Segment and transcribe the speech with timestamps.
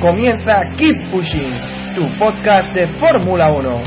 [0.00, 1.52] Comienza Keep Pushing,
[1.96, 3.82] tu podcast de Fórmula 1.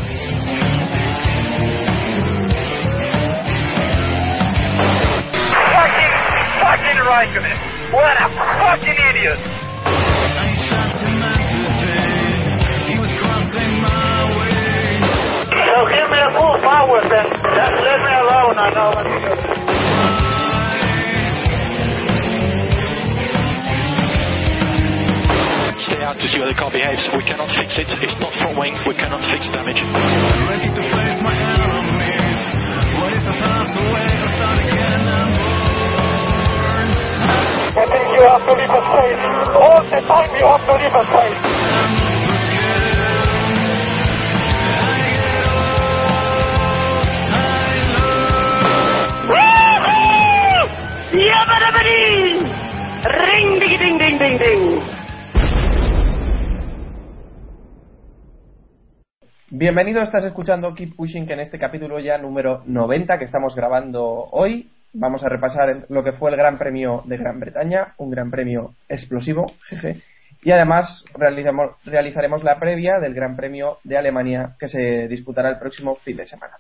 [5.72, 6.14] Fucking,
[6.60, 7.58] fucking Raikkonen.
[7.94, 8.28] What a
[8.60, 9.40] fucking idiot.
[15.64, 17.28] So give me a full power then.
[17.56, 19.61] Just let me alone, I know what to do.
[25.82, 27.10] Stay out to see how the car behaves.
[27.18, 27.90] We cannot fix it.
[28.06, 28.78] It's not front wing.
[28.86, 29.82] We cannot fix damage.
[29.82, 32.38] Ready to face my enemies.
[33.02, 34.14] What is the path away?
[37.74, 39.26] I think you have to leave a space.
[39.58, 41.42] All the time you have to leave a space.
[53.02, 54.91] Ring ding ding ding ding ding.
[59.62, 64.02] Bienvenido, estás escuchando Keep Pushing, que en este capítulo ya número 90 que estamos grabando
[64.32, 68.32] hoy vamos a repasar lo que fue el Gran Premio de Gran Bretaña, un Gran
[68.32, 70.02] Premio explosivo, jeje,
[70.42, 75.60] y además realizamos- realizaremos la previa del Gran Premio de Alemania que se disputará el
[75.60, 76.56] próximo fin de semana.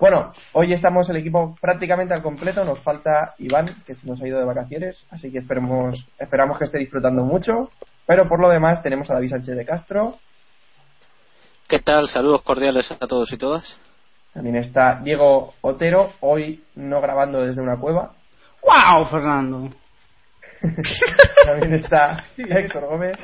[0.00, 4.26] Bueno, hoy estamos el equipo prácticamente al completo, nos falta Iván, que se nos ha
[4.26, 7.68] ido de vacaciones, así que esperemos, esperamos que esté disfrutando mucho,
[8.06, 10.14] pero por lo demás tenemos a David Sánchez de Castro,
[11.68, 12.06] ¿Qué tal?
[12.06, 13.76] Saludos cordiales a todos y todas.
[14.32, 18.12] También está Diego Otero, hoy no grabando desde una cueva.
[18.62, 19.70] ¡Wow, Fernando!
[21.44, 23.18] También está Héctor Gómez.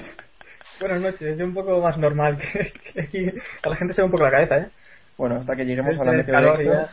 [0.80, 3.28] Buenas noches, es un poco más normal que, que aquí
[3.62, 4.70] a la gente se ve un poco la cabeza, ¿eh?
[5.16, 6.88] Bueno, hasta que lleguemos a la el meteo de Héctor.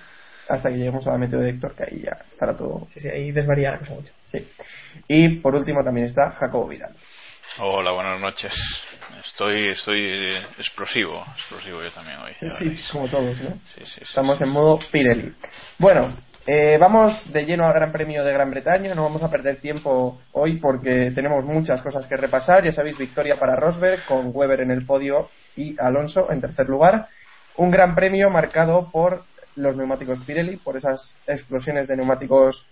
[0.49, 2.85] Hasta que lleguemos a la meteo de Héctor, que ahí ya estará todo.
[2.89, 4.13] Sí, sí, ahí desvaría la cosa mucho.
[4.27, 4.47] Sí.
[5.07, 6.93] Y por último también está Jacobo Vidal.
[7.57, 8.53] Hola, buenas noches.
[9.25, 12.33] Estoy, estoy eh, explosivo, explosivo yo también hoy.
[12.57, 13.49] Sí, como todos, ¿no?
[13.49, 15.33] Sí, sí, sí, Estamos en modo Pirelli.
[15.77, 16.15] Bueno,
[16.45, 18.95] eh, vamos de lleno al Gran Premio de Gran Bretaña.
[18.95, 22.63] No vamos a perder tiempo hoy porque tenemos muchas cosas que repasar.
[22.63, 27.07] Ya sabéis, victoria para Rosberg con Weber en el podio y Alonso en tercer lugar.
[27.57, 29.25] Un Gran Premio marcado por
[29.55, 32.67] los neumáticos Pirelli, por esas explosiones de neumáticos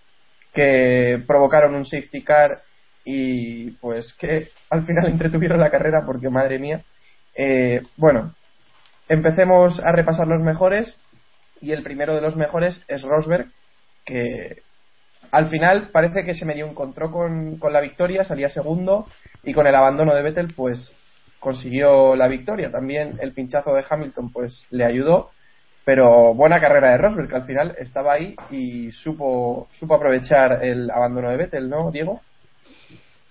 [0.52, 2.62] que provocaron un safety car
[3.10, 6.82] y pues que al final entretuvieron la carrera porque madre mía.
[7.34, 8.34] Eh, bueno,
[9.08, 10.98] empecemos a repasar los mejores
[11.62, 13.46] y el primero de los mejores es Rosberg
[14.04, 14.62] que
[15.30, 19.06] al final parece que se medio encontró con, con la victoria, salía segundo
[19.42, 20.92] y con el abandono de Vettel pues
[21.40, 22.70] consiguió la victoria.
[22.70, 25.30] También el pinchazo de Hamilton pues le ayudó,
[25.86, 30.90] pero buena carrera de Rosberg que al final estaba ahí y supo supo aprovechar el
[30.90, 32.20] abandono de Vettel, ¿no, Diego?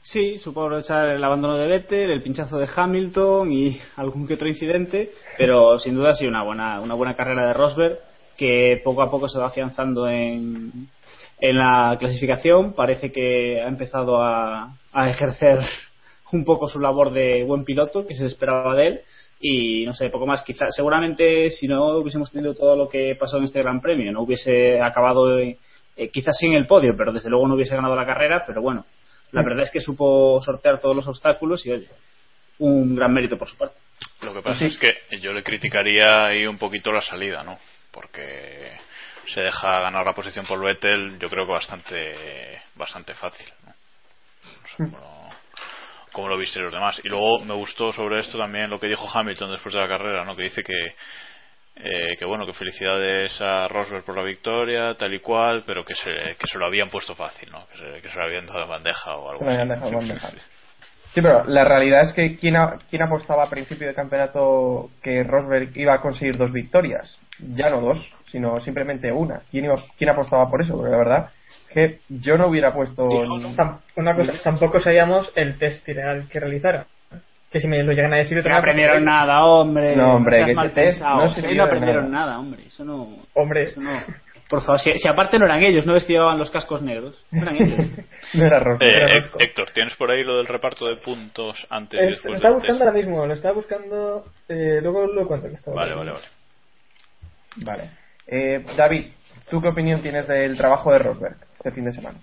[0.01, 4.47] Sí, supo aprovechar el abandono de Vettel, el pinchazo de Hamilton y algún que otro
[4.47, 7.99] incidente, pero sin duda ha sido una buena, una buena carrera de Rosberg
[8.37, 10.87] que poco a poco se va afianzando en,
[11.41, 12.73] en la clasificación.
[12.73, 15.59] Parece que ha empezado a, a ejercer
[16.31, 19.01] un poco su labor de buen piloto que se esperaba de él
[19.39, 20.41] y no sé, poco más.
[20.43, 24.21] Quizás, seguramente si no hubiésemos tenido todo lo que pasó en este Gran Premio, no
[24.21, 25.57] hubiese acabado eh,
[26.11, 28.85] quizás sin el podio, pero desde luego no hubiese ganado la carrera, pero bueno,
[29.31, 31.89] la verdad es que supo sortear todos los obstáculos y oye,
[32.59, 33.79] un gran mérito por su parte.
[34.21, 34.65] Lo que pasa Sí.
[34.65, 37.59] es que yo le criticaría ahí un poquito la salida, ¿no?
[37.91, 38.71] Porque
[39.27, 43.73] se deja ganar la posición por Vettel, yo creo que bastante, bastante fácil, ¿no?
[44.61, 45.29] No sé cómo,
[46.13, 46.99] cómo lo viste los demás.
[47.03, 50.23] Y luego me gustó sobre esto también lo que dijo Hamilton después de la carrera,
[50.23, 50.35] ¿no?
[50.35, 50.95] Que dice que
[51.79, 55.95] eh, que bueno, que felicidades a Rosberg por la victoria, tal y cual, pero que
[55.95, 57.67] se, que se lo habían puesto fácil, ¿no?
[57.67, 59.67] Que se, que se lo habían dado de bandeja o algo así.
[59.67, 60.29] dejado en bandeja.
[61.13, 65.23] Sí, pero la realidad es que ¿quién, a- quién apostaba a principio de campeonato que
[65.23, 67.17] Rosberg iba a conseguir dos victorias?
[67.39, 69.41] Ya no dos, sino simplemente una.
[69.49, 70.75] ¿Quién, iba, quién apostaba por eso?
[70.75, 73.07] Porque la verdad es que yo no hubiera puesto...
[73.95, 76.85] Una cosa, tampoco sabíamos el test real que realizara.
[77.57, 79.95] Que si me lo llegan a decir No otra vez, aprendieron nada, hombre.
[79.95, 81.17] No, hombre, que test pensado.
[81.23, 82.25] no Sí, no aprendieron nada.
[82.27, 82.39] nada.
[82.39, 82.63] hombre.
[82.67, 83.17] Eso no.
[83.33, 83.99] Hombre, Eso no.
[84.47, 87.25] Por favor, si, si aparte no eran ellos, no ves que llevaban los cascos negros.
[87.31, 87.79] No eran ellos.
[88.35, 88.91] No era Rosberg.
[88.91, 89.29] Eh, era.
[89.39, 92.53] Héctor, ¿tienes por ahí lo del reparto de puntos antes y Es- lo después estaba
[92.53, 92.87] buscando test?
[92.87, 94.25] ahora mismo, lo estaba buscando.
[94.47, 95.75] Eh, luego lo cuento que estaba.
[95.77, 96.25] Vale, vale, vale.
[97.57, 97.89] Vale.
[98.27, 99.05] Eh, David,
[99.49, 102.19] ¿tú qué opinión tienes del trabajo de Rosberg este fin de semana?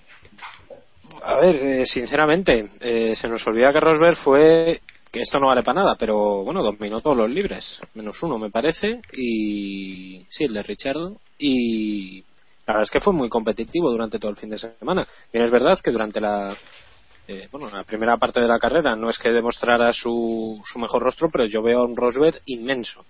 [1.22, 4.80] A ver, eh, sinceramente, eh, se nos olvida que Rosberg fue
[5.14, 8.50] que esto no vale para nada, pero bueno, dominó todos los libres, menos uno me
[8.50, 12.20] parece, y sí, el de Richardo, y
[12.66, 15.06] la verdad es que fue muy competitivo durante todo el fin de semana.
[15.32, 16.56] Bien, es verdad que durante la
[17.28, 21.00] eh, bueno, la primera parte de la carrera no es que demostrara su, su mejor
[21.00, 23.04] rostro, pero yo veo a un Rosberg inmenso,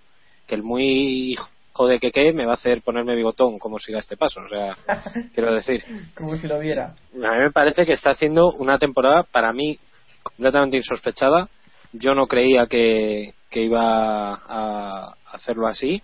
[0.45, 4.15] que el muy hijo de que me va a hacer ponerme bigotón como siga este
[4.15, 4.77] paso, o sea,
[5.33, 5.83] quiero decir,
[6.15, 6.95] Como si lo viera.
[7.15, 9.79] a mí me parece que está haciendo una temporada para mí
[10.21, 11.49] completamente insospechada.
[11.99, 16.01] Yo no creía que, que iba a hacerlo así.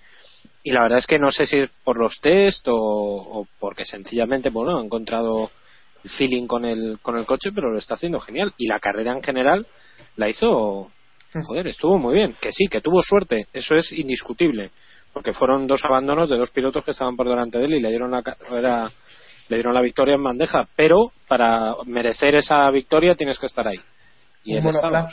[0.64, 3.84] Y la verdad es que no sé si es por los test o, o porque
[3.84, 5.50] sencillamente bueno, ha encontrado
[6.04, 8.54] el feeling con el, con el coche, pero lo está haciendo genial.
[8.58, 9.66] Y la carrera en general
[10.18, 10.92] la hizo,
[11.46, 12.36] joder, estuvo muy bien.
[12.40, 14.72] Que sí, que tuvo suerte, eso es indiscutible.
[15.14, 17.90] Porque fueron dos abandonos de dos pilotos que estaban por delante de él y le
[17.90, 18.92] dieron la carrera
[19.52, 23.80] le dieron la victoria en bandeja, pero para merecer esa victoria tienes que estar ahí.
[24.46, 25.08] Y él estaba.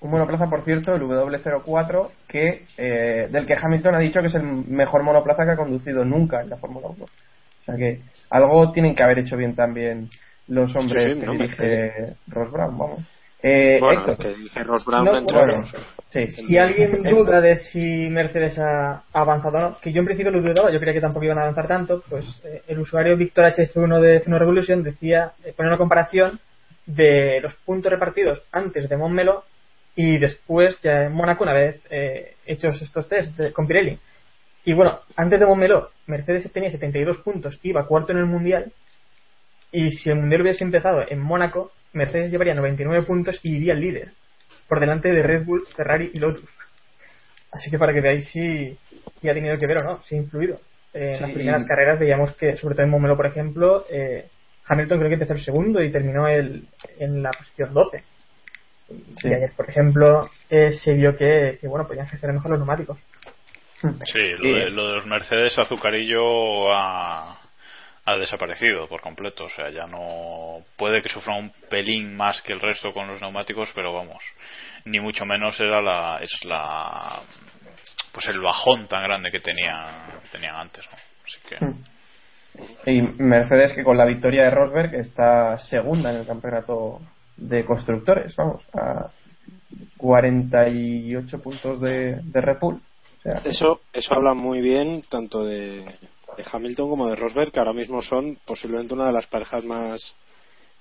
[0.00, 4.34] Un monoplaza, por cierto, el W04, que, eh, del que Hamilton ha dicho que es
[4.34, 7.04] el mejor monoplaza que ha conducido nunca en la Fórmula 1.
[7.04, 8.00] O sea que
[8.30, 10.08] algo tienen que haber hecho bien también
[10.46, 13.00] los hombres Sí, sí, que no, dirige Ross Brown, vamos.
[13.42, 15.86] Eh, Bueno, Héctor, que dije Ross Brown No, entre bueno, otros.
[16.08, 16.26] sí.
[16.28, 20.40] Si alguien duda de si Mercedes ha avanzado o no, que yo en principio lo
[20.40, 24.00] dudaba, yo creía que tampoco iban a avanzar tanto, pues eh, el usuario Victor HF1
[24.00, 26.40] de F1 Revolution decía, eh, pone una comparación
[26.86, 29.44] de los puntos repartidos antes de Montmeló
[30.00, 33.98] y después ya en Mónaco una vez eh, hechos estos test de- con Pirelli.
[34.64, 38.70] Y bueno, antes de Montmeló, Mercedes tenía 72 puntos, iba cuarto en el Mundial,
[39.72, 43.80] y si el Mundial hubiese empezado en Mónaco, Mercedes llevaría 99 puntos y iría el
[43.80, 44.12] líder,
[44.68, 46.48] por delante de Red Bull, Ferrari y Lotus.
[47.50, 48.76] Así que para que veáis si,
[49.20, 50.60] si ha tenido que ver o no, si ha influido.
[50.94, 54.26] Eh, en las primeras carreras veíamos que, sobre todo en Montmeló, por ejemplo, eh,
[54.68, 56.68] Hamilton creo que empezó el segundo y terminó el,
[57.00, 58.04] en la posición 12.
[58.88, 59.28] Sí.
[59.28, 62.98] Y ayer, por ejemplo, eh, se vio que, que bueno, podían gestionar mejor los neumáticos.
[63.80, 67.38] Sí, lo de, lo de los Mercedes Azucarillo ha,
[68.04, 69.44] ha desaparecido por completo.
[69.44, 70.64] O sea, ya no.
[70.76, 74.22] Puede que sufra un pelín más que el resto con los neumáticos, pero vamos.
[74.84, 76.18] Ni mucho menos era la.
[76.20, 77.20] Es la.
[78.12, 80.98] Pues el bajón tan grande que tenían, tenían antes, ¿no?
[81.24, 82.90] Así que.
[82.90, 87.00] Y Mercedes que con la victoria de Rosberg está segunda en el campeonato
[87.38, 89.10] de constructores, vamos, a
[89.96, 92.76] 48 puntos de, de Red Bull.
[92.76, 97.58] O sea, Eso, eso habla muy bien tanto de, de Hamilton como de Rosberg, que
[97.58, 100.14] ahora mismo son posiblemente una de las parejas más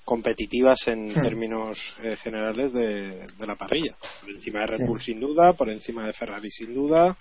[0.06, 1.22] competitivas en Hmm.
[1.22, 3.96] términos eh, generales de, de la parrilla.
[4.22, 4.84] Por encima de Red Sí.
[4.86, 7.18] Bull sin duda, por encima de Ferrari sin duda,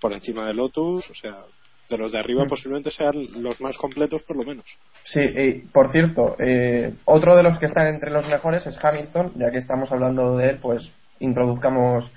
[0.00, 1.44] por encima de Lotus, o sea,
[1.88, 2.48] de los de arriba Hmm.
[2.48, 4.64] posiblemente sean los más completos por lo menos.
[5.04, 9.32] Sí, y por cierto, eh, otro de los que están entre los mejores es Hamilton,
[9.36, 10.90] ya que estamos hablando de él, pues
[11.20, 12.10] introduzcamos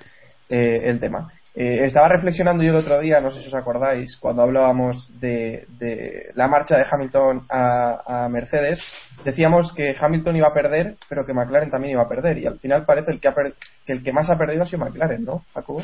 [0.50, 1.31] eh, el tema.
[1.56, 5.66] Eh, estaba reflexionando yo el otro día, no sé si os acordáis, cuando hablábamos de,
[5.80, 8.80] de la marcha de Hamilton a, a Mercedes,
[9.25, 12.59] decíamos que Hamilton iba a perder, pero que McLaren también iba a perder, y al
[12.59, 15.26] final parece el que, ha per- que el que más ha perdido ha sido McLaren,
[15.26, 15.81] ¿no, Jacobo?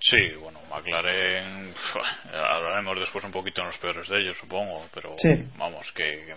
[0.00, 1.74] Sí, bueno, McLaren.
[2.32, 4.86] Hablaremos después un poquito en los peores de ellos, supongo.
[4.92, 5.30] Pero Sí.
[5.56, 6.34] vamos, que, que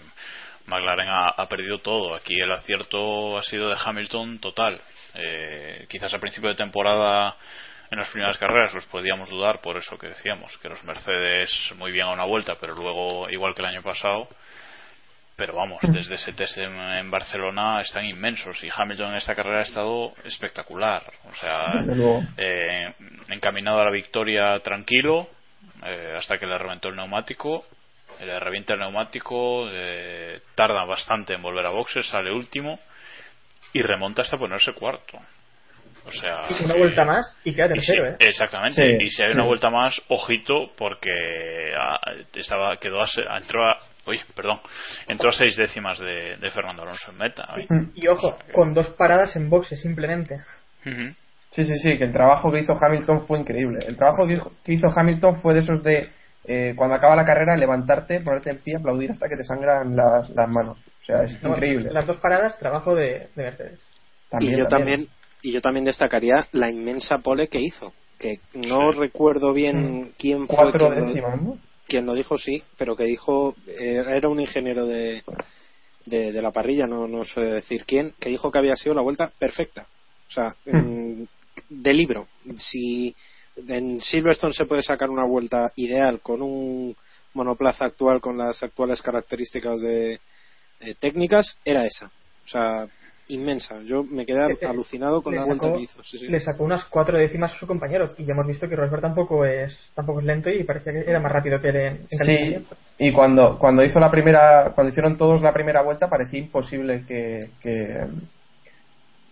[0.68, 2.16] McLaren ha, ha perdido todo.
[2.16, 4.82] Aquí el acierto ha sido de Hamilton total.
[5.16, 7.36] Eh, quizás a principio de temporada,
[7.90, 11.92] en las primeras carreras, los podíamos dudar por eso que decíamos, que los Mercedes muy
[11.92, 14.28] bien a una vuelta, pero luego, igual que el año pasado.
[15.38, 19.60] Pero vamos, desde ese test en, en Barcelona están inmensos y Hamilton en esta carrera
[19.60, 21.04] ha estado espectacular.
[21.32, 21.80] O sea,
[22.38, 22.94] eh,
[23.30, 25.30] encaminado a la victoria tranquilo
[25.86, 27.66] eh, hasta que le reventó el neumático
[28.20, 32.80] le revienta el neumático eh, tarda bastante en volver a boxes sale último
[33.74, 35.20] y remonta hasta ponerse cuarto
[36.06, 38.16] o sea Hizo una vuelta más y queda y si- tercero, ¿eh?
[38.20, 42.00] exactamente Sí, y si hay una vuelta más ojito porque ah,
[42.34, 44.60] estaba quedó a, se- entró a uy, perdón
[45.08, 47.48] entró a seis décimas de, de Fernando Alonso en meta.
[47.94, 50.36] Y ojo, con dos paradas en boxe simplemente.
[50.86, 51.14] Ujú.
[51.52, 53.80] Sí, sí, sí, que el trabajo que hizo Hamilton fue increíble.
[53.88, 56.10] El trabajo que hizo, que hizo Hamilton fue de esos de
[56.44, 60.30] eh, cuando acaba la carrera levantarte, ponerte en pie, aplaudir hasta que te sangran las,
[60.30, 60.78] las manos.
[60.78, 61.90] O sea, es No, increíble.
[61.92, 63.80] Las dos paradas, trabajo de, de Mercedes.
[64.30, 65.08] También, y yo también
[65.42, 70.58] y yo también destacaría la inmensa pole que hizo que no recuerdo bien quién fue
[70.58, 71.58] Cuatro quien lo- décimas, ¿no?
[71.88, 75.24] Quien lo dijo sí, pero que dijo, eh, era un ingeniero de,
[76.06, 79.02] de, de la parrilla, no, no sé decir quién, que dijo que había sido la
[79.02, 79.88] vuelta perfecta.
[80.30, 81.24] O sea, mm,
[81.70, 82.28] de libro.
[82.58, 83.16] Si
[83.56, 86.96] en Silverstone se puede sacar una vuelta ideal con un
[87.34, 90.20] monoplaza actual con las actuales características de
[90.80, 92.08] eh, técnicas, era esa.
[92.08, 92.88] O sea,
[93.30, 93.82] inmensa.
[93.84, 96.04] Yo me quedé alucinado con le la vuelta que hizo.
[96.04, 96.28] Sí, sí.
[96.28, 99.46] Le sacó unas cuatro décimas a su compañero y ya hemos visto que Rosberg tampoco
[99.46, 102.68] es tampoco es lento y parecía que era más rápido que él en, en Sí,
[103.00, 107.40] y cuando, cuando hizo la primera, cuando hicieron todos la primera vuelta parecía imposible que,
[107.62, 108.06] que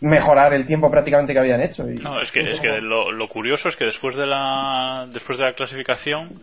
[0.02, 1.90] mejorar el tiempo prácticamente que habían hecho.
[1.90, 5.40] Y, No, es que, es que lo, lo curioso es que después de la después
[5.40, 6.42] de la clasificación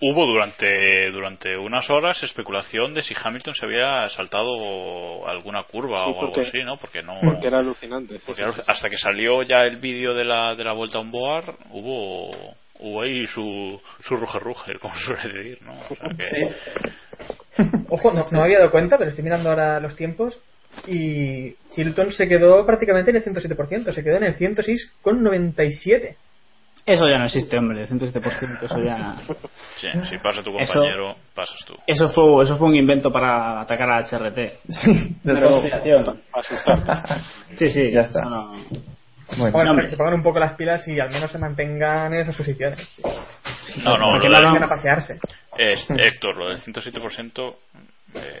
[0.00, 6.12] hubo durante durante unas horas especulación de si Hamilton se había saltado alguna curva Sí,
[6.14, 6.76] o algo así, ¿no?
[6.78, 8.18] Porque no Porque era alucinante.
[8.18, 8.62] sí, porque sí, sí.
[8.66, 12.30] hasta que salió ya el vídeo de la de la vuelta a un boar hubo
[12.80, 15.72] hubo ahí su su ruge ruge, como suele decir, ¿no?
[15.72, 16.54] O sea que-
[17.88, 20.40] Ojo, no, no me había dado cuenta, pero estoy mirando ahora los tiempos
[20.86, 26.14] y Hilton se quedó prácticamente en el 107%, se quedó en el 106,97.
[26.88, 29.16] Eso ya no existe, hombre, el 107%, eso ya...
[29.76, 31.74] sí, si pasa tu Eso- compañero, pasas tú.
[31.86, 34.38] Eso fue, eso fue un invento para atacar a HRT.
[35.24, 37.14] Para asustarte.
[37.58, 38.22] Sí, sí, Ya está.
[38.22, 38.52] no-
[39.36, 39.84] Bueno, Bueno, hombre.
[39.84, 42.78] que se pongan un poco las pilas y al menos se mantengan en esas posiciones.
[43.84, 45.18] No, no, O sea, que lo no de- a pasearse.
[45.58, 47.56] Es, Héctor, lo del 107%,
[48.14, 48.40] eh,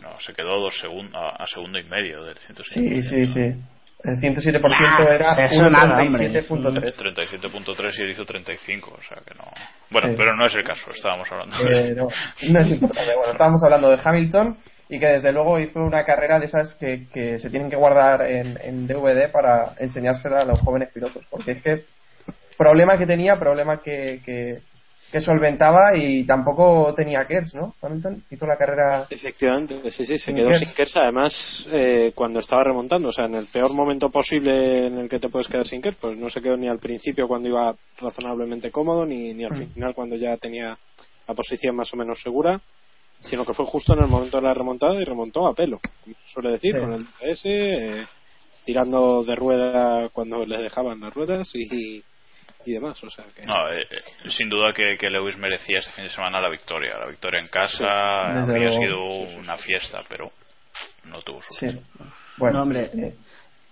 [0.00, 2.64] no, se quedó dos segun- a, a segundo y medio del 107%.
[2.72, 3.54] sí, sí, sí.
[4.04, 6.30] El 107% Nah, era eso nada, hombre.
[6.32, 6.94] 137.3.
[7.20, 9.44] 37.3 y él hizo 35, o sea que no.
[9.90, 10.14] Bueno, Sí.
[10.16, 11.88] pero no es el caso, estábamos hablando de.
[11.90, 12.08] Eh, no,
[12.50, 13.10] no es importante.
[13.16, 17.06] Bueno, estábamos hablando de Hamilton y que desde luego hizo una carrera de esas que,
[17.14, 21.24] que se tienen que guardar en, en DVD para enseñársela a los jóvenes pilotos.
[21.30, 21.80] Porque es que
[22.58, 24.58] problema que tenía, problema que, que,
[25.12, 27.74] que solventaba y tampoco tenía KERS, ¿no?
[27.82, 29.06] Hamilton hizo la carrera.
[29.10, 30.60] Efectivamente, sí, sí, se quedó Kers.
[30.60, 30.96] sin Kers.
[30.96, 35.18] Además, eh, cuando estaba remontando, o sea, en el peor momento posible en el que
[35.20, 38.70] te puedes quedar sin Kers, pues no se quedó ni al principio cuando iba razonablemente
[38.70, 39.72] cómodo, ni, ni al Mm.
[39.74, 40.78] final cuando ya tenía
[41.28, 42.60] la posición más o menos segura,
[43.20, 46.16] sino que fue justo en el momento de la remontada y remontó a pelo, como
[46.16, 46.80] se suele decir, Sí.
[46.80, 48.06] con el DS, eh,
[48.64, 52.02] tirando de rueda cuando le dejaban las ruedas y,
[52.66, 53.02] y demás.
[53.04, 53.44] O sea, que.
[53.46, 56.98] No, eh, eh, sin duda que, que Lewis merecía este fin de semana la victoria.
[56.98, 59.16] La victoria en casa habría luego.
[59.26, 60.30] sido una fiesta, pero
[61.04, 61.68] no tuvo Sí.
[61.70, 61.82] suerte.
[62.38, 62.90] Bueno, No, hombre.
[62.94, 63.14] eh,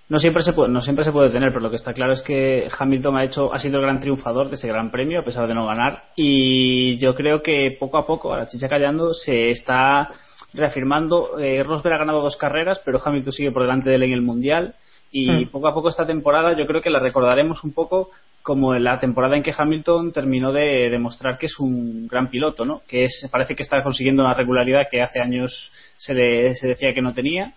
[0.08, 2.20] No siempre se puede, no siempre se puede tener, pero lo que está claro es
[2.22, 5.46] que Hamilton ha hecho, ha sido el gran triunfador de este gran premio a pesar
[5.46, 9.50] de no ganar y yo creo que poco a poco, a la chicha callando, se
[9.50, 10.08] está
[10.52, 11.38] reafirmando.
[11.38, 14.22] Eh, Rosberg ha ganado dos carreras, pero Hamilton sigue por delante de él en el
[14.22, 14.74] mundial
[15.12, 15.48] y Hmm.
[15.48, 18.10] poco a poco esta temporada yo creo que la recordaremos un poco
[18.42, 22.64] como en la temporada en que Hamilton terminó de demostrar que es un gran piloto,
[22.64, 22.82] ¿no?
[22.88, 26.94] Que es, parece que está consiguiendo una regularidad que hace años se, le- se decía
[26.94, 27.52] que no tenía.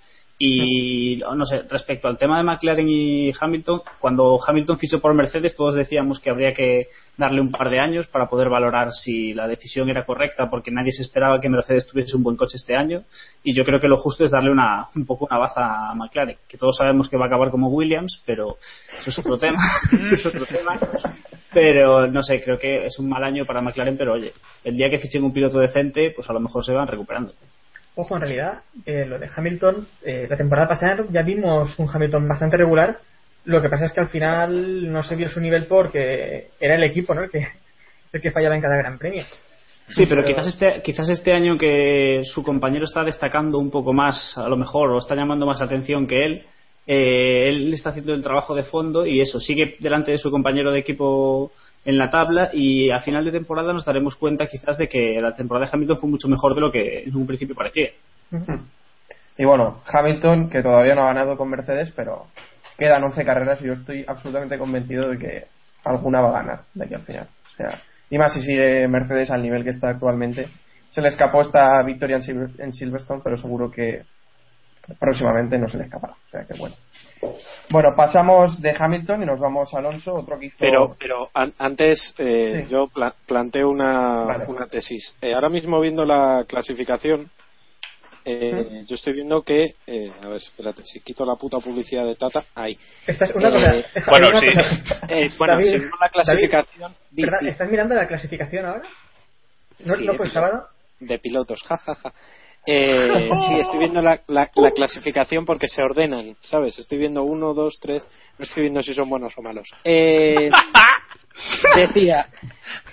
[0.45, 5.55] Y no sé, respecto al tema de McLaren y Hamilton, cuando Hamilton fichó por Mercedes,
[5.55, 9.47] todos decíamos que habría que darle un par de años para poder valorar si la
[9.47, 13.03] decisión era correcta, porque nadie se esperaba que Mercedes tuviese un buen coche este año.
[13.41, 16.35] Y yo creo que lo justo es darle una, un poco una baza a McLaren,
[16.45, 18.57] que todos sabemos que va a acabar como Williams, pero
[18.99, 19.63] eso es otro tema.
[19.93, 20.77] eso es otro tema.
[21.53, 24.33] Pero no sé, creo que es un mal año para McLaren, pero oye,
[24.65, 27.33] el día que fichen un piloto decente, pues a lo mejor se van recuperando.
[27.95, 32.27] Ojo, en realidad, eh, lo de Hamilton, eh, la temporada pasada ya vimos un Hamilton
[32.27, 32.99] bastante regular.
[33.45, 36.83] Lo que pasa es que al final no se vio su nivel porque era el
[36.83, 37.23] equipo, ¿no?
[37.23, 37.45] El que,
[38.13, 39.23] el que fallaba en cada gran premio.
[39.87, 44.37] Sí, pero quizás este, quizás este año que su compañero está destacando un poco más,
[44.37, 46.45] a lo mejor, o está llamando más atención que él,
[46.87, 50.71] eh, él está haciendo el trabajo de fondo y eso, sigue delante de su compañero
[50.71, 51.51] de equipo
[51.85, 55.33] en la tabla y a final de temporada nos daremos cuenta quizás de que la
[55.33, 57.89] temporada de Hamilton fue mucho mejor de lo que en un principio parecía.
[59.37, 62.27] Y bueno, Hamilton, que todavía no ha ganado con Mercedes, pero
[62.77, 65.43] quedan 11 carreras y yo estoy absolutamente convencido de que
[65.83, 67.27] alguna va a ganar de aquí al final.
[67.51, 70.47] O sea, y más si sigue Mercedes al nivel que está actualmente.
[70.89, 74.03] Se le escapó esta victoria en, Silver- en Silverstone, pero seguro que
[74.99, 76.13] próximamente no se le escapará.
[76.13, 76.75] O sea que bueno.
[77.69, 80.57] Bueno, pasamos de Hamilton y nos vamos a Alonso, otro que hizo.
[80.59, 82.71] Pero, pero an- antes eh, Sí.
[82.71, 84.45] yo pla- planteo una, Vale.
[84.47, 85.15] una tesis.
[85.21, 87.29] Eh, ahora mismo viendo la clasificación,
[88.25, 92.15] eh, yo estoy viendo que, eh, a ver, espérate, si quito la puta publicidad de
[92.15, 92.77] Tata, ahí.
[93.07, 94.05] Esta es una Eh, cosa.
[94.11, 94.45] bueno, una sí.
[94.53, 94.99] cosa.
[95.09, 96.95] Eh, bueno, David, si vemos la clasificación
[97.47, 98.83] ¿Estás mirando la clasificación ahora?
[99.79, 100.47] ¿No, Sí, ¿no fue el piloto.
[100.47, 100.67] sábado?
[100.99, 102.13] de pilotos, jajaja.
[102.65, 106.79] Eh, sí, estoy viendo la, la, la clasificación porque se ordenan, ¿sabes?
[106.79, 108.05] Estoy viendo uno, dos, tres.
[108.37, 109.69] No estoy viendo si son buenos o malos.
[109.83, 110.49] Eh,
[111.75, 112.27] decía,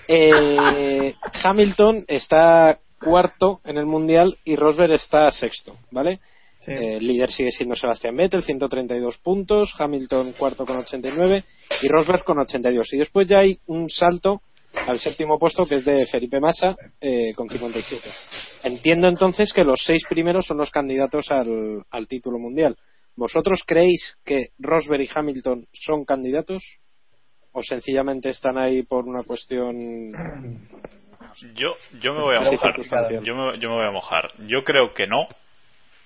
[0.08, 6.20] eh, Hamilton está cuarto en el mundial y Rosberg está sexto, ¿vale?
[6.60, 6.72] Sí.
[6.72, 11.44] Eh, el líder sigue siendo Sebastián Vettel, 132 puntos, Hamilton cuarto con 89
[11.80, 12.92] y Rosberg con 82.
[12.92, 14.42] Y después ya hay un salto
[14.74, 18.08] al séptimo puesto que es de Felipe Massa eh, con 57.
[18.64, 22.76] Entiendo entonces que los seis primeros son los candidatos al, al título mundial.
[23.16, 26.62] ¿Vosotros creéis que Rosberg y Hamilton son candidatos?
[27.52, 30.12] ¿O sencillamente están ahí por una cuestión
[31.54, 33.22] Yo, yo me voy a mojar.
[33.22, 34.30] Yo me, yo me voy a mojar.
[34.46, 35.26] Yo creo que no.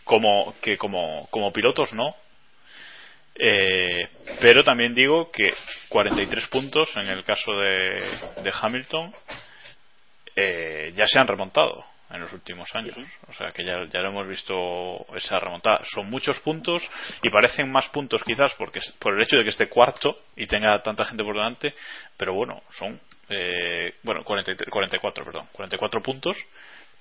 [0.05, 2.15] Como, que como, como pilotos no.
[3.37, 4.09] Eh,
[4.41, 5.53] pero también digo que
[5.89, 8.01] 43 puntos en el caso de,
[8.43, 9.13] de Hamilton
[10.37, 12.95] eh, ya se han remontado en los últimos años.
[13.29, 15.81] O sea que ya, ya lo hemos visto esa remontada.
[15.85, 16.83] Son muchos puntos
[17.23, 20.81] y parecen más puntos quizás porque por el hecho de que esté cuarto y tenga
[20.83, 21.75] tanta gente por delante.
[22.17, 26.37] Pero bueno, son eh, bueno 43 44, perdón, 44 puntos.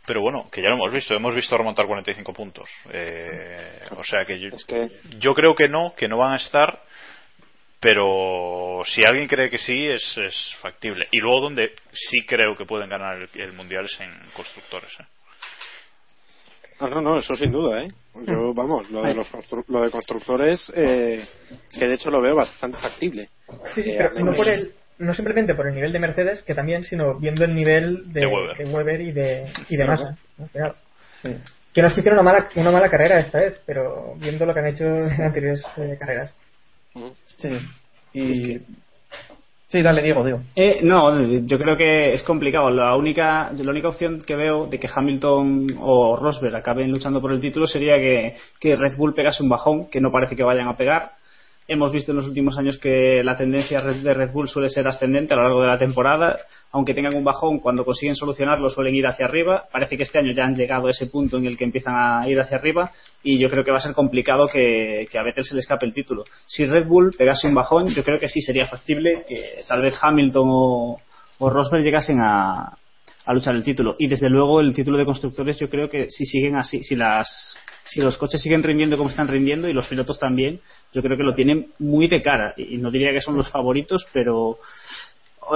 [0.05, 2.69] Pero bueno, que ya lo hemos visto, hemos visto remontar 45 puntos.
[2.91, 6.38] Eh, o sea que yo, Es que yo creo que no, que no van a
[6.38, 6.81] estar,
[7.79, 11.07] pero si alguien cree que sí, es, es factible.
[11.12, 14.91] Y luego donde sí creo que pueden ganar el, el mundial es en constructores.
[15.00, 15.05] ¿eh?
[16.79, 17.88] Ah, no, no, eso sin duda, ¿eh?
[18.25, 21.25] Yo, vamos, lo de, los constru- lo de constructores, eh,
[21.72, 23.29] es que de hecho lo veo bastante factible.
[23.74, 26.55] Sí, sí, Eh, pero no, por el, no simplemente por el nivel de Mercedes, que
[26.55, 28.57] también, sino viendo el nivel de, De Weber.
[28.57, 30.17] de Weber y de, y de Massa.
[30.39, 30.75] al final.
[31.22, 31.36] Sí.
[31.74, 34.53] Que no es que hicieron una mala, una mala carrera esta vez, pero viendo lo
[34.53, 36.31] que han hecho en anteriores eh, carreras.
[37.24, 37.50] Sí.
[38.13, 38.60] Y...
[39.67, 40.39] Sí, dale, Diego, Diego.
[40.55, 42.69] Eh, no, yo creo que es complicado.
[42.69, 47.31] La única, la única opción que veo de que Hamilton o Rosberg acaben luchando por
[47.31, 50.67] el título sería que, que Red Bull pegase un bajón, que no parece que vayan
[50.67, 51.13] a pegar.
[51.67, 55.34] Hemos visto en los últimos años que la tendencia de Red Bull suele ser ascendente
[55.34, 56.39] a lo largo de la temporada.
[56.72, 59.65] Aunque tengan un bajón, cuando consiguen solucionarlo suelen ir hacia arriba.
[59.72, 62.27] Parece que este año ya han llegado a ese punto en el que empiezan a
[62.27, 62.91] ir hacia arriba
[63.24, 65.86] y yo creo que va a ser complicado que, que a Vettel se le escape
[65.86, 66.25] el título.
[66.46, 69.95] Si Red Bull pegase un bajón, yo creo que sí sería factible que tal vez
[70.02, 71.02] Hamilton o,
[71.39, 72.78] o Rosberg llegasen a,
[73.25, 73.95] a luchar el título.
[73.99, 77.57] Y desde luego el título de constructores yo creo que si siguen así, si las
[77.86, 80.59] si los coches siguen rindiendo como están rindiendo y los pilotos también,
[80.93, 82.53] yo creo que lo tienen muy de cara.
[82.57, 84.57] Y no diría que son los favoritos, pero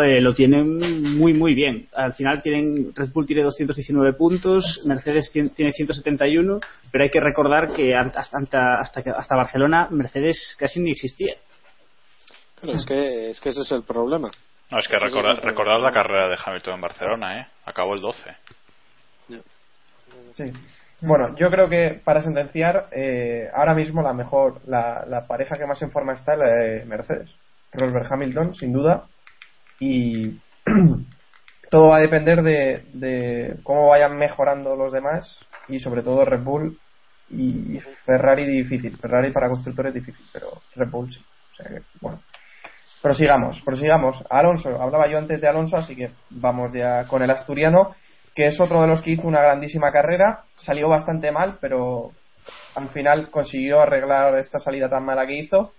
[0.04, 1.88] eh, lo tienen muy muy bien.
[1.94, 6.60] Al final tienen Red Bull tiene 219 puntos, Mercedes tien- tiene 171,
[6.92, 8.80] pero hay que recordar que hasta hasta,
[9.18, 11.36] hasta Barcelona Mercedes casi ni existía.
[12.60, 14.32] Claro, es que, es que ese es el problema.
[14.70, 17.48] No, es que recordad, recordad la carrera de Hamilton en Barcelona, ¿eh?
[17.66, 18.36] Acabó el 12.
[20.34, 20.52] Sí.
[21.02, 25.66] Bueno, yo creo que para sentenciar, eh, ahora mismo la mejor, la, la pareja que
[25.66, 27.30] más en forma está es la de Mercedes.
[27.72, 29.06] Rosberg Hamilton, sin duda.
[29.80, 30.40] Y
[31.70, 36.44] todo va a depender de, de cómo vayan mejorando los demás y sobre todo Red
[36.44, 36.80] Bull
[37.30, 38.98] y Ferrari difícil.
[38.98, 41.24] Ferrari para constructores difícil, pero Red Bull sí.
[41.54, 42.22] O sea que, bueno.
[43.02, 44.24] Prosigamos, prosigamos.
[44.30, 47.96] Alonso, hablaba yo antes de Alonso, así que vamos ya con el asturiano,
[48.36, 50.44] que es otro de los que hizo una grandísima carrera.
[50.56, 52.12] Salió bastante mal, pero
[52.76, 55.74] al final consiguió arreglar esta salida tan mala que hizo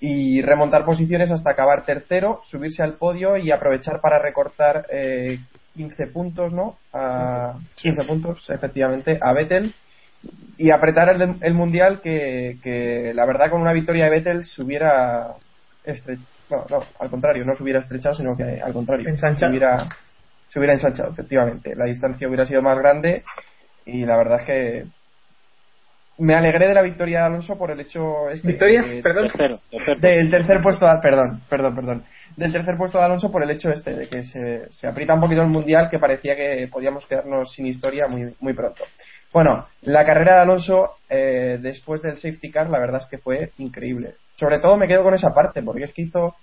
[0.00, 5.38] y remontar posiciones hasta acabar tercero, subirse al podio y aprovechar para recortar eh,
[5.74, 6.78] 15 puntos, ¿no?
[6.92, 9.74] A 15 puntos, efectivamente, a Vettel
[10.56, 14.62] y apretar el, el mundial que, que la verdad con una victoria de Vettel se
[14.62, 15.34] hubiera
[15.84, 16.33] estrechado.
[16.50, 19.04] No, no, al contrario, no se hubiera estrechado, sino que al contrario.
[19.16, 19.76] Se, hubiera,
[20.48, 21.74] se hubiera ensanchado, efectivamente.
[21.74, 23.22] La distancia hubiera sido más grande
[23.86, 24.84] y la verdad es que
[26.16, 28.82] me alegré de la victoria de Alonso por el hecho este, ¿Victoria?
[28.82, 29.28] de- Perdón.
[29.28, 32.04] Tercero, tercer del tercer puesto de- perdón perdón perdón
[32.36, 35.20] del tercer puesto de Alonso por el hecho este de que se, se aprieta un
[35.20, 38.84] poquito el mundial que parecía que podíamos quedarnos sin historia muy muy pronto
[39.34, 43.50] bueno la carrera de Alonso eh, después del safety car la verdad es que fue
[43.58, 46.34] increíble sobre todo me quedo con esa parte porque es que hizo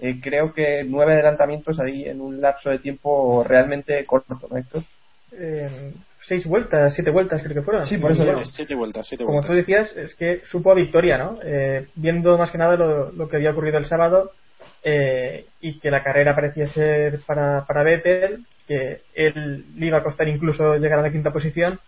[0.00, 4.82] eh, creo que nueve adelantamientos ahí en un lapso de tiempo realmente corto ¿no, Héctor?
[5.32, 5.92] Eh,
[6.24, 7.84] seis vueltas, siete vueltas creo que fueron.
[7.86, 9.50] Sí, por eso bueno, Siete vueltas, siete como vueltas.
[9.50, 11.36] tú decías, es que supo a victoria, ¿no?
[11.42, 14.32] Eh, viendo más que nada lo, lo que había ocurrido el sábado
[14.82, 20.02] eh, y que la carrera parecía ser para, para Vettel, que él le iba a
[20.02, 21.78] costar incluso llegar a la quinta posición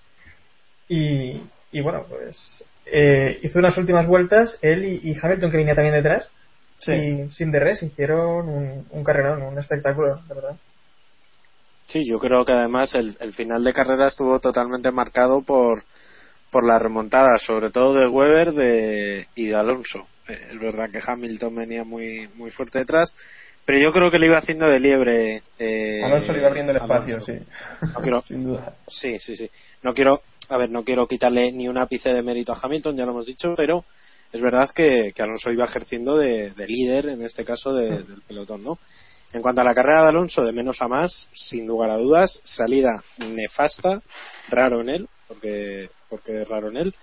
[0.91, 1.41] y,
[1.73, 5.95] y bueno, pues eh, hizo unas últimas vueltas, él y, y Hamilton que venía también
[5.95, 6.29] detrás,
[6.79, 6.93] Sí.
[6.93, 10.57] sin, sin DRS, hicieron un, un carrerón, un espectáculo, de verdad.
[11.85, 15.83] Sí, yo creo que además el, el final de carrera estuvo totalmente marcado por,
[16.51, 20.07] por la remontada, sobre todo de Weber de, y de Alonso.
[20.29, 23.15] Eh, es verdad que Hamilton venía muy, muy fuerte detrás,
[23.71, 25.43] Pero yo creo que le iba haciendo de liebre.
[25.57, 27.33] Eh, Alonso le iba abriendo el espacio, Alonso.
[27.33, 27.39] sí.
[27.95, 28.75] No quiero, Sin duda.
[28.89, 29.49] Sí, sí, sí.
[29.85, 33.05] No quiero, a ver, no quiero quitarle ni un ápice de mérito a Hamilton, ya
[33.05, 33.85] lo hemos dicho, pero
[34.33, 38.23] es verdad que, que Alonso iba ejerciendo de, de líder, en este caso, de- del
[38.27, 38.77] pelotón, ¿no?
[39.33, 42.41] En cuanto a la carrera de Alonso, de menos a más, sin lugar a dudas,
[42.43, 44.03] salida nefasta,
[44.49, 46.95] raro en él, porque, porque es raro en él,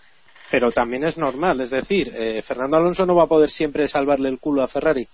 [0.52, 4.28] pero también es normal, es decir, eh, Fernando Alonso no va a poder siempre salvarle
[4.28, 5.08] el culo a Ferrari,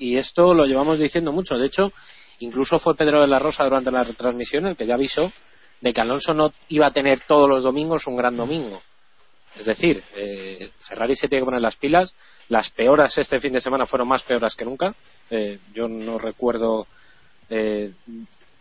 [0.00, 1.92] y esto lo llevamos diciendo mucho, de hecho,
[2.40, 5.32] incluso fue Pedro de la Rosa durante la retransmisión el que ya avisó
[5.80, 8.82] de que Alonso no iba a tener todos los domingos un gran domingo.
[9.56, 12.14] Es decir, eh, Ferrari se tiene que poner las pilas.
[12.48, 14.94] Las peoras este fin de semana fueron más peoras que nunca.
[15.30, 16.86] Eh, yo no recuerdo
[17.48, 17.92] eh,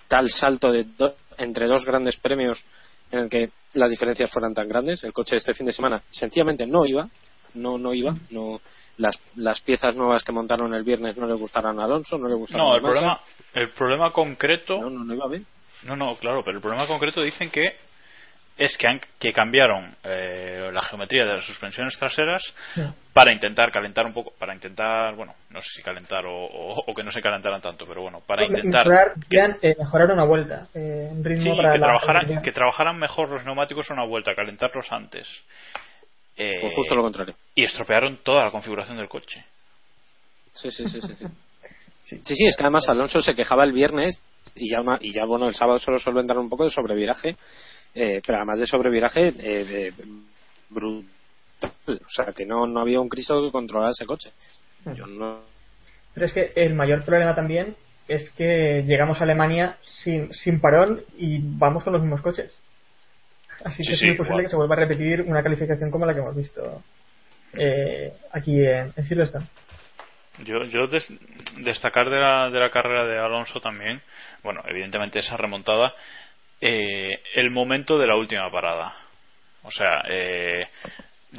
[0.07, 2.63] tal salto de do- entre dos grandes premios
[3.11, 5.03] en el que las diferencias fueran tan grandes.
[5.03, 7.07] El coche este fin de semana sencillamente no iba,
[7.53, 8.59] no no iba, no
[8.99, 12.35] las, las piezas nuevas que montaron el viernes no le gustaron a Alonso, no le
[12.35, 12.93] gustaron No, a el Massa.
[12.93, 13.19] problema,
[13.53, 14.79] el problema concreto.
[14.79, 15.45] No, no, no iba bien.
[15.83, 17.75] No, no, claro, pero el problema concreto dicen que
[18.57, 22.43] es que, han- que cambiaron eh, la geometría de las suspensiones traseras
[23.13, 26.93] para intentar calentar un poco, para intentar, bueno, no sé si calentar o, o- o
[26.93, 29.13] que no se calentaran tanto, pero bueno, para intentar mejorar,
[29.61, 33.45] eh, mejorar una vuelta eh, ritmo sí, para que, la- trabajaran, que trabajaran mejor los
[33.45, 35.25] neumáticos a una vuelta, calentarlos antes.
[36.41, 37.35] Eh, Pues justo lo contrario.
[37.53, 39.43] Y estropearon toda la configuración del coche.
[40.53, 41.13] Sí, sí, sí, sí.
[41.19, 41.27] sí.
[42.25, 44.21] Sí, sí, es que además Alonso se quejaba el viernes
[44.55, 47.35] y ya, una- y ya bueno, el sábado solo solventaron un poco de sobreviraje,
[47.93, 49.93] eh, pero además de sobreviraje, eh, de-
[50.69, 51.05] brutal.
[51.87, 54.31] O sea, que no, no había un Cristo que controlara ese coche.
[54.95, 55.41] Yo no.
[56.13, 57.75] Pero es que el mayor problema también
[58.07, 62.57] es que llegamos a Alemania sin, sin parón y vamos con los mismos coches.
[63.65, 66.05] Así Sí, que es sí, muy posible que se vuelva a repetir una calificación como
[66.05, 66.83] la que hemos visto
[67.53, 69.45] eh, aquí en, en Silverstone.
[70.45, 71.11] Yo, yo des-
[71.57, 74.01] destacar de la, de la carrera de Alonso también,
[74.43, 75.93] bueno, evidentemente esa remontada,
[76.61, 78.95] eh, el momento de la última parada.
[79.63, 80.67] O sea, eh,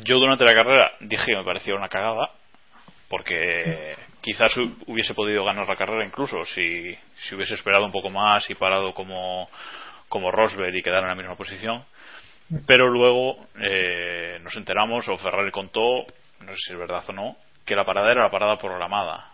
[0.05, 2.31] yo durante la carrera dije que me parecía una cagada,
[3.09, 8.11] porque quizás hu- hubiese podido ganar la carrera incluso si, si hubiese esperado un poco
[8.11, 9.49] más y parado como,
[10.09, 11.85] como Rosberg y quedar en la misma posición.
[12.67, 15.81] Pero luego eh, nos enteramos, o Ferrari contó,
[16.41, 19.27] no sé si es verdad o no, que la parada era la parada programada.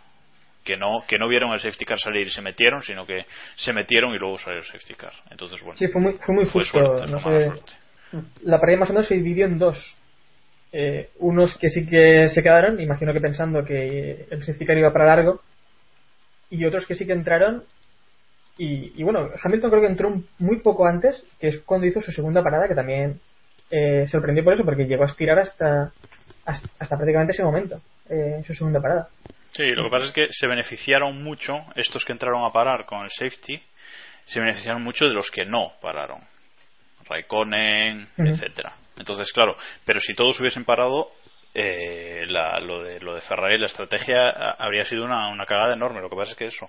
[0.65, 3.25] Que no, que no vieron el safety car salir y se metieron, sino que
[3.55, 5.13] se metieron y luego salió el safety car.
[5.31, 6.79] Entonces, bueno, Sí, fue muy, fue muy fue justo.
[6.79, 7.51] suerte, no fue mala sé.
[7.51, 7.73] suerte.
[8.43, 9.97] La parada más o menos se dividió en dos.
[10.73, 14.93] Eh, unos que sí que se quedaron, imagino que pensando que el safety car iba
[14.93, 15.41] para largo,
[16.51, 17.63] y otros que sí que entraron.
[18.59, 22.11] Y, y bueno, Hamilton creo que entró muy poco antes, que es cuando hizo su
[22.12, 23.21] segunda parada, que también
[23.71, 25.92] eh, sorprendió por eso, porque llegó a estirar hasta,
[26.47, 27.77] hasta, hasta prácticamente ese momento,
[28.09, 29.09] eh, su segunda parada.
[29.53, 33.05] Sí, lo que pasa es que se beneficiaron mucho, estos que entraron a parar con
[33.05, 33.61] el safety,
[34.25, 36.21] se beneficiaron mucho de los que no pararon.
[37.09, 38.29] Raikkonen, Ujú.
[38.29, 38.75] etcétera.
[38.99, 41.11] Entonces, claro, pero si todos hubiesen parado,
[41.55, 45.75] eh, la- lo, de, lo de Ferrari, la estrategia a- habría sido una, una cagada
[45.75, 46.01] enorme.
[46.01, 46.69] Lo que pasa es que eso,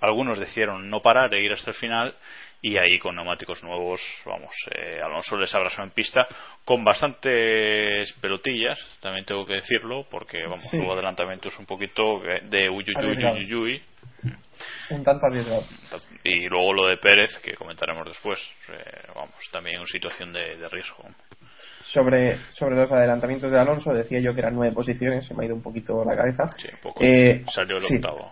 [0.00, 2.14] algunos decidieron no parar e ir hasta el final
[2.62, 6.26] y ahí con neumáticos nuevos, vamos, eh, Alonso les abrazó en pista
[6.64, 10.78] con bastantes pelotillas, también tengo que decirlo, porque vamos, Sí.
[10.78, 13.38] hubo adelantamientos un poquito de uyuyuy, Arriesgados.
[13.38, 13.82] uyuyuy,
[14.90, 15.62] Un tanto arriesgado.
[16.24, 20.68] y luego lo de Pérez, que comentaremos después, eh, vamos, también en situación de, de
[20.68, 21.02] riesgo.
[21.84, 25.46] Sobre, sobre los adelantamientos de Alonso, decía yo que eran nueve posiciones, se me ha
[25.46, 26.50] ido un poquito la cabeza.
[26.58, 27.02] Sí, un poco.
[27.02, 27.94] Eh, Salió el sí.
[27.96, 28.30] octavo.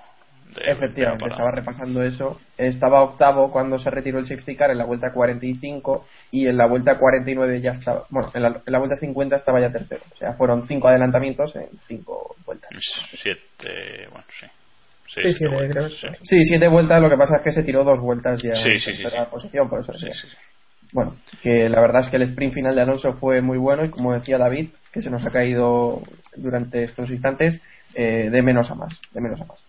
[0.67, 2.41] Efectivamente, la estaba repasando eso.
[2.57, 6.67] Estaba octavo cuando se retiró el safety car en la vuelta 45 y en la
[6.67, 8.05] vuelta 49 ya estaba.
[8.11, 10.03] Bueno, en la, en la vuelta 50 estaba ya tercero.
[10.13, 12.71] O sea, fueron cinco adelantamientos en cinco vueltas.
[13.21, 14.47] Siete, bueno, sí.
[15.07, 16.25] Sí, siete sí, vueltas, creo que sí.
[16.25, 18.79] Sí, siete vueltas, lo que pasa es que se tiró dos vueltas ya Sí, en
[18.81, 19.31] sí, sí, tercera sí.
[19.31, 20.21] posición, por eso Sí, decía.
[20.21, 20.37] sí, sí.
[20.93, 23.91] Bueno, que la verdad es que el sprint final de Alonso fue muy bueno y
[23.91, 26.03] como decía David, que se nos ha caído
[26.37, 27.61] durante estos instantes,
[27.95, 29.65] eh, de menos a más, de menos a más.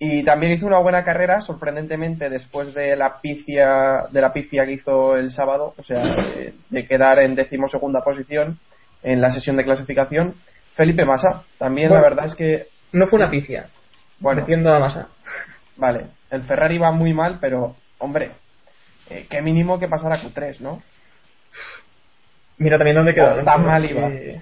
[0.00, 4.72] Y también hizo una buena carrera, sorprendentemente, después de la pifia, de la pifia que
[4.72, 8.58] hizo el sábado, o sea, de, de quedar en decimosegunda posición
[9.02, 10.34] en la sesión de clasificación.
[10.74, 12.02] Felipe Massa, también Bueno.
[12.04, 13.66] la verdad es que, No fue una pifia,
[14.20, 15.08] bueno, a Massa.
[15.76, 18.30] vale, el Ferrari va muy mal, pero, hombre,
[19.10, 20.80] eh, qué mínimo que pasar a Q3, ¿no?
[22.58, 23.34] Mira también dónde quedó.
[23.40, 24.08] Oh, tan mal iba.
[24.08, 24.40] que-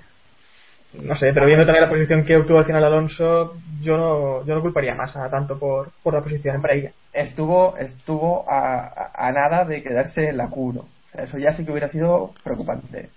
[0.94, 4.54] No sé, pero viendo también la posición que obtuvo al final Alonso, yo no, yo
[4.54, 6.92] no culparía más a tanto por, por la posición para ella.
[7.12, 10.78] estuvo estuvo a, a- a nada de quedarse en la Q1.
[10.78, 13.10] O sea, eso ya sí que hubiera sido preocupante.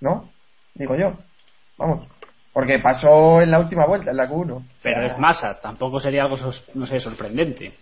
[0.00, 0.30] ¿No?
[0.74, 1.12] Digo yo.
[1.76, 2.08] Vamos.
[2.52, 4.62] Porque pasó en la última vuelta, en la Q1.
[4.82, 6.36] Pero es Massa, tampoco sería algo,
[6.74, 7.72] no sé, sorprendente.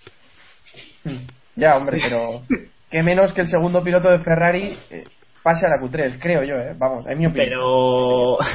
[1.54, 2.42] Ya, hombre, pero
[2.90, 5.04] que menos que el segundo piloto de Ferrari eh,
[5.46, 6.74] pase a la Q3, creo yo, ¿eh?
[6.76, 7.50] Vamos, en mi opinión.
[7.50, 8.36] Pero.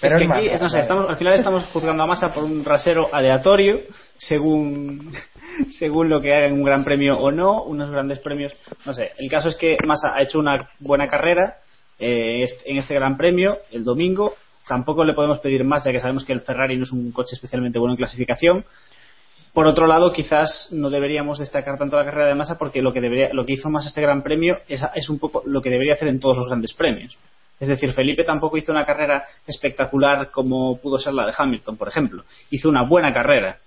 [0.00, 2.44] Pero es que es aquí, no sé, estamos, al final estamos juzgando a Massa por
[2.44, 3.80] un rasero aleatorio,
[4.16, 5.12] según,
[5.78, 8.52] según lo que haga en un gran premio o no, unos grandes premios.
[8.84, 11.56] No sé, el caso es que Massa ha hecho una buena carrera
[11.98, 14.34] eh, en este gran premio el domingo.
[14.68, 17.34] Tampoco le podemos pedir más, ya que sabemos que el Ferrari no es un coche
[17.34, 18.64] especialmente bueno en clasificación.
[19.54, 23.00] Por otro lado, quizás no deberíamos destacar tanto la carrera de Massa porque lo que,
[23.00, 25.94] debería, lo que hizo Massa este gran premio es, es un poco lo que debería
[25.94, 27.16] hacer en todos los grandes premios.
[27.60, 31.86] Es decir, Felipe tampoco hizo una carrera espectacular como pudo ser la de Hamilton, por
[31.86, 32.24] ejemplo.
[32.50, 33.58] Hizo una buena carrera.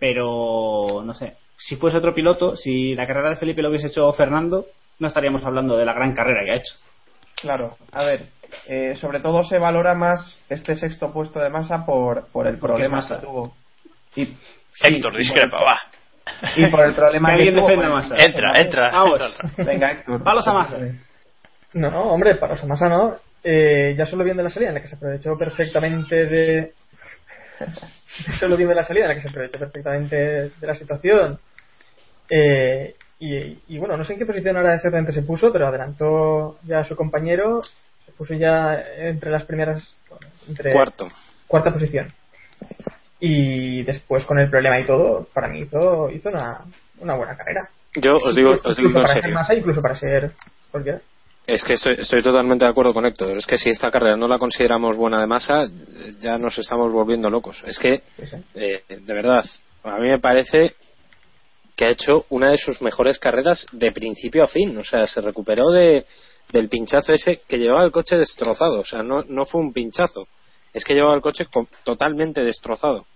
[0.00, 4.10] Pero, no sé, si fuese otro piloto, si la carrera de Felipe lo hubiese hecho
[4.14, 4.66] Fernando,
[4.98, 6.74] no estaríamos hablando de la gran carrera que ha hecho.
[7.36, 8.28] Claro, a ver,
[8.66, 12.74] eh, sobre todo se valora más este sexto puesto de masa por, por el Porque
[12.74, 13.54] problema que tuvo.
[14.16, 14.28] Y,
[14.74, 15.80] sí, Héctor, y discrepa, por- va.
[16.56, 18.14] Y por el problema Que alguien defienda Massa.
[18.18, 18.90] Entra, entra.
[18.90, 19.38] Vamos.
[19.58, 20.22] Venga, Héctor.
[20.22, 20.78] Palos a Massa.
[21.74, 23.16] No, hombre, para Somasa no.
[23.42, 26.72] Eh, ya solo viendo la salida en la que se aprovechó perfectamente de.
[28.40, 31.38] solo viendo la salida en la que se aprovechó perfectamente de la situación.
[32.30, 36.58] Eh, y, y bueno, no sé en qué posición ahora exactamente se puso, pero adelantó
[36.64, 37.62] ya a su compañero.
[38.04, 39.96] Se puso ya entre las primeras.
[40.48, 41.08] Entre Cuarto.
[41.46, 42.12] cuarta posición.
[43.26, 46.60] Y después, con el problema y todo, para mí hizo, hizo una,
[46.98, 47.68] una buena carrera.
[47.94, 49.32] Yo os digo, Incluso- os digo incluso para ser.
[49.32, 50.32] Massa, incluso para ser
[50.70, 51.00] cualquiera.
[51.46, 53.36] Es que estoy, estoy totalmente de acuerdo con Héctor.
[53.38, 55.64] Es que si esta carrera no la consideramos buena de masa,
[56.18, 57.62] ya nos estamos volviendo locos.
[57.66, 58.02] Es que,
[58.54, 59.44] eh, de verdad,
[59.84, 60.74] a mí me parece
[61.76, 64.76] que ha hecho una de sus mejores carreras de principio a fin.
[64.76, 66.04] O sea, se recuperó de,
[66.52, 68.80] del pinchazo ese que llevaba el coche destrozado.
[68.80, 70.26] O sea, no, no fue un pinchazo.
[70.72, 73.06] Es que llevaba el coche co- totalmente destrozado.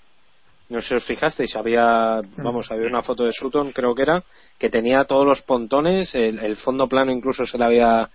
[0.70, 4.22] No sé si os fijasteis, había, vamos, había una foto de Sutton, creo que era,
[4.58, 8.08] que tenía todos los pontones, el, el fondo plano incluso se le había,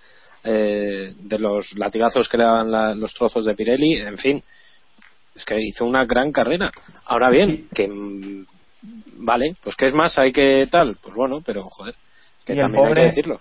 [0.44, 4.44] eh, de los latigazos que le daban la- los trozos de Pirelli, en fin,
[5.36, 6.70] es que hizo una gran carrera.
[7.06, 7.90] Ahora bien, que
[9.18, 11.96] vale, pues que es más, hay que tal, pues bueno, pero joder,
[12.46, 13.40] que Y el también hay que pobre- decirlo.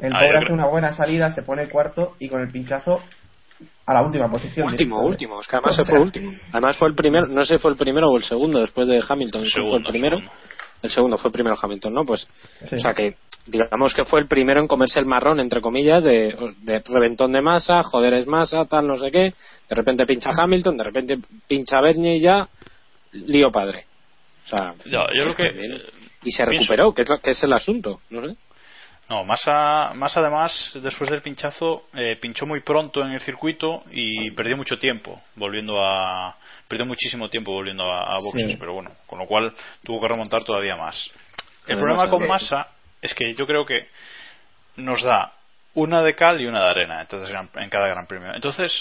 [0.00, 3.00] El pobre hace una buena salida, se pone cuarto y con el pinchazo
[3.86, 4.66] a la última posición.
[4.68, 6.32] Último, último, es que además se fue último.
[6.52, 9.02] Además fue el primero, no sé si fue el primero o el segundo después de
[9.06, 10.16] Hamilton, ¿quién fue el Segundo, primero.
[10.18, 10.36] segundo.
[10.82, 12.04] El segundo fue primero Hamilton, ¿no?
[12.06, 12.26] Pues,
[12.68, 12.76] Sí.
[12.76, 16.34] o sea que, digamos que fue el primero en comerse el marrón, entre comillas, de,
[16.62, 19.34] de reventón de masa, joder es masa, tal, no sé qué.
[19.68, 22.48] De repente pincha Hamilton, de repente pincha Bernie y ya,
[23.12, 23.84] lío padre.
[24.46, 25.82] O sea, yo creo que, eh,
[26.22, 28.36] y se pienso- recuperó, que es, lo- que es el asunto, no sé.
[29.10, 34.30] No, Massa, Massa además, después del pinchazo, eh, pinchó muy pronto en el circuito y
[34.30, 36.36] perdió mucho tiempo volviendo a.
[36.68, 38.56] Perdió muchísimo tiempo volviendo a, a boxes, Sí.
[38.56, 41.10] pero bueno, con lo cual tuvo que remontar todavía más.
[41.66, 42.68] El Además, problema con eh, Massa
[43.02, 43.88] es que yo creo que
[44.76, 45.32] nos da
[45.74, 48.32] una de cal y una de arena entonces, en cada gran premio.
[48.32, 48.72] Entonces,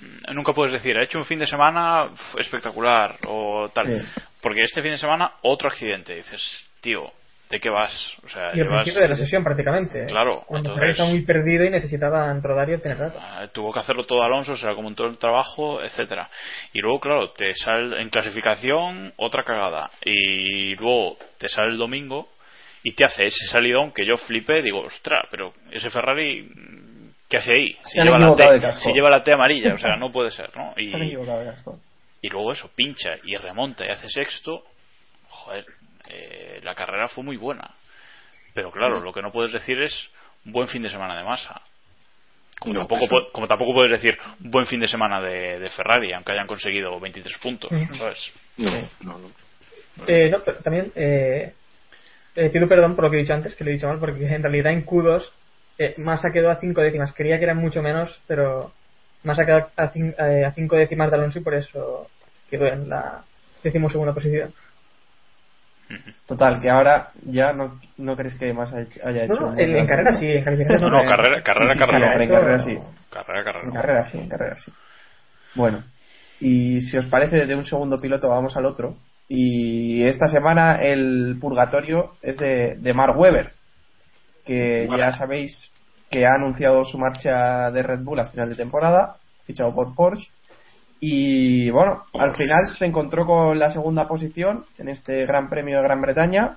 [0.00, 3.86] mm, nunca puedes decir, ha hecho un fin de semana espectacular o tal.
[3.86, 4.20] Sí.
[4.42, 6.14] Porque este fin de semana, otro accidente.
[6.16, 6.42] Dices,
[6.82, 7.10] tío,
[7.50, 7.92] ¿de qué vas?
[8.24, 10.06] O sea, Y al llevas- principio de la sesión prácticamente.
[10.06, 13.20] Claro, Cuando entonces- está muy perdido y necesitaban rodar y obtener datos.
[13.24, 16.30] Ah, tuvo que hacerlo todo Alonso, se le comentó el trabajo, etcétera.
[16.72, 19.90] Y luego, claro, te sale en clasificación otra cagada.
[20.04, 22.28] Y luego te sale el domingo
[22.84, 26.48] y te hace ese salidón que yo flipé, digo, ostras, pero ese Ferrari,
[27.28, 27.76] ¿qué hace ahí?
[27.84, 30.72] Si lleva, la T, si lleva la T amarilla, o sea, no puede ser, ¿no?
[30.76, 30.94] Y,
[32.22, 34.62] y luego eso, pincha y remonta y hace sexto,
[35.28, 35.64] joder,
[36.08, 37.74] eh, la carrera fue muy buena.
[38.54, 40.10] Pero claro, lo que no puedes decir es
[40.44, 41.60] buen fin de semana de masa.
[42.58, 46.32] Como, No, tampoco, como tampoco puedes decir buen fin de semana de, de Ferrari, aunque
[46.32, 47.70] hayan conseguido 23 puntos.
[48.58, 49.30] No, no, no.
[50.06, 51.52] Eh, no, pero también eh,
[52.36, 54.26] eh, pido perdón por lo que he dicho antes, que lo he dicho mal, porque
[54.26, 55.30] en realidad en Q2
[55.78, 57.12] eh, Massa quedó a 5 décimas.
[57.14, 58.72] Creía que eran mucho menos, pero
[59.24, 59.88] Massa quedó a
[60.52, 62.06] 5 décimas de Alonso y por eso
[62.50, 63.24] quedó en la
[63.62, 64.52] decimosegunda posición.
[66.26, 69.34] Total, que ahora ya no, no crees que más haya hecho.
[69.34, 72.22] No, en, en carrera sí, en calificación No, no, carrera, carrera, Sí, sí, sí, carrera.
[72.24, 72.78] en carrera sí.
[73.10, 73.64] Carrera, carrera.
[73.66, 74.72] En carrera sí, en carrera sí.
[75.54, 75.82] Bueno,
[76.40, 78.94] y si os parece, de un segundo piloto vamos al otro.
[79.28, 83.50] Y esta semana el purgatorio es de, de Mark Webber,
[84.44, 85.70] que ya sabéis
[86.10, 90.28] que ha anunciado su marcha de Red Bull a final de temporada, fichado por Porsche.
[91.00, 95.82] Y bueno, al final se encontró con la segunda posición en este Gran Premio de
[95.84, 96.56] Gran Bretaña.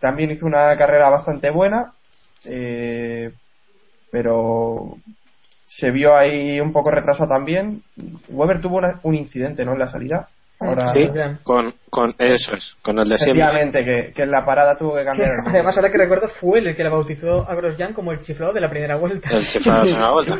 [0.00, 1.92] También hizo una carrera bastante buena,
[2.46, 3.32] eh,
[4.12, 4.96] pero
[5.66, 7.82] se vio ahí un poco retrasado también.
[8.28, 9.72] Weber tuvo una- un incidente, ¿no?
[9.72, 10.28] En la salida.
[10.60, 11.10] Ahora, Sí,
[11.42, 13.42] con, con eso es, con el de siempre.
[13.42, 15.30] efectivamente, que, que en la parada tuvo que cambiar.
[15.46, 18.52] además, ahora que recuerdo, fue él el que le bautizó a Grosjean como el chiflado
[18.52, 19.30] de la primera vuelta.
[19.30, 20.38] El chiflado es una vuelta.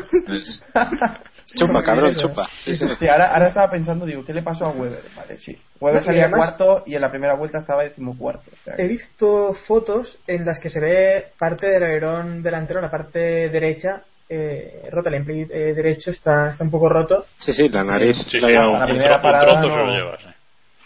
[1.53, 2.47] Chupa, cabrón, chupa.
[2.59, 2.85] Sí, sí.
[2.99, 5.03] Sí, ahora, ahora estaba pensando, digo, ¿qué le pasó a Weber?
[5.15, 5.57] Vale, sí.
[5.79, 8.49] Weber salía además- cuarto y en la primera vuelta estaba decimocuarto.
[8.51, 12.89] O sea, He visto fotos en las que se ve parte del alerón delantero, la
[12.89, 15.09] parte derecha, eh, rota.
[15.09, 17.25] El emplate eh, derecho está, está un poco roto.
[17.37, 18.17] Sí, sí, la nariz.
[18.29, 20.29] Sí, la la un primera parada trozo se no- lo lleva, sí.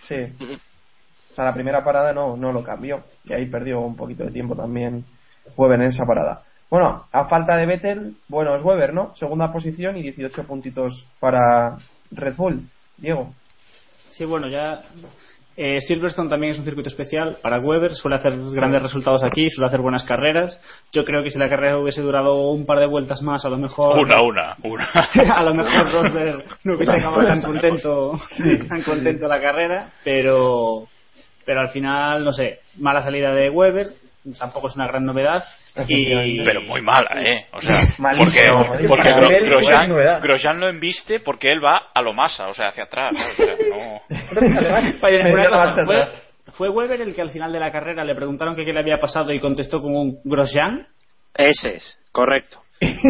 [0.01, 0.45] Sí.
[1.31, 3.03] O sea, la primera parada no, no lo cambió.
[3.23, 5.05] Y ahí perdió un poquito de tiempo también
[5.55, 6.41] Weber en esa parada.
[6.69, 9.15] Bueno, a falta de Vettel, bueno, es Weber, ¿no?
[9.15, 11.77] Segunda posición y 18 puntitos para
[12.12, 12.62] Red Bull.
[12.97, 13.34] Diego.
[14.10, 14.82] Sí, bueno, ya.
[15.55, 19.67] eh, Silverstone también es un circuito especial para Weber, suele hacer grandes resultados aquí, suele
[19.67, 20.60] hacer buenas carreras.
[20.91, 23.58] Yo creo que si la carrera hubiese durado un par de vueltas más, a lo
[23.58, 23.97] mejor.
[23.97, 24.89] Una, una, una.
[25.36, 28.19] a lo mejor Rosberg no hubiese acabado tan contento,
[28.67, 30.84] tan contento la carrera, pero,
[31.45, 33.88] pero al final, no sé, mala salida de Weber,
[34.38, 35.43] tampoco es una gran novedad.
[35.87, 37.47] Y, Pero muy mala, ¿eh?
[37.53, 38.89] O sea, porque, Malísimo, malísimo.
[38.95, 40.21] porque Gro- nivel, Grosjean.
[40.21, 43.15] Grosjean lo embiste porque él va a lo masa, o sea, hacia atrás.
[46.53, 48.97] ¿fue, Weber el que al final de la carrera le preguntaron que qué le había
[48.97, 50.87] pasado y contestó como un Grosjean?
[51.35, 52.59] Ese es, correcto.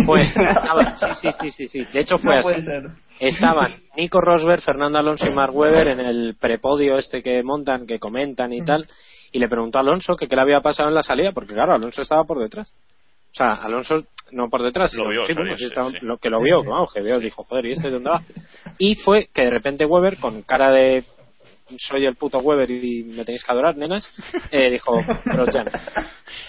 [0.06, 1.86] Pues, estaba- sí, sí, sí, sí, sí.
[1.94, 2.62] De hecho fue No así.
[2.64, 2.84] ser.
[3.20, 8.00] Estaban Nico Rosberg, Fernando Alonso y Mark Webber en el prepodio este que montan, que
[8.00, 8.88] comentan y tal,
[9.32, 11.74] y le preguntó a Alonso que qué le había pasado en la salida, porque claro,
[11.74, 12.72] Alonso estaba por detrás.
[13.32, 15.92] O sea, Alonso no por detrás, Lo sino- vio sí, salir, bueno, sí sí, estaba-
[15.92, 15.98] sí.
[16.02, 18.22] lo que lo vio, vamos, que vio, dijo, joder, ¿y este de dónde va?
[18.78, 21.04] Y fue que de repente Weber, con cara de
[21.78, 24.10] soy el puto Weber y me tenéis que adorar, nenas,
[24.52, 25.70] eh, dijo, Grosjean.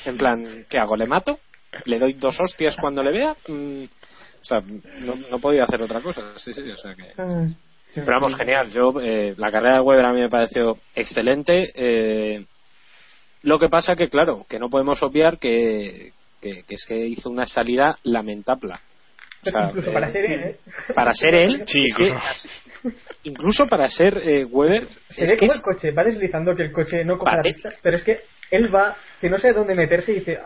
[0.07, 0.97] En plan, ¿qué hago?
[0.97, 1.39] ¿Le mato?
[1.85, 3.37] ¿Le doy dos hostias cuando le vea?
[3.47, 4.61] Mm, o sea,
[5.01, 6.33] no, no podía hacer otra cosa.
[6.39, 7.13] Sí, sí, o sea que...
[7.95, 8.71] Pero vamos, genial.
[8.71, 11.71] Yo, eh, la carrera de Weber a mí me pareció excelente.
[11.75, 12.47] eh,
[13.43, 17.31] lo que pasa que, claro, que no podemos obviar que, que, que es que hizo
[17.31, 18.75] una salida lamentable.
[19.43, 20.61] O sea, incluso eh, para ser él, ¿eh?
[20.95, 22.15] para ser él, Sí, es que
[23.25, 23.67] incluso.
[23.69, 26.63] para ser eh, Weber, Se es ve que como es- el coche va deslizando que
[26.65, 29.75] el coche no coge la pista, pero es que él va, que no sé dónde
[29.75, 30.39] meterse y dice,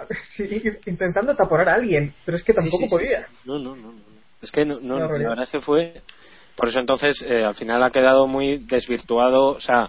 [0.87, 3.26] intentando taponar a alguien, pero es que tampoco Sí, sí, sí, podía.
[3.44, 4.04] No, no, no, no.
[4.42, 6.02] Es que no, no, la verdad es que fue.
[6.54, 9.46] Por eso entonces, eh, al final ha quedado muy desvirtuado.
[9.57, 9.88] O sea,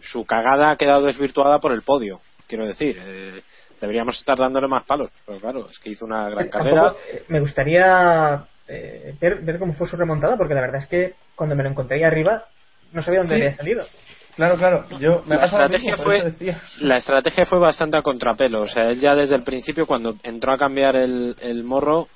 [0.00, 2.20] su cagada ha quedado desvirtuada por el podio.
[2.46, 3.42] Quiero decir, eh,
[3.80, 5.10] deberíamos estar dándole más palos.
[5.26, 6.94] Pero claro, es que hizo una gran carrera.
[7.12, 11.14] eh, me gustaría eh, ver, ver cómo fue su remontada, porque la verdad es que
[11.34, 12.44] cuando me lo encontré ahí arriba,
[12.92, 13.42] no sabía dónde Sí.
[13.42, 13.84] había salido.
[14.36, 14.84] Claro, claro.
[15.00, 16.54] Yo, me La estrategia mismo, fue-.
[16.80, 18.60] La estrategia fue bastante a contrapelo.
[18.62, 22.08] O sea, él ya desde el principio, cuando entró a cambiar el, el morro,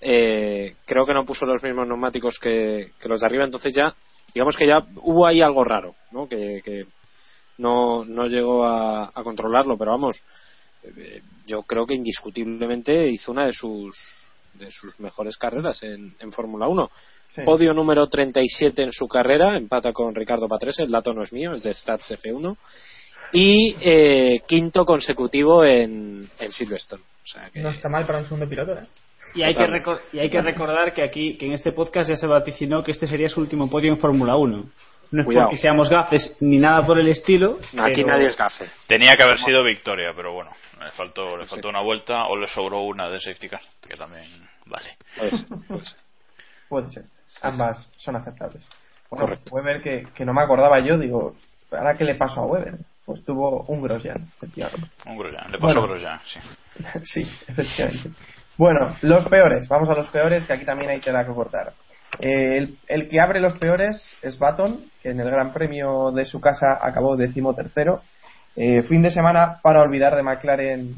[0.00, 3.44] eh, creo que no puso los mismos neumáticos que, que los de arriba.
[3.44, 3.94] Entonces ya,
[4.34, 6.26] digamos que ya hubo ahí algo raro, ¿no?
[6.28, 6.86] Que, que
[7.58, 9.76] no, no llegó a, a controlarlo.
[9.76, 10.22] Pero vamos,
[10.82, 13.96] eh, yo creo que indiscutiblemente hizo una de sus
[14.58, 16.90] de sus mejores carreras en, en Fórmula 1.
[17.34, 17.42] Sí.
[17.44, 21.52] Podio número 37 en su carrera, empata con Ricardo Patrese, el dato no es mío,
[21.52, 22.56] es de Stats F1.
[23.32, 27.02] Y eh, quinto consecutivo en, en Silverstone.
[27.02, 28.86] O sea que, No está mal para un segundo piloto, ¿eh?
[29.34, 29.66] Y hay, que
[30.12, 33.06] y hay que recordar que aquí, que en este podcast ya se vaticinó que este
[33.06, 34.64] sería su último podio en Fórmula 1.
[35.10, 35.46] No es Cuidado.
[35.48, 37.58] porque seamos gafes ni nada por el estilo.
[37.78, 38.66] aquí pero- nadie es gafe.
[38.86, 41.50] Tenía que haber sido victoria, pero bueno, le faltó, le Sí.
[41.54, 44.26] faltó una vuelta o le sobró una de safety car, que también
[44.66, 44.96] vale.
[45.16, 45.98] Puede ser, puede ser.
[46.68, 47.04] Puede ser.
[47.42, 48.68] Ambas son aceptables.
[49.10, 49.54] Bueno, Correcto.
[49.54, 51.36] Weber, que, que no me acordaba yo, digo,
[51.70, 52.74] ¿ahora qué le pasó a Weber?
[53.04, 54.88] Pues tuvo un Grosjean, efectivamente.
[55.06, 55.82] Un Grosjean, le pasó Bueno.
[55.82, 56.40] a Grosjean, sí.
[57.22, 58.10] sí, efectivamente.
[58.58, 59.68] Bueno, los peores.
[59.68, 61.72] Vamos a los peores, que aquí también hay tela que cortar.
[62.20, 66.24] Eh, el, el que abre los peores es Baton, que en el Gran Premio de
[66.24, 68.02] su casa acabó decimotercero.
[68.56, 70.94] Eh, fin de semana para olvidar de McLaren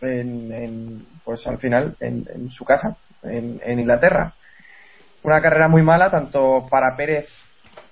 [0.00, 4.34] en, en, pues al final en, su casa, en, en Inglaterra.
[5.24, 7.26] Una carrera muy mala tanto para Pérez,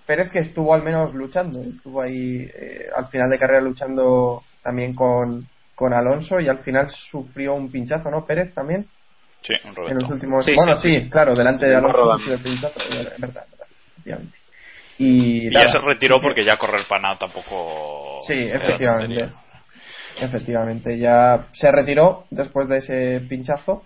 [0.07, 4.95] Pérez que estuvo al menos luchando, estuvo ahí eh, al final de carrera luchando también
[4.95, 8.25] con, con Alonso y al final sufrió un pinchazo, ¿no?
[8.25, 8.87] Pérez también
[9.43, 10.45] Sí, un en los últimos.
[10.45, 11.11] Sí, bueno, sí, sí, sí.
[11.11, 12.07] claro, delante de Alonso
[13.19, 13.47] verdad,
[13.95, 14.39] efectivamente.
[14.99, 18.19] Y, ya se retiró porque ya correr para nada tampoco.
[18.27, 19.31] Sí, efectivamente.
[20.21, 23.85] Efectivamente, ya se retiró después de ese pinchazo.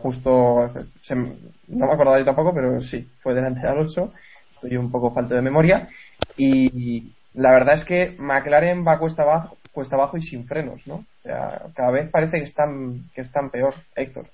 [0.00, 0.68] justo,
[1.02, 4.12] se- no me acordaba yo tampoco, pero sí, fue delante de Alonso.
[4.52, 5.88] Estoy un poco falto de memoria.
[6.36, 10.96] Y la verdad es que McLaren va cuesta abajo, cuesta abajo y sin frenos, ¿no?
[10.96, 14.26] O sea, cada vez parece que están, que están peor, Héctor.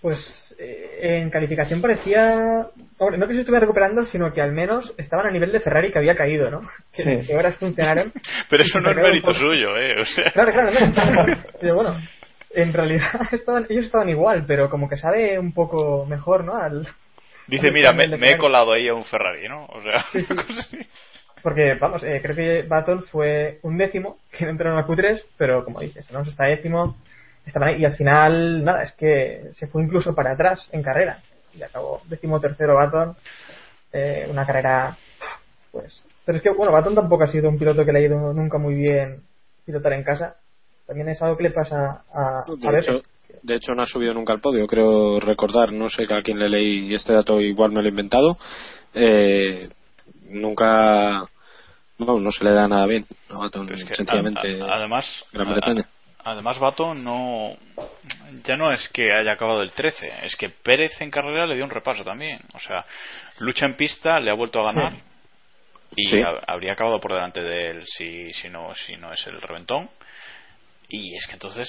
[0.00, 2.66] Pues eh, en calificación parecía.
[2.98, 5.92] Hombre, no que se estuviera recuperando, sino que al menos estaban a nivel de Ferrari
[5.92, 6.62] que había caído, ¿no?
[6.92, 7.26] Que, Sí.
[7.28, 8.12] que horas funcionaron.
[8.50, 9.94] Pero eso no es mérito suyo, ¿eh?
[10.00, 11.36] O sea, Claro, claro, no.
[11.60, 12.00] Pero bueno,
[12.50, 16.56] en realidad estaban, ellos estaban igual, pero como que sabe un poco mejor, ¿no?
[16.56, 16.86] Al,
[17.46, 19.66] dice, al- mira, me, he colado ahí a un Ferrari, ¿no?
[19.66, 20.34] O sea, Sí, sí.
[21.42, 25.64] Porque, vamos, eh, creo que Baton fue un décimo, que no entraron a Q3, pero
[25.64, 26.22] como dices, ¿no?
[26.22, 26.96] está décimo,
[27.46, 31.22] estaban ahí, y al final, nada, es que se fue incluso para atrás en carrera.
[31.54, 33.14] Y acabó décimo tercero Baton,
[33.92, 34.96] eh, una carrera,
[35.70, 36.02] pues...
[36.24, 38.56] Pero es que, bueno, Baton tampoco ha sido un piloto que le ha ido nunca
[38.58, 39.20] muy bien
[39.66, 40.36] pilotar en casa.
[40.86, 43.02] También es algo que le pasa a, a De hecho,
[43.42, 46.48] de hecho, no ha subido nunca al podio, creo recordar, no sé a quién le
[46.48, 48.36] leí este dato, igual me lo he inventado.
[48.94, 49.68] Eh,
[50.28, 51.24] nunca,
[51.98, 54.60] no, no se le da nada bien a Baton, es que, sencillamente.
[54.60, 55.88] a- a- además, Gran a- Bretaña.
[56.24, 57.56] Además Bato no
[58.44, 61.64] ya no es que haya acabado el 13, es que Pérez en carrera le dio
[61.64, 62.40] un repaso también.
[62.54, 62.84] O sea,
[63.40, 64.92] lucha en pista, le ha vuelto a ganar
[65.96, 66.20] y Sí.
[66.22, 69.90] ha- habría acabado por delante de él si, si no si no es el reventón.
[70.88, 71.68] Y es que entonces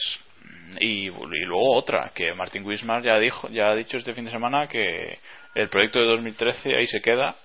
[0.80, 1.10] y, y
[1.46, 5.20] luego otra que Martin Wismar ya dijo ya ha dicho este fin de semana que
[5.56, 7.36] el proyecto de 2013 ahí se queda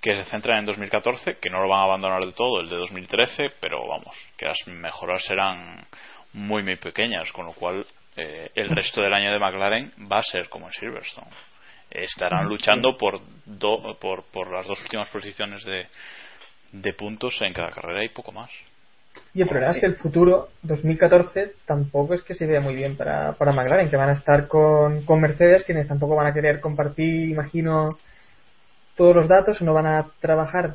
[0.00, 2.76] que se centra en 2014 que no lo van a abandonar del todo el de
[2.76, 5.86] 2013 pero vamos que las mejoras serán
[6.32, 10.22] muy muy pequeñas con lo cual eh, el resto del año de McLaren va a
[10.24, 11.30] ser como en Silverstone.
[11.90, 15.88] Estarán luchando por, do- por por las dos últimas posiciones de
[16.72, 18.50] de puntos en cada carrera y poco más.
[19.34, 22.96] Y el problema es que el futuro 2014 tampoco es que se vea muy bien
[22.96, 26.60] para, para McLaren, que van a estar con, con Mercedes, quienes tampoco van a querer
[26.60, 27.88] compartir, imagino,
[28.96, 30.74] todos los datos, o no van a trabajar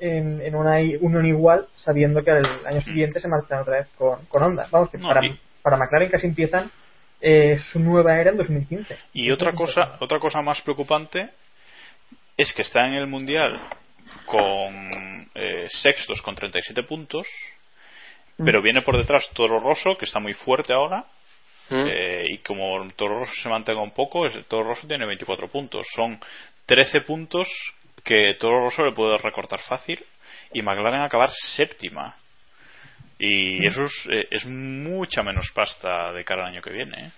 [0.00, 4.24] en, en una unión igual, sabiendo que el año siguiente se marchan otra vez con,
[4.26, 4.68] con Honda.
[4.70, 6.70] Vamos, que No, para, y- para McLaren casi empiezan
[7.20, 8.96] eh, su nueva era en 2015.
[9.14, 11.30] Y otra cosa, otra cosa más preocupante
[12.36, 13.58] es que está en el mundial
[14.26, 17.26] con eh, sextos con 37 puntos,
[18.36, 21.04] pero viene por detrás Toro Rosso que está muy fuerte ahora.
[21.68, 21.84] ¿Mm?
[21.88, 25.84] eh, y como Toro Rosso se mantenga un poco, Toro Rosso tiene 24 puntos.
[25.96, 26.20] Son
[26.66, 27.48] 13 puntos
[28.06, 30.02] que Toro Rosso le puede recortar fácil
[30.52, 32.16] y McLaren acabar séptima.
[33.18, 37.06] Y eso es, eh, es mucha menos pasta de cara al año que viene.
[37.06, 37.10] ¿eh?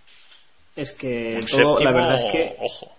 [0.77, 1.41] Es que
[1.81, 2.98] la verdad es que Ojo.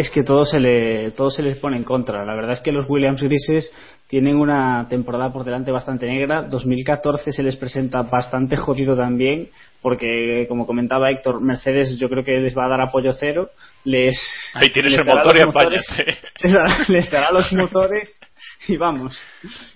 [0.00, 2.24] Es que todo se le todo se les pone en contra.
[2.24, 3.72] La verdad es que los Williams grises
[4.08, 6.42] tienen una temporada por delante bastante negra.
[6.48, 9.48] 2014 se les presenta bastante jodido también,
[9.82, 13.50] porque como comentaba Héctor, Mercedes yo creo que les va a dar apoyo cero.
[13.84, 14.16] Les
[14.54, 16.18] Ahí tienes les el motor y motores- apáñate.
[16.42, 18.18] les dará- les dará los motores
[18.68, 19.20] y vamos.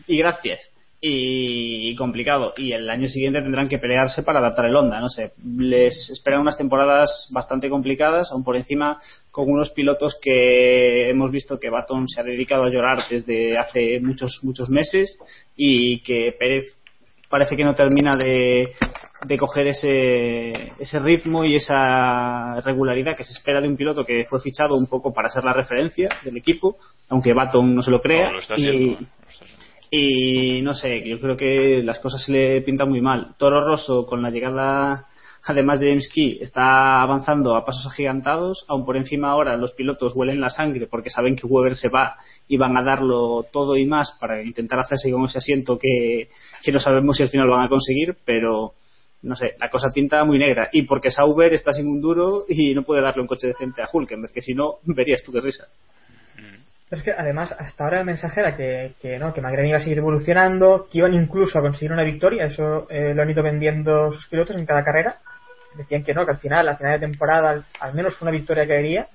[0.07, 0.70] Y gracias.
[1.07, 2.55] Y, complicado.
[2.57, 5.01] Y el año siguiente tendrán que pelearse para adaptar el Honda.
[5.01, 5.33] No sé.
[5.45, 8.99] Les esperan unas temporadas bastante complicadas, aún por encima
[9.31, 14.01] con unos pilotos que hemos visto que Baton se ha dedicado a llorar desde hace
[14.01, 15.19] muchos, muchos meses
[15.55, 16.79] y que Pérez
[17.29, 18.73] parece que no termina de,
[19.27, 24.25] de coger ese, ese ritmo y esa regularidad que se espera de un piloto que
[24.25, 26.77] fue fichado un poco para ser la referencia del equipo,
[27.11, 28.27] aunque Baton no se lo crea.
[28.27, 28.97] No, lo está y,
[29.97, 33.36] y no sé, yo creo que las cosas se le pintan muy mal.
[33.38, 35.07] Toro Rosso, con la llegada
[35.45, 38.64] además de James Key, está avanzando a pasos agigantados.
[38.66, 42.16] Aún por encima ahora los pilotos huelen la sangre porque saben que Weber se va
[42.49, 46.28] y van a darlo todo y más para intentar hacerse con ese asiento que,
[46.61, 48.72] que no sabemos si al final van a conseguir, pero
[49.22, 50.70] no sé, la cosa pinta muy negra.
[50.72, 53.88] Y porque Sauber está sin un duro y no puede darle un coche decente a
[53.92, 55.68] Hulkenberg, que si no, verías tú qué risa.
[56.95, 59.80] Es que además hasta ahora el mensaje era que, que no, que McLaren iba a
[59.80, 64.12] seguir evolucionando, que iban incluso a conseguir una victoria, eso eh, lo han ido vendiendo
[64.12, 65.18] sus pilotos en cada carrera.
[65.76, 68.66] Decían que no, que al final, al final de temporada, al, al menos una victoria
[68.66, 69.09] caería.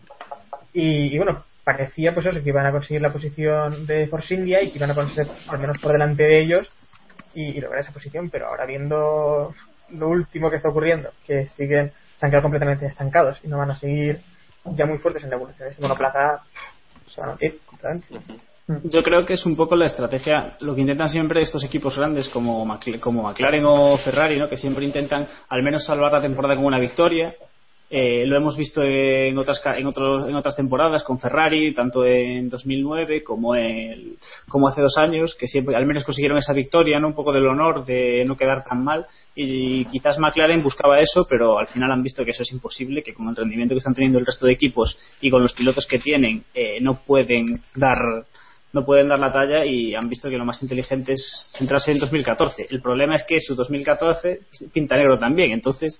[0.73, 4.61] Y, y bueno, parecía pues eso, que iban a conseguir la posición de Force India
[4.61, 6.69] y que iban a conseguir al menos por delante de ellos
[7.33, 9.53] y, lograr esa posición, pero ahora viendo
[9.89, 13.71] lo último que está ocurriendo, que siguen, se han quedado completamente estancados y no van
[13.71, 14.21] a seguir
[14.65, 16.41] ya muy fuertes en la evolución de este monoplaza,
[17.21, 17.37] a
[18.83, 22.29] Yo creo que es un poco la estrategia, lo que intentan siempre estos equipos grandes
[22.29, 22.67] como,
[22.99, 24.47] como McLaren o Ferrari, ¿no?
[24.47, 27.33] que siempre intentan al menos salvar la temporada con una victoria.
[27.91, 32.47] Eh, lo hemos visto en otras, en, otros- en otras temporadas con Ferrari, tanto en
[32.47, 34.15] 2009 como, en,
[34.47, 37.07] como hace dos años, que siempre al menos consiguieron esa victoria, ¿no?
[37.07, 39.07] un poco del honor de no quedar tan mal.
[39.33, 43.13] Y quizás McLaren buscaba eso, pero al final han visto que eso es imposible, que
[43.13, 45.97] con el rendimiento que están teniendo el resto de equipos y con los pilotos que
[45.99, 47.97] tienen, eh, no pueden dar
[48.71, 51.97] no pueden dar la talla y han visto que lo más inteligente es centrarse en
[51.97, 52.67] 2014.
[52.69, 55.99] El problema es que su 2014 pinta negro también, entonces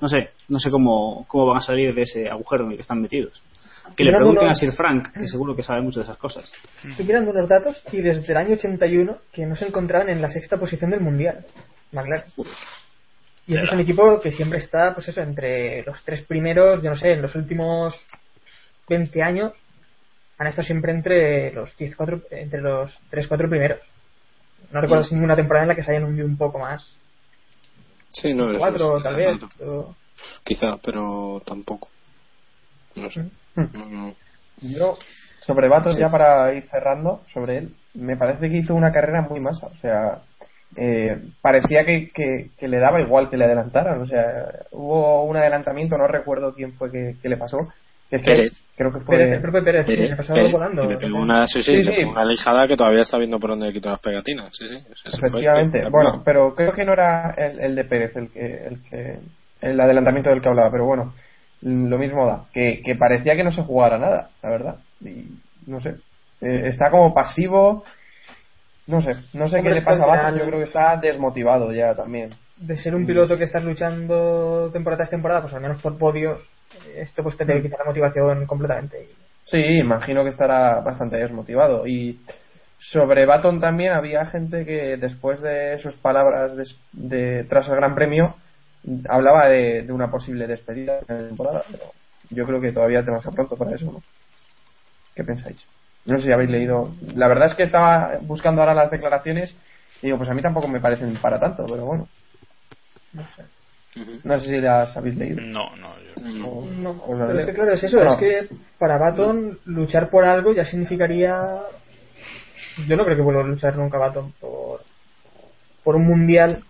[0.00, 2.82] no sé, no sé cómo, cómo van a salir de ese agujero en el que
[2.82, 3.42] están metidos.
[3.96, 6.52] Que le pregunten a Sir Frank, que seguro que sabe mucho de esas cosas.
[6.86, 10.28] Estoy mirando unos datos y desde el año 81 que no se encontraban en la
[10.30, 11.46] sexta posición del mundial.
[11.92, 12.24] McLaren.
[13.46, 16.90] Y este es un equipo que siempre está, pues eso, entre los tres primeros, yo
[16.90, 17.94] no sé, en los últimos
[18.90, 19.52] 20 años
[20.36, 23.80] han estado siempre entre los 10, cuatro- entre los 3-4 primeros.
[24.70, 25.14] No recuerdo Mm.
[25.14, 26.94] ninguna temporada en la que se hayan hundido un poco más.
[28.10, 29.38] Sí, no, eso 4 es- tal vez.
[29.60, 29.94] o-
[30.44, 31.88] Quizá, pero tampoco.
[32.96, 33.22] No sé.
[33.54, 33.66] Mm.
[33.74, 34.14] No, no.
[34.62, 34.96] Yo,
[35.46, 36.00] sobre Baton, Sí.
[36.00, 39.66] ya para ir cerrando sobre él, me parece que hizo una carrera muy masa.
[39.68, 40.22] O sea,
[40.76, 44.00] eh, parecía que, que, que le daba igual que le adelantaran.
[44.02, 44.24] O sea,
[44.72, 47.58] hubo un adelantamiento, no recuerdo quién fue que, que le pasó.
[48.10, 48.52] Que es que Pérez.
[48.76, 49.16] Creo que fue.
[49.16, 50.82] Pérez, creo que Pérez, Pérez, le pasaba Pérez, volando.
[50.82, 51.96] que le pegó una, sí, sí, Sí, le sí.
[51.96, 54.50] pegó una lijada que todavía está viendo por dónde le quitó las pegatinas.
[54.52, 54.76] Sí, sí.
[55.18, 55.88] fue Efectivamente.
[55.90, 59.18] Bueno, pero creo que no era el, el de Pérez el que, el que.
[59.60, 61.14] El adelantamiento del que hablaba, pero bueno,
[61.62, 62.44] lo mismo da.
[62.52, 64.76] Que, que parecía que no se jugara nada, la verdad.
[65.00, 65.26] Y
[65.66, 65.96] no sé.
[66.40, 67.84] Eh, está como pasivo.
[68.86, 71.72] No sé, no sé Hombre, qué le que pasa a yo creo que está desmotivado
[71.72, 72.30] ya también.
[72.56, 76.40] de ser un piloto que estás luchando temporada tras temporada, pues al menos por podios,
[76.96, 79.16] esto pues te debe quitar la motivación completamente.
[79.44, 81.86] Sí, imagino que estará bastante desmotivado.
[81.86, 82.24] Y
[82.78, 87.94] sobre Baton también había gente que después de sus palabras des- de, tras el Gran
[87.94, 88.36] Premio
[89.08, 91.94] hablaba de, de una posible despedida de la temporada, pero
[92.30, 94.04] yo creo que todavía demasiado pronto para eso, ¿no?
[95.14, 95.68] ¿Qué pensáis?
[96.04, 96.96] No sé si habéis leído.
[97.14, 99.58] La verdad es que estaba buscando ahora las declaraciones
[100.00, 102.08] y digo, pues a mí tampoco me parecen para tanto, pero bueno.
[103.12, 103.44] No sé.
[104.24, 105.40] No sé si las habéis leído.
[105.40, 106.92] No, no, yo- No.
[106.94, 110.64] No, pero es que claro, es eso, es que para Baton luchar por algo ya
[110.64, 111.36] significaría...
[112.86, 114.80] Yo no creo que vuelva a luchar nunca Baton por,
[115.82, 116.60] por un mundial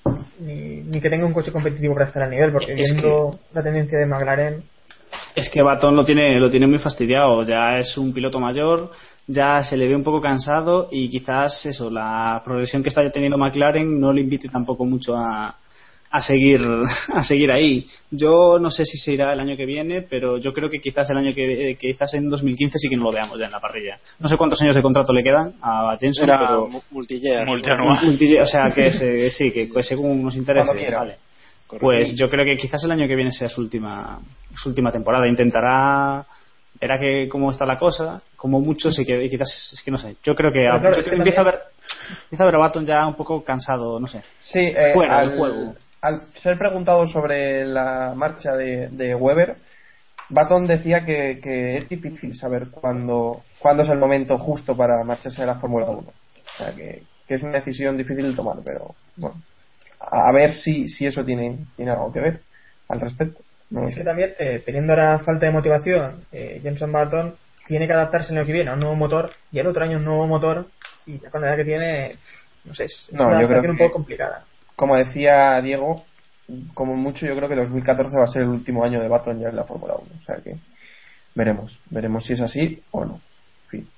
[0.40, 3.62] ni, ni que tenga un coche competitivo para estar al nivel, porque Es viendo la
[3.62, 4.62] tendencia de McLaren...
[5.34, 7.42] Es que Baton lo tiene, lo tiene muy fastidiado.
[7.42, 8.90] Ya es un piloto mayor,
[9.26, 13.38] ya se le ve un poco cansado y quizás eso, la progresión que está teniendo
[13.38, 15.54] McLaren no le invite tampoco mucho a,
[16.10, 16.60] a seguir
[17.14, 17.86] a seguir ahí.
[18.10, 21.08] Yo no sé si se irá el año que viene, pero yo creo que quizás
[21.10, 23.60] el año que eh, quizás en 2015 sí que no lo veamos ya en la
[23.60, 23.98] parrilla.
[24.18, 27.46] No sé cuántos años de contrato le quedan a Jenson, Era pero mu- multiyear.
[27.46, 28.04] Multianual.
[28.04, 31.16] multi- o sea que se- sí, que pues, según nos interese, vale.
[31.80, 34.18] Pues yo creo que quizás el año que viene sea su última
[34.56, 35.28] su última temporada.
[35.28, 36.24] Intentará
[36.80, 40.16] verá que cómo está la cosa, como mucho sí que quizás es que no sé.
[40.22, 41.58] Yo creo que, Pero claro, yo es creo que que empieza a ver
[42.22, 44.22] empieza a ver a Baton ya un poco cansado, no sé.
[44.38, 45.74] Sí, eh, Fuera al, del juego.
[46.00, 49.56] Al ser preguntado sobre la marcha de, de Weber,
[50.30, 55.40] Baton decía que, que es difícil saber cuándo, cuándo es el momento justo para marcharse
[55.40, 55.98] de la Fórmula 1.
[56.00, 56.12] O
[56.56, 59.36] sea, que, que es una decisión difícil de tomar, pero bueno,
[60.00, 62.40] a, a ver si, si eso tiene, tiene algo que ver
[62.88, 63.42] al respecto.
[63.70, 67.34] No lo Es que también, eh, teniendo ahora falta de motivación, eh, Jenson Button
[67.66, 69.98] tiene que adaptarse el año que viene a un nuevo motor y el otro año
[69.98, 70.66] un nuevo motor
[71.06, 72.16] y ya con la edad que tiene,
[72.64, 74.44] no sé, es No, una yo creo un poco complicada.
[74.78, 76.04] Como decía Diego,
[76.72, 79.48] como mucho yo creo que 2014 va a ser el último año de Baton ya
[79.48, 80.04] en la Fórmula 1.
[80.22, 80.54] O sea que
[81.34, 83.20] veremos, veremos si es así o no.
[83.66, 83.88] Fin.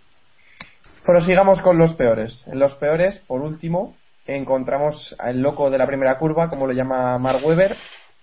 [1.04, 2.48] Pero sigamos con los peores.
[2.50, 7.18] En los peores, por último, encontramos al loco de la primera curva, como lo llama
[7.18, 7.76] Mark Webber,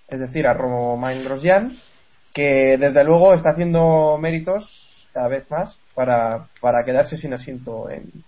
[0.08, 1.78] es decir, a Romain Grosjean,
[2.34, 8.24] que desde luego está haciendo méritos cada vez más para, para quedarse sin asiento en,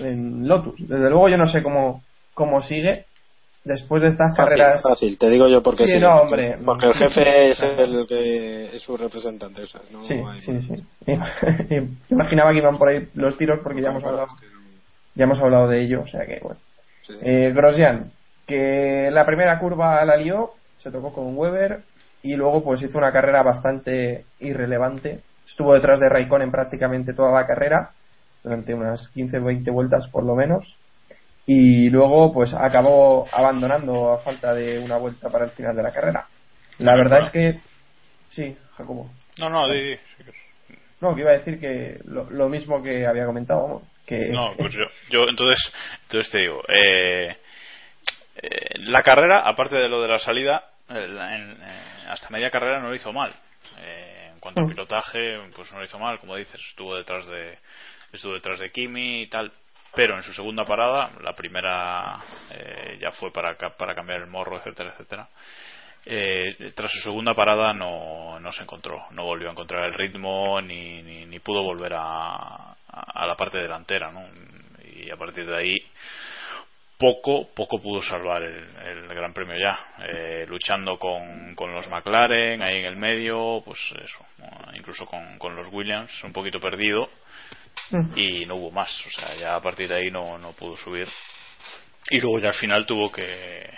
[0.00, 0.74] en Lotus.
[0.88, 2.02] Desde luego yo no sé cómo,
[2.34, 3.06] cómo sigue
[3.64, 4.82] después de estas Fácil, carreras.
[4.82, 5.98] fácil, te digo yo porque Sí, sí.
[6.00, 6.58] no, hombre.
[6.64, 9.62] Porque el jefe es el que es su representante.
[9.62, 10.84] O sea, no Sí, hay- sí, sí.
[12.10, 14.26] Imaginaba que iban por ahí los tiros porque ya hemos hablado,
[15.14, 16.60] ya hemos hablado de ello, o sea que bueno.
[17.02, 17.14] Sí.
[17.22, 18.10] Eh, Grosjean,
[18.46, 21.82] que la primera curva la lió, se tocó con Weber
[22.22, 25.20] y luego pues hizo una carrera bastante irrelevante.
[25.46, 27.90] Estuvo detrás de Raikkonen prácticamente toda la carrera,
[28.42, 30.76] durante unas 15 o 20 vueltas por lo menos.
[31.46, 35.92] Y luego pues acabó abandonando a falta de una vuelta para el final de la
[35.92, 36.28] carrera.
[36.78, 37.60] La verdad es que...
[38.30, 39.12] Sí, Jacobo.
[39.38, 39.98] No, no, di, di,
[41.00, 44.72] No, que iba a decir que lo, lo mismo que había comentado, que No, pues
[44.72, 45.72] yo, yo entonces,
[46.02, 47.36] entonces te digo, eh,
[48.36, 52.80] eh, la carrera, aparte de lo de la salida, eh, en- eh, hasta media carrera
[52.80, 53.34] no lo hizo mal.
[53.78, 54.68] Eh, en cuanto a Mm.
[54.70, 57.58] pilotaje, pues no lo hizo mal, como dices, estuvo detrás de
[58.12, 59.52] estuvo detrás de Kimi y tal.
[59.94, 62.16] Pero en su segunda parada, la primera
[62.50, 65.28] eh, ya fue para, para cambiar el morro, etcétera, etcétera.
[66.06, 70.60] Eh, tras su segunda parada no, no se encontró, no volvió a encontrar el ritmo
[70.60, 74.22] ni, ni, ni pudo volver a, a, la parte delantera, ¿no?
[74.84, 75.74] Y a partir de ahí,
[76.98, 82.62] poco poco pudo salvar el, el Gran Premio ya eh, luchando con, con los McLaren
[82.62, 84.24] ahí en el medio pues eso
[84.74, 87.08] incluso con, con los Williams un poquito perdido
[88.16, 91.08] y no hubo más o sea ya a partir de ahí no, no pudo subir
[92.10, 93.68] y luego ya al final tuvo que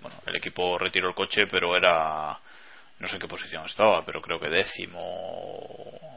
[0.00, 2.38] bueno el equipo retiró el coche pero era
[2.98, 4.98] no sé en qué posición estaba pero creo que décimo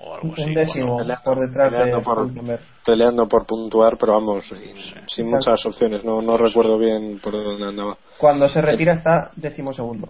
[0.01, 2.61] o algo así Un décimo Bueno, por detrás de peleando por, Hulkenberg.
[2.85, 6.05] peleando por puntuar, pero vamos, sin, sin muchas opciones.
[6.05, 7.97] No, no recuerdo bien por dónde andaba.
[8.17, 10.09] Cuando se retira está décimo segundo.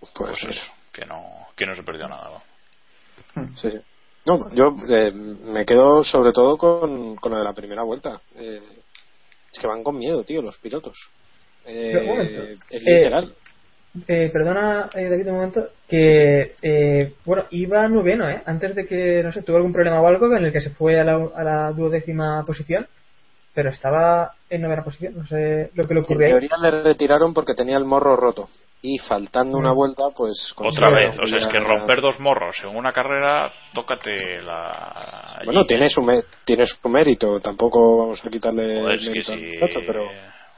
[0.00, 2.42] Pues, pues eso que no que no se perdió nada
[3.34, 3.48] ¿no?
[3.56, 3.80] Sí, sí.
[4.26, 8.20] No, yo eh, me quedo sobre todo con, con lo de la primera vuelta.
[8.36, 8.60] Eh,
[9.52, 10.96] es que van con miedo, tío, los pilotos.
[11.66, 13.32] Eh, es Eh, literal.
[14.08, 15.68] Eh, perdona, eh, David, un momento.
[15.88, 18.42] Que, eh, bueno, iba noveno, ¿eh?
[18.46, 20.98] Antes de que, no sé, tuvo algún problema o algo en el que se fue
[20.98, 22.86] a la, a la duodécima posición.
[23.54, 25.14] Pero estaba en novena posición.
[25.16, 26.32] No sé lo que le En ocurrió ahí.
[26.32, 28.48] teoría le retiraron porque tenía el morro roto.
[28.84, 29.76] Y faltando una Mm.
[29.76, 30.52] vuelta, pues.
[30.56, 35.40] Otra vez, o sea, es que romper dos morros en una carrera, tócate la.
[35.44, 37.38] Bueno, tiene su, me- tiene su mérito.
[37.40, 40.04] Tampoco vamos a quitarle Joder, el es que mérito pero.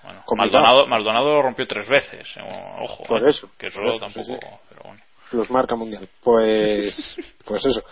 [0.03, 0.23] Bueno.
[0.37, 2.41] Maldonado, Maldonado lo rompió tres veces, eh,
[2.83, 3.05] ojo.
[3.05, 4.25] Por eh, eso, Que eso por eso, tampoco.
[4.25, 4.47] sí, sí.
[4.71, 5.01] Pero bueno.
[5.31, 6.07] Plus marca mundial.
[6.23, 7.17] Pues,
[7.47, 7.83] pues eso.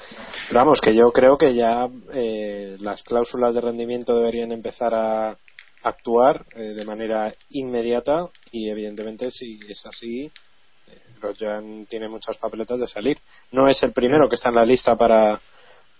[0.48, 5.36] Pero vamos, que yo creo que ya eh, las cláusulas de rendimiento deberían empezar a
[5.82, 12.80] actuar eh, de manera inmediata y evidentemente si es así, eh, Grosjean tiene muchas papeletas
[12.80, 13.18] de salir.
[13.50, 15.40] No es el primero que está en la lista para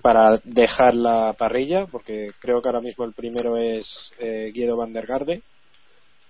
[0.02, 4.92] para dejar la parrilla, porque creo que ahora mismo el primero es eh, Guido van
[4.92, 5.42] der Garde,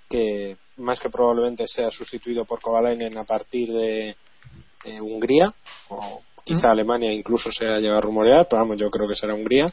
[0.08, 4.10] que más que probablemente sea sustituido por Kovalainen a partir de
[4.84, 5.54] eh, Hungría,
[5.88, 9.34] o quizá Alemania incluso se ha llegado a rumorear, pero vamos, yo creo que será
[9.34, 9.72] Hungría.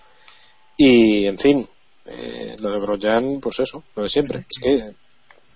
[0.77, 1.67] Y, en fin,
[2.05, 4.39] eh, lo de Grosjean, pues eso, lo de siempre.
[4.39, 4.91] Es que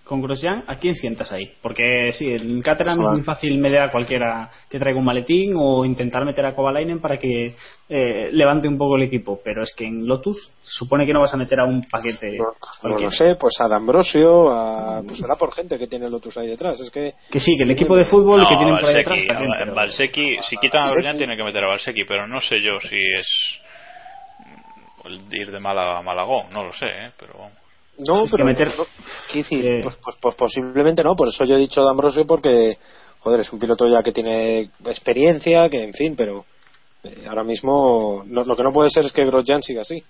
[0.03, 1.51] Con Grosjean, ¿a quién sientas ahí?
[1.61, 5.53] Porque sí, en Caterham Eso es muy fácil meter a cualquiera que traiga un maletín
[5.55, 7.55] o intentar meter a Kovalainen para que
[7.89, 9.39] eh, levante un poco el equipo.
[9.43, 12.37] Pero es que en Lotus se supone que no vas a meter a un paquete
[12.37, 16.47] no, lo sé, pues a D'Ambrosio, a, pues será por gente que tiene Lotus ahí
[16.47, 16.79] detrás.
[16.81, 19.73] Es que Que sí, que el equipo de fútbol No, que tienen por ahí detrás
[19.73, 22.97] Valsecchi, si quitan a Grosjean tienen que meter a Valsecchi, pero no sé yo si
[22.97, 23.61] es
[25.05, 27.11] el ir de Málaga a Malagón, no lo sé, ¿eh?
[27.19, 27.53] pero vamos.
[27.99, 28.73] No, pero que meter-
[29.33, 29.79] decir, Eh.
[29.83, 32.77] pues, pues, pues posiblemente no, por eso yo he dicho D'Ambrosio porque,
[33.19, 36.45] joder, es un piloto ya que tiene experiencia, que en fin, pero
[37.03, 40.01] eh, ahora mismo no- lo que no puede ser es que Grosjean siga así,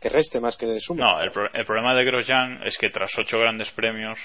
[0.00, 1.00] que reste más que sume.
[1.02, 4.18] No, el, pro- el problema de Grosjean es que tras ocho grandes premios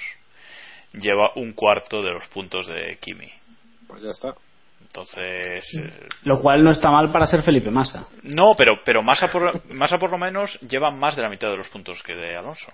[0.94, 3.30] lleva un cuarto de los puntos de Kimi.
[3.88, 4.34] Pues ya está.
[4.98, 8.08] Entonces, eh, Lo cual no está mal para ser Felipe Massa.
[8.24, 11.58] no, pero pero Massa por, Massa por lo menos lleva más de la mitad de
[11.58, 12.68] los puntos que de Alonso.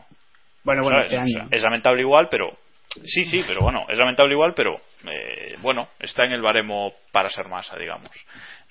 [0.63, 1.49] Bueno, bueno, este O sea, año.
[1.51, 2.57] es lamentable igual, pero
[3.03, 7.30] sí, sí, pero bueno, es lamentable igual, pero eh, bueno, está en el baremo para
[7.30, 8.11] ser Massa, digamos.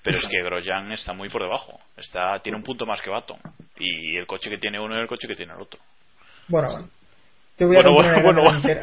[0.03, 1.79] Pero es que Grosjean está muy por debajo.
[1.97, 3.39] Está tiene un punto más que Baton
[3.79, 5.79] y el coche que tiene uno y el coche que tiene el otro.
[6.49, 6.89] Bueno, bueno.
[7.59, 8.81] Yo voy a Bueno, poner bueno, un bueno, delantero.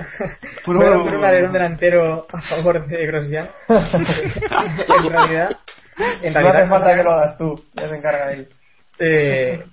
[0.66, 3.50] Bueno, voy a un alerón delantero a favor de Grosjean.
[3.68, 5.50] en realidad,
[6.22, 8.48] en No realidad hace falta que lo hagas tú, ya se encarga él.
[9.00, 9.64] Eh,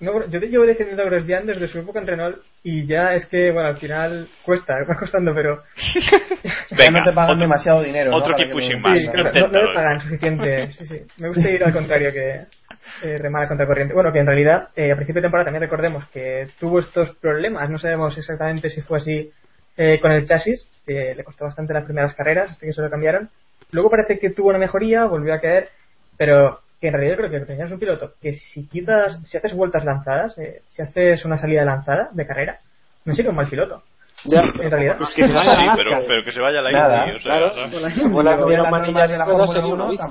[0.00, 3.26] no, yo te llevo defendiendo a Grosjean desde su época en Renault y ya es
[3.26, 5.62] que, bueno, al final cuesta, va costando, pero
[6.70, 8.10] Ya no te pagan otro- demasiado dinero.
[8.10, 8.16] ¿no?
[8.16, 8.98] otro keep que pushing más.
[8.98, 10.62] sí, claro, no, no me pagan suficiente.
[10.72, 10.96] Sí, sí.
[11.18, 12.40] Me gusta ir al contrario que
[13.02, 13.94] eh, remar a contracorriente.
[13.94, 17.68] Bueno, que en realidad, eh, a principio de temporada también recordemos que tuvo estos problemas,
[17.70, 19.30] no sabemos exactamente si fue así
[19.76, 22.90] eh, con el chasis, que le costó bastante las primeras carreras hasta que se lo
[22.90, 23.30] cambiaron.
[23.70, 25.68] Luego parece que tuvo una mejoría, volvió a caer,
[26.16, 29.54] pero que en realidad creo que Grosjean es un piloto que si quitas, si haces
[29.54, 32.60] vueltas lanzadas, eh, si haces una salida lanzada de carrera,
[33.04, 33.82] no sería un mal piloto.
[34.24, 34.96] Ya, En realidad.
[34.98, 35.74] Pues que se vaya a Sí, la
[36.06, 37.52] pero, que se vaya a la Nada, Indy, o sea, claro.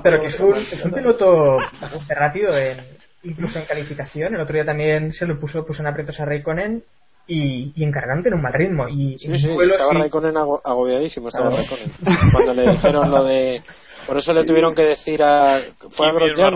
[0.02, 2.78] pero que es un, es un piloto bastante rápido en,
[3.22, 4.34] incluso en calificación.
[4.34, 6.82] El otro día también se lo puso puso en aprietos a Raikkonen
[7.26, 8.88] y, y en cargante en un mal ritmo.
[8.88, 11.62] Y Sí, sí, estaba sí- Raikkonen ago- agobiadísimo, estaba Claro.
[11.62, 11.92] Raikkonen.
[12.32, 13.62] Cuando le dijeron lo de...
[14.06, 15.60] Por eso le tuvieron que decir a...
[15.90, 16.52] ¿Fue a Grosjean.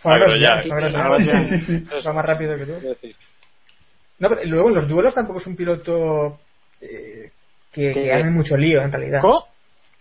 [0.00, 0.62] Fue a Grosjean,
[2.02, 2.72] fue más rápido que tú.
[4.20, 6.38] No, pero luego en los duelos tampoco es un piloto
[6.90, 7.30] eh,
[7.72, 9.20] que, que mucho lío en realidad.
[9.20, 9.44] ¿Cómo?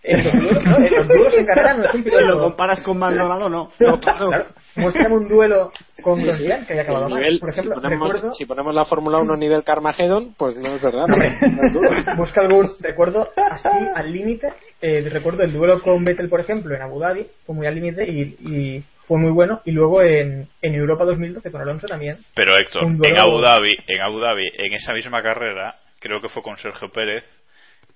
[0.06, 2.82] En los duelos, no, en los duelos en carrera no es un Si lo comparas
[2.82, 3.70] con Maldonado, no.
[3.80, 4.32] No, claro.
[4.76, 5.72] Muéstrame un duelo
[6.02, 6.28] con Sí, sí.
[6.28, 7.22] Grosjean que haya acabado El mal.
[7.24, 10.76] nivel- Por ejemplo, si, ponemos, recuerdo si ponemos la Fórmula 1 nivel Carmageddon, pues no
[10.76, 11.08] es verdad.
[11.08, 11.24] No, no
[11.64, 11.90] es duro.
[12.18, 14.50] busca algún recuerdo así al límite
[14.82, 18.04] eh, recuerdo el duelo con Vettel por ejemplo en Abu Dhabi fue muy al límite
[18.12, 22.58] y, y fue muy bueno y luego en, en Europa 2012 con Alonso también Pero
[22.58, 26.58] Héctor, en Abu Dhabi, en Abu Dhabi, en esa misma carrera, creo que fue con
[26.58, 27.24] Sergio Pérez,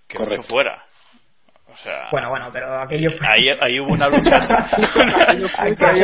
[0.08, 0.44] que Correcto.
[0.44, 0.84] fue fuera.
[1.70, 3.28] O sea, Bueno, bueno, pero aquello fue...
[3.28, 4.40] ahí, ahí hubo una lucha.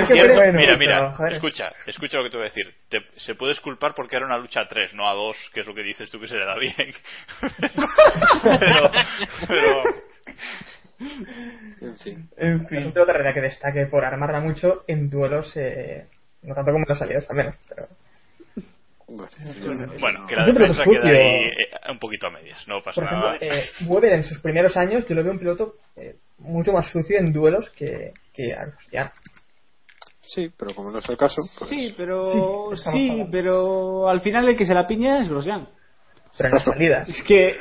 [0.10, 2.74] Mira, pero, mira, escucha, escucha lo que te voy a decir.
[2.90, 5.66] Te- se puede disculpar porque era una lucha a tres, no a dos, que es
[5.68, 6.94] lo que dices tú que se le da bien.
[8.44, 8.92] pero,
[9.48, 9.84] pero,
[11.82, 12.30] En fin.
[12.38, 12.92] En fin.
[12.92, 16.04] piloto realidad que destaque por armarla mucho en duelos, eh,
[16.44, 17.56] no tanto como en las salidas, al menos.
[17.70, 17.88] Pero...
[20.00, 21.04] Bueno, que la defensa queda sucio.
[21.04, 21.52] ahí eh,
[21.92, 23.38] un poquito a medias, no pasa Por ejemplo, nada.
[23.42, 27.18] eh, Weber en sus primeros años yo lo veo un piloto eh, mucho más sucio
[27.20, 29.12] en duelos que, que Agostiniano.
[30.22, 34.48] sí, pero como no es el caso, pues Sí, pero Sí, sí, pero al final
[34.50, 35.68] el que se la piña es Grosjean.
[36.38, 37.10] Pero en las salidas.
[37.10, 37.56] Es que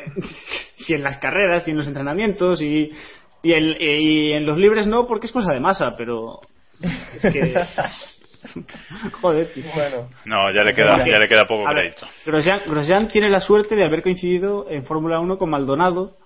[0.76, 2.90] si en las carreras y en los entrenamientos y,
[3.42, 6.40] y, en, y en los libres no, porque es cosa de masa, pero
[6.80, 7.54] es que
[9.20, 9.52] joder.
[9.52, 9.64] tío.
[9.74, 12.06] Bueno, No, ya le queda, ya le queda poco crédito.
[12.26, 16.16] Grosjean, Grosjean tiene la suerte de haber coincidido en Fórmula 1 con Maldonado,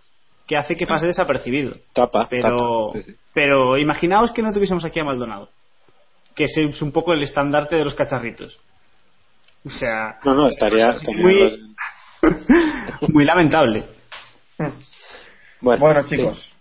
[0.46, 1.74] que hace que pase desapercibido.
[1.92, 2.98] tapa, Pero, tapa.
[3.00, 3.16] Sí, sí.
[3.34, 5.48] pero imaginaos que no tuviésemos aquí a Maldonado,
[6.34, 8.60] que es un poco el estandarte de los cacharritos.
[9.64, 11.74] O sea, No, no, estaría, estaría muy,
[13.12, 13.84] muy lamentable.
[15.60, 16.16] Bueno, bueno sí.
[16.16, 16.54] chicos,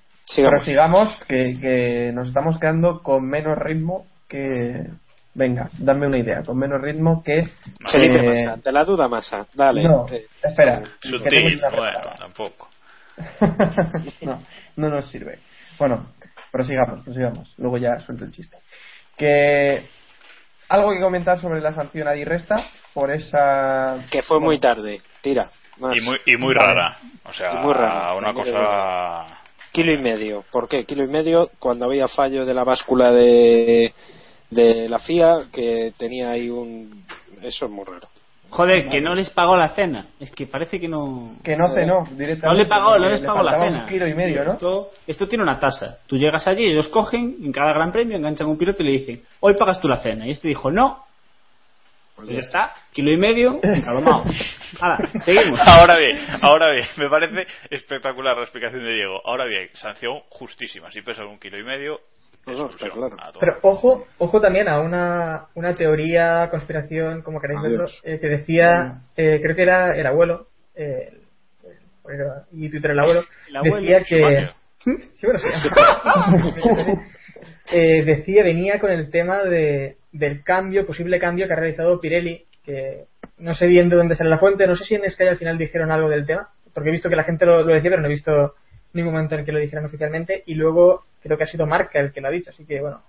[0.63, 1.23] sigamos.
[1.25, 4.87] que nos estamos quedando con menos ritmo que...
[5.37, 7.43] Venga, dame una idea, con menos ritmo que...
[7.91, 9.83] Felipe eh, Massa, te la duda Massa, dale.
[9.83, 10.81] No, Eh, espera.
[11.01, 12.69] tengo Sutil, bueno, tampoco.
[14.21, 14.41] no,
[14.77, 15.39] no nos sirve.
[15.77, 16.07] Bueno,
[16.51, 17.53] prosigamos, prosigamos.
[17.57, 18.57] Luego ya suelto el chiste.
[19.17, 19.83] Que
[20.69, 25.01] algo que comentar sobre la sanción a Di Resta por esa que fue muy tarde,
[25.21, 25.49] tira.
[25.77, 25.91] Más.
[25.97, 26.67] Y muy, y muy Vale.
[26.73, 26.97] rara.
[27.25, 28.13] O sea, Y muy rara.
[28.15, 29.25] una Muy cosa.
[29.73, 30.45] Kilo y medio.
[30.49, 30.85] ¿Por qué?
[30.85, 33.93] Kilo y medio cuando había fallo de la báscula de,
[34.49, 37.05] de la FIA que tenía ahí un...
[37.41, 38.07] Eso es muy raro.
[38.49, 40.07] Joder, que no les pagó la cena.
[40.19, 41.35] Es que parece que no.
[41.43, 42.47] que no cenó directamente.
[42.47, 43.81] No le pagó, no les le pagó la cena.
[43.83, 44.53] Un kilo y medio, ¿no?
[44.53, 45.99] Esto, esto tiene una tasa.
[46.07, 49.23] Tú llegas allí, ellos cogen, en cada gran premio enganchan un piloto y le dicen,
[49.41, 50.25] hoy pagas tú la cena.
[50.25, 51.03] Y este dijo, no.
[52.15, 54.23] Pues ya está, kilo y medio, encalomado.
[54.79, 55.59] Ahora, seguimos.
[55.67, 59.21] Ahora bien, ahora bien, me parece espectacular la explicación de Diego.
[59.25, 60.89] Ahora bien, sanción justísima.
[60.91, 61.99] Si pesas un kilo y medio,
[62.47, 63.15] Está claro.
[63.39, 67.71] Pero ojo, ojo también a una, una teoría, conspiración, como queráis Adiós.
[67.71, 71.09] verlo, eh, que decía, eh, creo que era el abuelo, eh,
[72.07, 74.17] el- el- y Twitter el abuelo, El abuelo, decía que...
[74.17, 74.49] Schumacher.
[75.15, 75.47] Sí, bueno, sí.
[77.71, 82.45] Eh, decía, venía con el tema de, del cambio, posible cambio que ha realizado Pirelli,
[82.63, 83.05] que
[83.39, 85.57] no sé bien de dónde sale la fuente, no sé si en Sky al final
[85.57, 88.07] dijeron algo del tema, porque he visto que la gente lo, lo decía, pero no
[88.07, 88.53] he visto
[88.95, 91.99] ningún momento en el que lo dijeran oficialmente, y luego creo que ha sido Marca
[91.99, 93.01] el que lo ha dicho, así que bueno,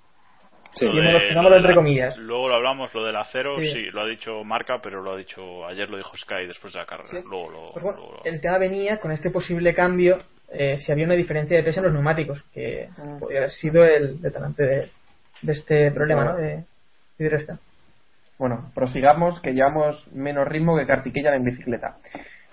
[0.75, 0.85] Sí.
[0.85, 2.19] Lo de- lo de entre la- comillas.
[2.19, 3.69] Luego lo hablamos, lo del acero, Sí.
[3.71, 3.83] sí.
[3.93, 6.85] lo ha dicho Marca, pero lo ha dicho ayer lo dijo Sky después de la
[6.85, 7.09] carrera.
[7.13, 7.17] Sí.
[7.27, 10.19] Luego lo, Pues bueno, luego el tema venía con este posible cambio
[10.53, 13.17] eh, si había una diferencia de peso en los neumáticos, que Ah.
[13.19, 14.89] podría haber sido el detonante de,
[15.43, 16.37] de este problema, ¿no?
[16.37, 16.65] De,
[17.19, 17.59] de resta.
[18.39, 21.97] Bueno, prosigamos que llevamos menos ritmo que Cartiquella en bicicleta.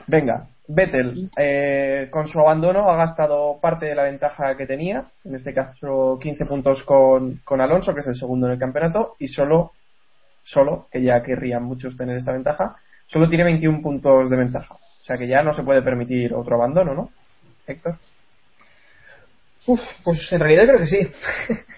[0.08, 5.36] Venga, Vettel, eh, con su abandono ha gastado parte de la ventaja que tenía, en
[5.36, 9.28] este caso 15 puntos con, con Alonso, que es el segundo en el campeonato, y
[9.28, 9.74] solo,
[10.44, 14.74] solo, que ya querrían muchos tener esta ventaja, solo tiene 21 puntos de ventaja.
[14.74, 17.10] O sea que ya no se puede permitir otro abandono, ¿no?
[17.68, 17.98] Héctor.
[19.68, 21.08] Uf, pues en realidad creo que sí.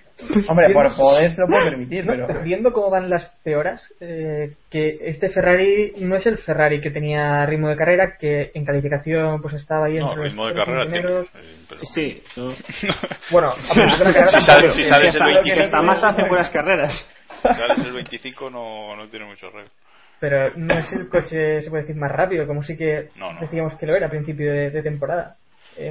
[0.47, 2.27] Hombre, por Viendo- poder se lo puede permitir, No, pero...
[2.27, 6.89] pero viendo cómo van las peoras, eh, que este Ferrari no es el Ferrari que
[6.89, 10.65] tenía ritmo de carrera, que en calificación pues estaba ahí No, entre ritmo de los
[10.65, 10.99] carrera tiene.
[11.01, 11.27] primeros.
[11.35, 12.55] eh, pero- Sí, eso-
[13.31, 16.03] Bueno, a principio de la carrera Si sales- si el hasta- 25, que hasta más
[16.03, 17.09] hace buenas carreras.
[17.43, 19.65] Sales el 25 no, no tiene mucho rey.
[20.19, 23.39] pero no es el coche, se puede decir, más rápido, como sí que No, no.
[23.41, 25.35] decíamos que lo era a principio de, de temporada.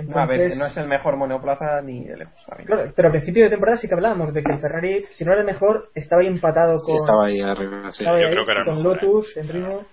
[0.07, 2.35] No, a ver, no es el mejor monoplaza ni de lejos.
[2.47, 2.66] también.
[2.66, 5.32] claro, pero a principio de temporada sí que hablábamos de que el Ferrari, si no
[5.32, 8.03] era el mejor, estaba ahí empatado Sí, con, estaba ahí arriba, sí.
[8.03, 9.87] estaba Yo ahí creo que era el con mejor, Lotus en ritmo.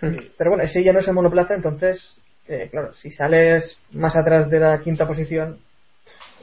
[0.00, 4.48] Pero bueno, ese ya no es el monoplaza, entonces, eh, claro, si sales más atrás
[4.48, 5.58] de la quinta posición,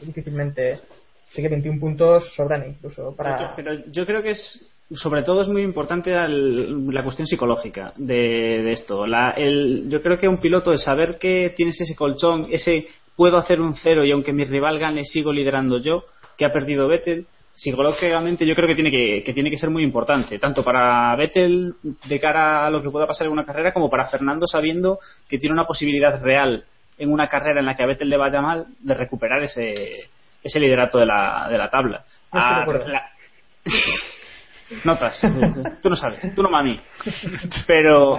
[0.01, 0.79] difícilmente,
[1.29, 3.55] sí que 21 puntos sobran incluso para...
[3.55, 8.61] Pero yo creo que es, sobre todo es muy importante el- la cuestión psicológica de,
[8.63, 9.07] de esto.
[9.07, 13.37] La- el- yo creo que un piloto, el saber que tienes ese colchón, ese puedo
[13.37, 16.03] hacer un cero y aunque mi rival gane sigo liderando yo,
[16.37, 17.25] que ha perdido Vettel,
[17.55, 21.73] psicológicamente yo creo que tiene que, que tiene que ser muy importante, tanto para Vettel
[22.05, 25.37] de cara a lo que pueda pasar en una carrera, como para Fernando sabiendo que
[25.39, 26.65] tiene una posibilidad real
[26.97, 30.09] en una carrera en la que a Vettel le vaya mal de recuperar ese,
[30.43, 32.03] ese liderato de la, de la tabla.
[32.33, 32.39] No
[34.83, 35.21] Notas,
[35.81, 36.79] tú no sabes, tú no mami.
[37.67, 38.17] Pero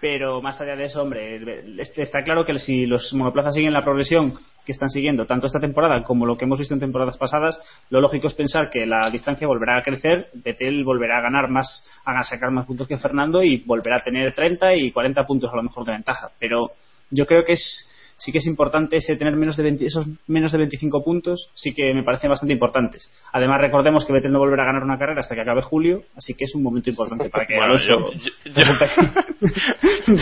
[0.00, 1.36] pero más allá de eso, hombre,
[1.78, 4.34] este- está claro que si los monoplazas siguen la progresión
[4.66, 8.00] que están siguiendo tanto esta temporada como lo que hemos visto en temporadas pasadas, lo
[8.00, 12.20] lógico es pensar que la distancia volverá a crecer, Vettel volverá a ganar más, a
[12.24, 15.62] sacar más puntos que Fernando y volverá a tener 30 y 40 puntos a lo
[15.62, 16.30] mejor de ventaja.
[16.40, 16.72] Pero
[17.10, 17.88] yo creo que es
[18.24, 21.74] sí que es importante ese tener menos de 20 esos menos de 25 puntos, sí
[21.74, 23.10] que me parecen bastante importantes.
[23.32, 26.34] Además, recordemos que Vettel no volverá a ganar una carrera hasta que acabe julio, así
[26.34, 28.12] que es un momento importante para que Bueno, yo,
[28.44, 28.52] yo-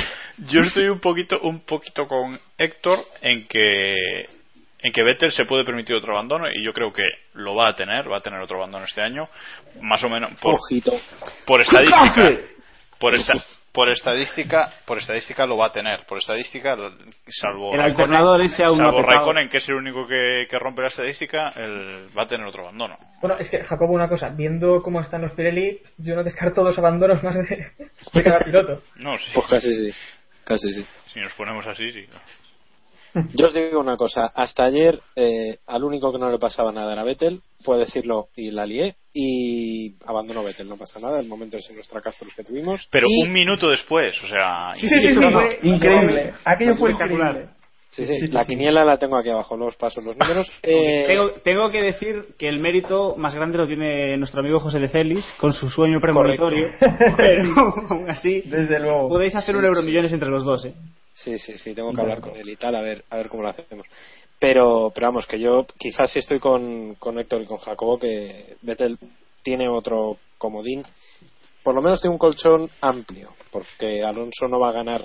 [0.51, 3.95] yo estoy un poquito un poquito con Héctor en que
[4.83, 7.03] en que Vettel se puede permitir otro abandono y yo creo que
[7.35, 9.29] lo va a tener, va a tener otro abandono este año,
[9.83, 10.93] más o menos por, Ojito.
[11.47, 12.33] por estadística,
[12.99, 13.35] por esta,
[13.73, 16.77] por estadística, por estadística lo va a tener, por estadística,
[17.29, 19.03] salvo El Raikkonen- alternador ese aún salvo.
[19.03, 21.53] Raikkonen, que es el único que, que rompe la estadística,
[22.17, 22.99] va a tener otro abandono.
[23.21, 26.77] Bueno, es que, Jacobo, una cosa, viendo cómo están los Pirelli, yo no descarto dos
[26.79, 27.67] abandonos más de,
[28.13, 28.83] de cada piloto.
[28.97, 29.95] No, sí, Pues casi sí.
[30.45, 30.85] Casi sí.
[31.13, 32.07] si nos ponemos así, sí.
[33.35, 36.93] Yo os digo una cosa, hasta ayer eh, al único que no le pasaba nada
[36.93, 41.57] era Vettel, fue decirlo y la lié y abandonó Vettel, no pasa nada, el momento
[41.57, 42.87] es en nuestra Castro que tuvimos.
[42.91, 46.33] Pero Y- un minuto después, o sea, Sí, sí, sí, sí, fue Increíble.
[46.45, 47.55] Aquello fue Espectacular.
[47.93, 50.49] Sí, sí, la quiniela la tengo aquí abajo, los pasos, los números.
[50.63, 54.79] Eh, Tengo, tengo que decir que el mérito más grande lo tiene nuestro amigo José
[54.79, 56.69] de Celis con su sueño premonitorio.
[57.17, 57.53] Pero
[57.91, 59.09] aún así, Desde luego.
[59.09, 60.67] podéis hacer un Sí, euromillones entre los dos.
[60.67, 60.75] ¿eh?
[61.23, 63.43] Sí, sí, sí, tengo que hablar con él y tal, a ver, a ver cómo
[63.43, 63.87] lo hacemos.
[64.39, 68.57] Pero, pero vamos, que yo quizás sí estoy con, con Héctor y con Jacobo, que
[68.63, 68.99] Vettel
[69.43, 70.83] tiene otro comodín.
[71.63, 75.03] Por lo menos tiene un colchón amplio, porque Alonso no va a ganar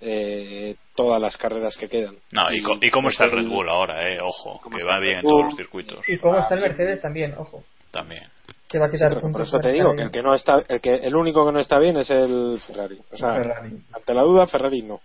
[0.00, 2.16] eh, todas las carreras que quedan.
[2.30, 5.00] no, y, co- y cómo está el Red Bull ahora, eh, ojo, ¿Cómo que va
[5.00, 8.22] bien en todos los circuitos, Y cómo está el Mercedes también, ojo, también.
[8.68, 10.06] que va a Sí, quitar pero por eso te digo estar que ahí.
[10.06, 13.00] el que no está, el que el único que no está bien es el Ferrari.
[13.10, 13.76] O sea, Ferrari.
[13.92, 15.00] ante la duda Ferrari no.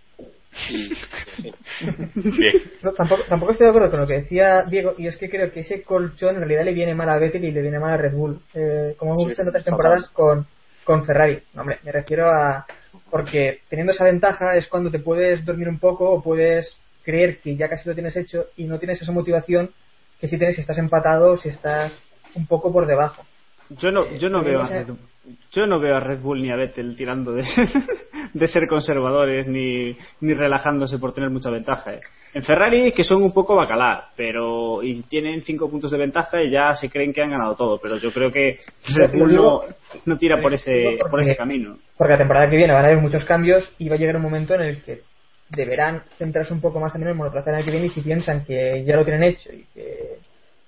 [2.82, 5.50] No, tampoco, tampoco estoy de acuerdo con lo que decía Diego, y es que creo
[5.50, 7.96] que ese colchón en realidad le viene mal a Vettel y le viene mal a
[7.96, 8.40] Red Bull.
[8.54, 10.46] Eh, como hemos Sí, visto en otras temporadas con,
[10.84, 11.42] con Ferrari.
[11.54, 12.66] No, hombre, me refiero a.
[13.10, 17.54] Porque teniendo esa ventaja es cuando te puedes dormir un poco o puedes creer que
[17.56, 19.70] ya casi lo tienes hecho y no tienes esa motivación
[20.20, 21.92] que si tienes si estás empatado o si estás
[22.34, 23.22] un poco por debajo.
[23.70, 24.88] Yo no, yo no Eh, veo a Red,
[25.52, 27.44] yo no veo a Red Bull ni a Vettel tirando de,
[28.34, 31.94] de ser conservadores ni, ni relajándose por tener mucha ventaja.
[31.94, 32.00] ¿eh?
[32.34, 36.50] En Ferrari que son un poco bacalá, pero y tienen cinco puntos de ventaja y
[36.50, 38.58] ya se creen que han ganado todo, pero yo creo que
[38.94, 39.62] Red Bull no,
[40.04, 41.78] no tira por ese por ese camino.
[41.96, 44.22] Porque la temporada que viene van a haber muchos cambios y va a llegar un
[44.22, 45.02] momento en el que
[45.50, 48.44] deberán centrarse un poco más en el monoplaza del año que viene y si piensan
[48.44, 50.18] que ya lo tienen hecho y que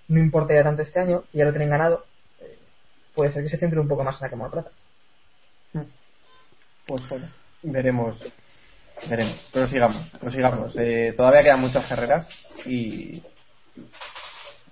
[0.08, 2.04] no importa ya tanto este año, que ya lo tienen ganado,
[3.18, 4.70] puede ser que se centren un poco más en aquel monoplaza.
[6.86, 7.28] Pues bueno,
[7.64, 8.24] veremos.
[9.10, 9.50] Veremos.
[9.52, 10.76] Pero sigamos, prosigamos.
[10.78, 12.28] Eh, todavía quedan muchas carreras
[12.64, 13.20] y.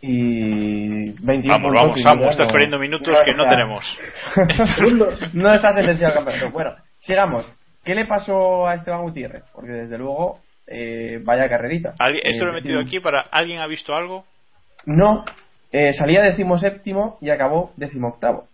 [0.00, 1.10] Y.
[1.20, 3.98] 21 Vamos, puntos vamos, Samu, estás no- perdiendo minutos no que no tenemos.
[5.34, 6.50] no está sentenciado el campeonato.
[6.52, 7.52] Bueno, sigamos.
[7.84, 9.44] ¿Qué le pasó a Esteban Gutiérrez?
[9.52, 11.94] Porque desde luego, eh, vaya carrerita.
[11.98, 13.20] ¿Alguien- Esto Eh, lo he metido decimo- aquí para.
[13.22, 14.24] ¿Alguien ha visto algo?
[14.86, 15.24] No,
[15.72, 18.46] eh, salía decimoséptimo y acabó decimoctavo.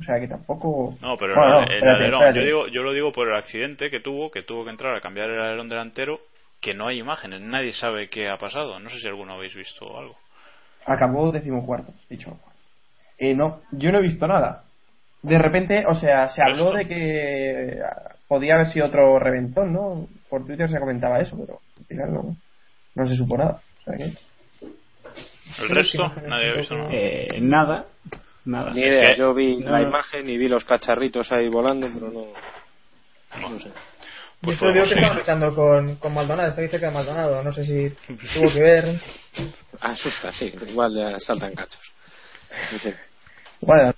[0.00, 0.94] O sea que tampoco.
[1.00, 2.34] No, pero Bueno, no, el- alerón.
[2.34, 5.00] Yo, digo, yo lo digo por el accidente que tuvo, que tuvo que entrar a
[5.00, 6.20] cambiar el alerón delantero,
[6.60, 8.78] que no hay imágenes, nadie sabe qué ha pasado.
[8.80, 10.16] No sé si alguno habéis visto algo.
[10.86, 12.36] Acabó decimocuarto, dicho.
[13.18, 14.64] Eh, no, yo no he visto nada.
[15.22, 20.08] De repente, o sea, se habló de que ah, podía haber sido otro reventón, ¿no?
[20.28, 22.36] Por Twitter se comentaba eso, pero al final no,
[22.96, 23.60] no se supo nada.
[23.80, 24.12] O sea que-
[25.60, 26.12] ¿El resto?
[26.26, 26.90] Nadie ha visto nada.
[26.92, 27.86] Eh, nada,
[28.44, 28.70] nada.
[28.72, 29.88] Ni Es idea, que- yo vi no, la no.
[29.88, 32.26] imagen y vi los cacharritos ahí volando, pero no.
[33.50, 33.70] No sé.
[34.40, 37.64] Pues Yo digo que estaba luchando con, con Maldonado, está cerca de Maldonado, no sé
[37.64, 37.90] si
[38.34, 39.00] tuvo que ver.
[39.80, 41.80] Asusta, sí, igual ya saltan cachos.
[43.60, 43.92] Bueno,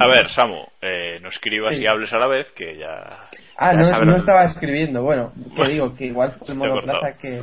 [0.00, 1.82] a ver, Samu, eh, no escribas Sí.
[1.82, 3.28] y hables a la vez, que ya.
[3.58, 5.02] Ah, ya no, no estaba escribiendo.
[5.02, 5.68] Bueno, que Bueno.
[5.70, 7.42] digo que igual fue el Te monoplaza que,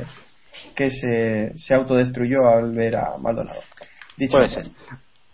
[0.74, 3.60] que se, se autodestruyó al ver a Maldonado.
[4.16, 4.64] Dicho Puede lo cual.
[4.64, 4.72] ser.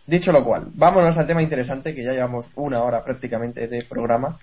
[0.06, 4.38] Dicho lo cual, vámonos al tema interesante que ya llevamos una hora prácticamente de programa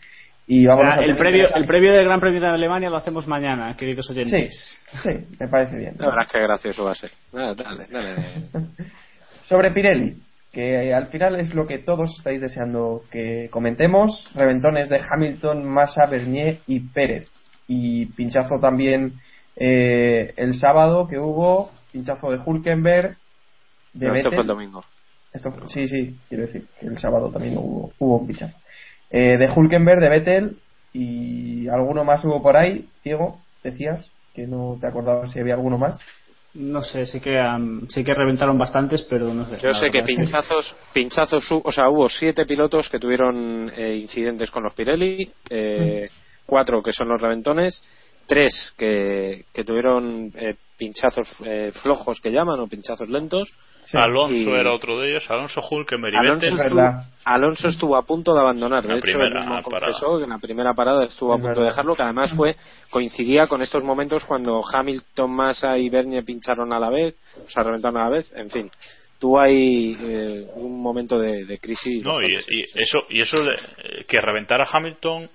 [0.46, 3.74] y vámonos al el previo el previo del Gran Premio de Alemania lo hacemos mañana,
[3.78, 4.78] queridos Sí, oyentes.
[5.04, 5.10] sí,
[5.40, 5.96] me parece bien.
[5.98, 7.12] La verdad es que gracioso va a ser.
[7.34, 8.16] Ah, dale, dale.
[9.48, 10.18] Sobre Pirelli,
[10.52, 14.30] que al final es lo que todos estáis deseando que comentemos.
[14.36, 17.30] Reventones de Hamilton, Massa, Bernier y Pérez.
[17.68, 19.14] Y pinchazo también
[19.56, 23.18] eh, el sábado que hubo, pinchazo de Hulkenberg,
[23.94, 24.84] de No, esto fue el domingo.
[25.32, 28.56] Esto sí, sí, quiero decir que el sábado también hubo, hubo un pinchazo.
[29.10, 30.58] Eh, de Hulkenberg, de Vettel
[30.92, 35.78] y alguno más hubo por ahí, Diego, decías que no te acordabas si había alguno
[35.78, 36.00] más.
[36.56, 37.40] No sé, sí que,
[37.90, 39.58] sí que reventaron bastantes, pero no sé.
[39.58, 44.64] Yo sé que pinchazos, pinchazos, o sea, hubo siete pilotos que tuvieron eh, incidentes con
[44.64, 46.10] los Pirelli, eh,
[46.46, 47.82] cuatro que son los reventones,
[48.28, 53.50] tres que, que tuvieron eh, pinchazos eh, flojos que llaman o pinchazos lentos.
[53.86, 53.98] Sí.
[53.98, 57.04] Alonso Y- era otro de ellos, Alonso Hulkenberg Alonso estuvo, verdad.
[57.26, 58.82] Alonso estuvo a punto de abandonar.
[58.82, 61.60] De La hecho, él mismo confesó que en la primera parada estuvo a Es punto
[61.60, 62.56] de dejarlo, que además fue
[62.90, 67.16] coincidía con estos momentos cuando Hamilton, Massa y Bernie pincharon a la vez,
[67.46, 68.34] o sea, reventaron a la vez.
[68.38, 68.72] En fin,
[69.20, 72.04] tuvo ahí eh, un momento de, de crisis.
[72.06, 73.54] No, y, y eso, y eso de-
[74.00, 75.30] eh, que reventara Hamilton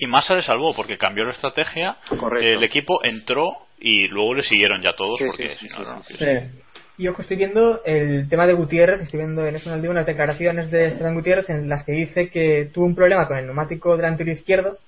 [0.00, 1.96] y Massa le salvó porque cambió la estrategia.
[2.08, 2.46] Correcto.
[2.46, 5.84] El equipo entró y luego le siguieron ya todos Sí, porque sí, sí, si no,
[5.84, 6.62] sí, no, sí, sí, Sí.
[6.98, 10.88] Y ojo, estoy viendo el tema de Gutiérrez, estoy viendo en Deo unas declaraciones de
[10.88, 14.78] Esteban Gutiérrez en las que dice que tuvo un problema con el neumático delantero izquierdo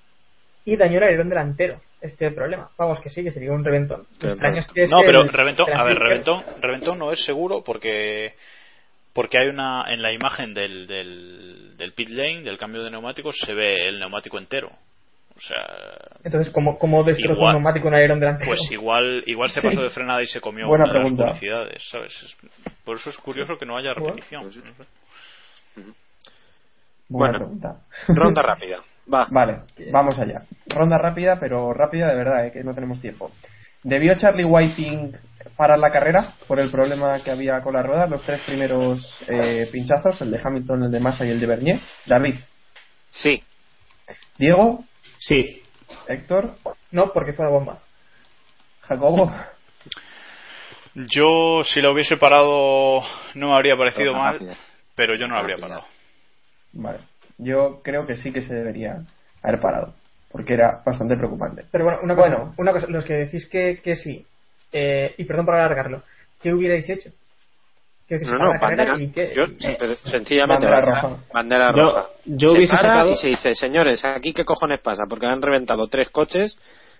[0.64, 1.80] y dañó el alerón delantero.
[2.00, 2.70] Este problema.
[2.78, 4.06] Vamos, que sí, que sería un reventón.
[4.20, 8.34] Extraño es que No, pero el reventón, a ver, reventón, reventón no es seguro porque
[9.12, 13.36] porque hay una en la imagen del, del, del pit lane, del cambio de neumáticos,
[13.44, 14.72] se ve el neumático entero.
[15.40, 17.56] O sea, Entonces, ¿cómo, cómo destrozó Igual.
[17.56, 18.50] un neumático un alerón delantero?
[18.50, 19.68] pues igual igual se Sí.
[19.68, 21.24] pasó de frenada y se comió Buena una de las pregunta.
[21.28, 22.12] publicidades, ¿sabes?
[22.22, 24.42] Es- Por eso es curioso que no haya repetición.
[24.42, 24.60] pues sí.
[27.08, 27.38] Buena Bueno.
[27.38, 27.76] pregunta.
[28.08, 28.76] Ronda rápida.
[29.12, 29.26] Va.
[29.30, 29.60] Vale,
[29.90, 30.42] vamos allá.
[30.66, 33.32] Ronda rápida, pero rápida de verdad, eh, que no tenemos tiempo.
[33.82, 35.16] ¿Debió Charlie Whiting
[35.56, 38.08] parar la carrera por el problema que había con las ruedas?
[38.10, 41.80] Los tres primeros eh, pinchazos, el de Hamilton, el de Massa y el de Bernier.
[42.06, 42.36] David,
[43.08, 43.42] Sí.
[44.38, 44.84] Diego,
[45.20, 45.62] Sí,
[46.08, 46.50] Héctor,
[46.92, 47.78] No, porque fue la bomba.
[48.82, 49.30] Jacobo.
[50.94, 53.02] Yo si lo hubiese parado
[53.34, 54.54] no me habría parecido mal, rápida.
[54.96, 55.68] pero yo no lo habría Rápida.
[55.68, 55.86] parado.
[56.72, 56.98] Vale,
[57.38, 59.02] yo creo que sí que se debería
[59.42, 59.94] haber parado,
[60.32, 61.64] porque era bastante preocupante.
[61.70, 62.54] Pero bueno, una cosa, Bueno.
[62.58, 64.26] una cosa los que decís que, que sí,
[64.72, 66.02] eh, y perdón por alargarlo,
[66.42, 67.10] ¿qué hubierais hecho?
[68.10, 69.32] ¿Qué decís, No, no, carrera bandera.
[69.34, 69.46] Yo,
[70.10, 71.24] sencillamente, Bandera bandera, roja.
[71.32, 72.06] bandera Yo- roja.
[72.26, 75.40] yo se hubiese para sacado- y se dice, señores, aquí qué cojones pasa, porque han
[75.40, 76.58] reventado tres coches,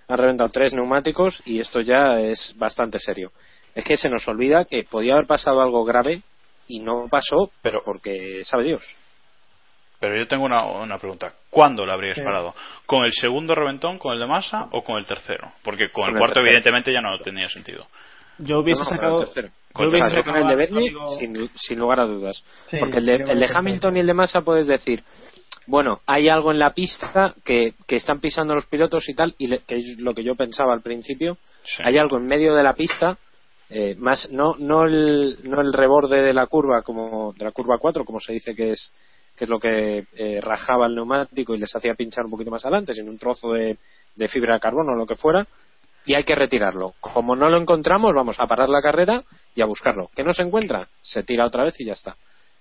[0.09, 3.33] han reventado tres neumáticos y esto ya es bastante serio.
[3.75, 6.23] Es que se nos olvida que podía haber pasado algo grave
[6.69, 8.85] y no pasó, pero porque sabe Dios.
[9.99, 11.35] Pero yo tengo una, una pregunta.
[11.51, 12.23] ¿Cuándo lo habríais Sí.
[12.23, 12.55] parado?
[12.87, 15.53] ¿Con el segundo reventón, con el de masa o con el tercero?
[15.65, 16.47] Porque con, Con el el cuarto tercero.
[16.53, 17.87] evidentemente ya no tenía sentido.
[18.41, 19.19] Yo hubiese No, no, sacado.
[19.21, 19.49] el tercero.
[19.79, 22.43] yo hubiese con el de sacado Bernie código- sin, sin lugar a dudas.
[22.67, 23.47] Sí, Porque el de, el de.
[23.55, 25.03] Hamilton y el de Massa puedes decir,
[25.67, 29.47] bueno, hay algo en la pista que, que están pisando los pilotos y tal, y
[29.47, 31.83] le- que es lo que yo pensaba al principio, Sí.
[31.85, 33.19] hay algo en medio de la pista,
[33.69, 37.79] eh, más no no el, no el reborde de la curva como de la curva
[37.79, 38.91] 4, como se dice que es
[39.37, 42.65] que es lo que eh, rajaba el neumático y les hacía pinchar un poquito más
[42.65, 43.79] adelante, sino un trozo de,
[44.17, 45.47] de fibra de carbono o lo que fuera,
[46.07, 46.95] y hay que retirarlo.
[47.01, 49.23] Como no lo encontramos, vamos a parar la carrera
[49.55, 50.11] y a buscarlo.
[50.15, 50.89] ¿Que no se encuentra?
[51.01, 52.17] Se tira otra vez y ya está.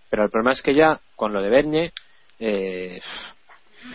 [0.09, 1.91] Pero el problema es que ya, con lo de Bernie,
[2.39, 2.99] eh,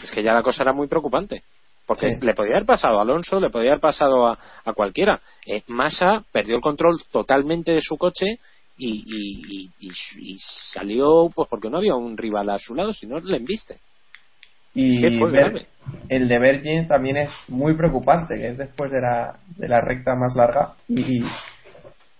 [0.02, 1.42] es que ya la cosa era muy preocupante.
[1.86, 2.24] Porque Sí.
[2.24, 5.20] le podía haber pasado a Alonso, le podía haber pasado a, a cualquiera.
[5.44, 8.38] Eh, Massa perdió el control totalmente de su coche
[8.78, 10.38] y, y- y- y- y
[10.72, 13.80] salió pues porque no había un rival a su lado, sino le embiste.
[14.74, 15.66] Y Sí, fue ver- grave.
[16.08, 20.14] el de Virgin también es muy preocupante, que es después de la, de la recta
[20.14, 21.22] más larga y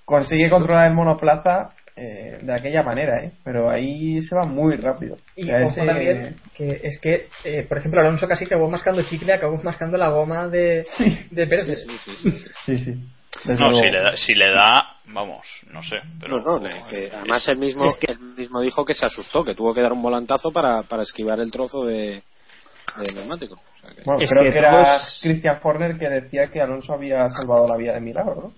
[0.04, 3.32] consigue controlar el monoplaza eh, de aquella manera, ¿eh?
[3.44, 5.16] pero ahí se va muy rápido.
[5.36, 8.68] Y O sea, ojo ese- también que es que, eh, por ejemplo, Alonso casi acabó
[8.68, 10.84] mascando chicle, acabó mascando la goma de,
[11.30, 11.84] de Pérez.
[11.86, 12.48] Sí, sí, sí, sí.
[12.66, 12.94] Sí, sí.
[13.58, 15.96] No, si le, da, si le da, vamos, no sé.
[16.20, 19.44] Pero No, no, que además él mismo, es que- él mismo dijo que se asustó,
[19.44, 22.22] que tuvo que dar un volantazo para, para esquivar el trozo de,
[23.00, 23.54] de neumático.
[23.54, 26.60] O sea que- Bueno, Es creo que que, era todos- Christian Horner que decía que
[26.60, 28.52] Alonso había salvado la vida de milagro, ¿no?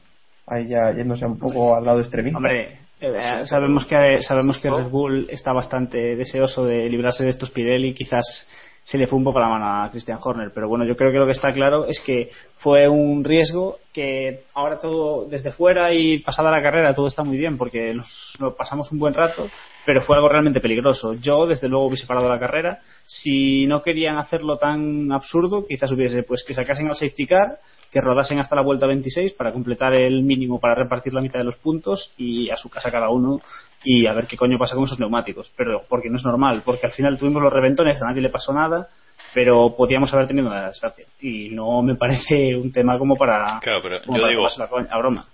[0.47, 2.39] Ahí ya yéndose un poco al lado extremista.
[2.39, 7.51] Hombre, eh, sabemos que sabemos que Red Bull está bastante deseoso de librarse de estos
[7.51, 8.49] Pirelli, quizás
[8.84, 11.18] se le fue un poco la mano a Christian Horner, pero bueno, yo creo que
[11.18, 16.18] lo que está claro es que fue un riesgo que ahora todo desde fuera y
[16.18, 19.49] pasada la carrera todo está muy bien porque nos, nos pasamos un buen rato,
[19.86, 21.14] pero fue algo realmente peligroso.
[21.14, 26.24] Yo desde luego hubiese parado la carrera, si no querían hacerlo tan absurdo, quizás hubiese
[26.24, 27.59] pues que sacasen al safety car
[27.90, 31.47] que rodasen hasta la vuelta 26 para completar el mínimo para repartir la mitad de
[31.47, 33.40] los puntos y a su casa cada uno
[33.82, 35.51] y a ver qué coño pasa con esos neumáticos.
[35.57, 38.53] Pero porque no es normal, porque al final tuvimos los reventones, a nadie le pasó
[38.53, 38.88] nada,
[39.35, 41.07] pero podíamos haber tenido una desgracia.
[41.20, 44.99] Y no me parece un tema como para, Claro, pero como yo para digo, a
[44.99, 45.27] broma.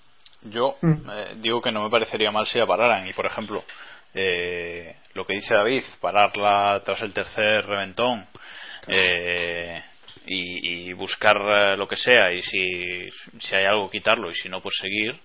[0.42, 0.92] Yo Mm.
[1.10, 3.06] eh, digo que no me parecería mal si la pararan.
[3.06, 3.62] Y por ejemplo,
[4.14, 8.26] eh, lo que dice David, pararla tras el tercer reventón,
[8.88, 9.82] eh,
[10.26, 13.08] y, y buscar eh, lo que sea y si,
[13.40, 15.18] si hay algo quitarlo y si no pues seguir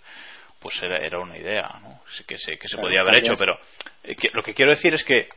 [0.60, 2.02] pues era, era una idea ¿no?
[2.28, 3.60] Que se, que se Claro, podía haber hecho pero
[4.04, 5.28] eh, que- lo que quiero decir es que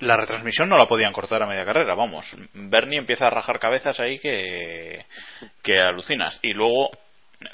[0.00, 3.98] la retransmisión no la podían cortar a media carrera vamos Bernie empieza a rajar cabezas
[4.00, 5.04] ahí que
[5.62, 6.90] que alucinas y luego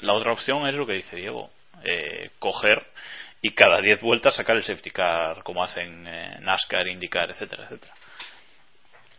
[0.01, 1.49] la otra opción es lo que dice Diego
[1.83, 2.85] eh, coger
[3.41, 7.93] y cada 10 vueltas sacar el safety car como hacen eh, NASCAR, IndyCar, etcétera, etcétera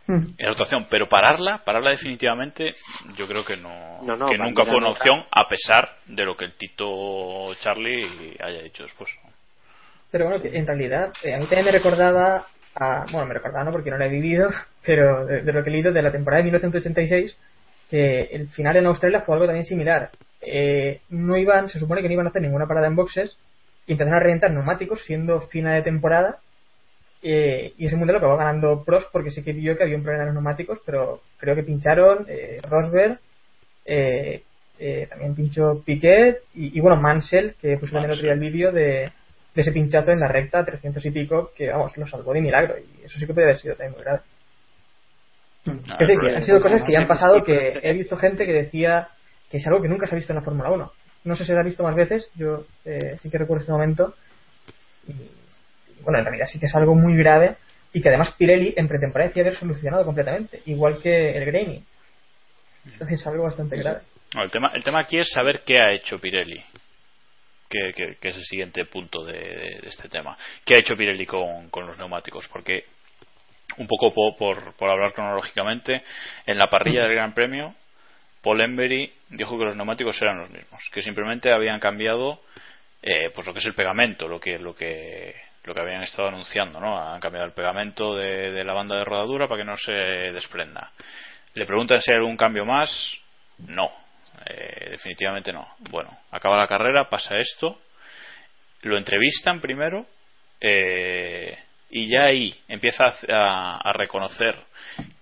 [0.09, 0.33] Mm.
[0.39, 2.73] era otra opción, pero pararla, pararla definitivamente,
[3.15, 6.35] yo creo que no, No, no, que nunca fue una opción, a pesar de lo
[6.35, 9.11] que el Tito Charlie haya dicho después.
[10.09, 12.47] Pero bueno, en realidad, eh, a mí también me recordaba,
[12.79, 14.49] a, bueno, me recordaba no porque no la he vivido,
[14.85, 17.35] pero de, de lo que he leído de la temporada de 1986,
[17.89, 20.11] que el final en Australia fue algo también similar.
[20.41, 23.37] Eh, no iban, se supone que no iban a hacer ninguna parada en boxes,
[23.87, 26.39] y empezaron a reventar neumáticos siendo final de temporada,
[27.21, 30.03] eh, y ese mundial lo acabó ganando Prost porque sí que vio que había un
[30.03, 33.19] problema en los neumáticos, pero creo que pincharon eh, Rosberg,
[33.85, 34.43] eh,
[34.77, 38.71] eh, también pinchó Piquet y, y, bueno, Mansell, que puse también otro día el vídeo
[38.71, 39.11] de,
[39.53, 42.75] de ese pinchazo en la recta 300 y pico, que vamos, lo salvó de milagro
[42.77, 44.21] y eso sí que puede haber sido también muy grave.
[45.67, 48.53] Ah, Es decir, han sido cosas que ya han pasado que he visto gente que
[48.53, 49.09] decía
[49.49, 50.91] que es algo que nunca se ha visto en la Fórmula 1.
[51.25, 54.15] No sé si se ha visto más veces, yo eh, sí que recuerdo este momento.
[55.07, 57.57] Y, y, bueno, en realidad sí que es algo muy grave
[57.91, 61.83] y que además Pirelli en pretemporada decía haber solucionado completamente, igual que el Grainy.
[62.85, 64.01] Entonces es algo bastante grave.
[64.33, 66.63] No, el, tema, el tema aquí es saber qué ha hecho Pirelli,
[67.69, 70.37] que, que- que es el siguiente punto de, de- este tema.
[70.65, 72.47] ¿Qué ha hecho Pirelli con, los neumáticos?
[72.47, 72.85] Porque,
[73.77, 76.03] un poco po- por, por hablar cronológicamente,
[76.45, 77.75] en la parrilla del Gran Premio,
[78.41, 82.41] Paul Embury dijo que los neumáticos eran los mismos, que simplemente habían cambiado
[83.01, 86.29] eh, pues lo que es el pegamento, lo que lo que lo que habían estado
[86.29, 86.97] anunciando, ¿no?
[86.97, 90.91] Han cambiado el pegamento de, de la banda de rodadura para que no se desprenda.
[91.53, 92.89] Le preguntan si hay algún cambio más.
[93.59, 93.91] No,
[94.45, 95.67] eh, definitivamente no.
[95.89, 97.79] Bueno, acaba la carrera, pasa esto,
[98.81, 100.05] lo entrevistan primero
[100.61, 101.57] eh,
[101.89, 104.55] y ya ahí empieza a, a reconocer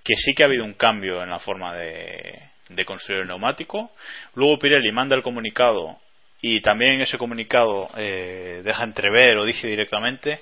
[0.04, 2.40] que sí que ha habido un cambio en la forma de,
[2.70, 3.92] de construir el neumático.
[4.36, 5.98] Luego Pirelli manda el comunicado
[6.42, 10.40] y también ese comunicado eh, deja entrever o dice directamente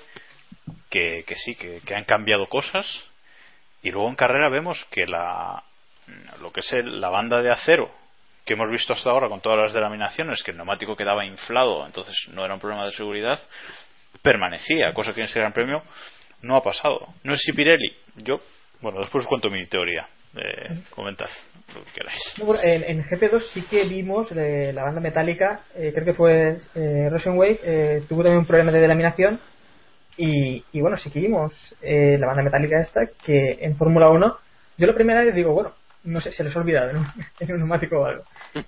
[0.90, 2.86] que, que sí, que, que han cambiado cosas.
[3.82, 5.62] Y luego en carrera vemos que la,
[6.40, 7.90] lo que es el- la banda de acero
[8.46, 12.14] que hemos visto hasta ahora con todas las delaminaciones, que el neumático quedaba inflado, entonces
[12.32, 13.40] no era un problema de seguridad,
[14.22, 15.82] permanecía, cosa que en ese Gran Premio
[16.42, 17.08] no ha pasado.
[17.24, 18.40] No sé si Pirelli, yo,
[18.80, 21.28] bueno, después os cuento mi teoría, eh, comentad
[21.74, 22.62] lo que queráis.
[22.62, 27.10] En, en GP2 sí que vimos eh, la banda metálica, eh, creo que fue eh,
[27.10, 29.40] eh, tuvo también un problema de delaminación
[30.16, 34.38] y, y bueno, sí que vimos eh, la banda metálica esta que en Fórmula 1,
[34.78, 35.74] yo la primera vez digo, bueno,
[36.06, 37.06] no sé, se les ha olvidado en un,
[37.40, 38.24] en un neumático o algo.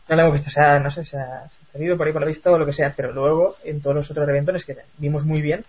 [0.09, 2.12] No lo hemos visto, o sea, no sé, se ha, se ha perdido por ahí
[2.12, 4.76] por la vista o lo que sea, pero luego en todos los otros reventones que
[4.99, 5.64] vimos muy bien,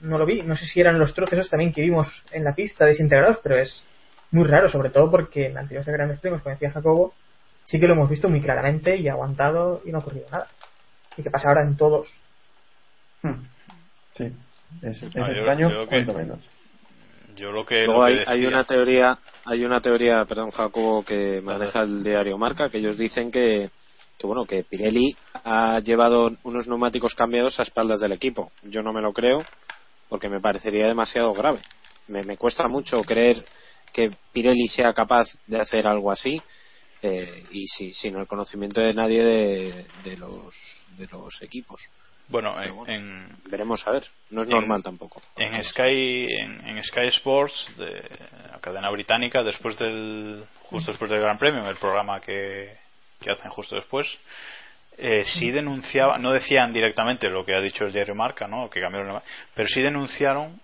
[0.00, 2.54] no lo vi, no sé si eran los trozos esos también que vimos en la
[2.54, 3.84] pista desintegrados, pero es
[4.30, 7.14] muy raro, sobre todo porque en anteriores grandes premios, como decía Jacobo,
[7.64, 10.48] sí que lo hemos visto muy claramente y aguantado y no ha ocurrido nada.
[11.16, 12.08] Y que pasa ahora en todos.
[13.22, 13.44] Hmm.
[14.12, 14.32] Sí,
[14.82, 15.28] es, es No,
[15.58, 16.38] yo que- cuanto menos.
[17.36, 21.04] Yo lo que, Luego lo que hay, hay una teoría, hay una teoría, perdón, Jacobo,
[21.04, 23.70] que maneja el diario Marca, que ellos dicen que,
[24.18, 28.52] que bueno, que Pirelli ha llevado unos neumáticos cambiados a espaldas del equipo.
[28.62, 29.44] Yo no me lo creo,
[30.08, 31.60] porque me parecería demasiado grave.
[32.08, 33.44] Me, me cuesta mucho creer
[33.92, 36.40] que Pirelli sea capaz de hacer algo así,
[37.02, 40.54] eh, y si, sin el conocimiento de nadie de, de los
[40.96, 41.80] de los equipos.
[42.28, 42.92] Bueno, en, bueno.
[42.92, 44.04] en, Veremos a ver.
[44.30, 45.22] No es En- normal tampoco.
[45.36, 48.02] en Sky en, en Sky Sports de
[48.50, 52.76] la cadena británica después del justo después del Gran Premio el programa que,
[53.20, 54.06] que hacen justo después
[54.96, 58.80] eh, sí denunciaba no decían directamente lo que ha dicho el diario Marca no que
[58.80, 59.22] cambiaron la-
[59.54, 60.60] pero sí denunciaron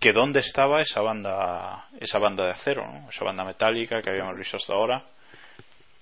[0.00, 3.10] que dónde estaba esa banda esa banda de acero ¿no?
[3.10, 5.04] esa banda metálica que habíamos visto hasta ahora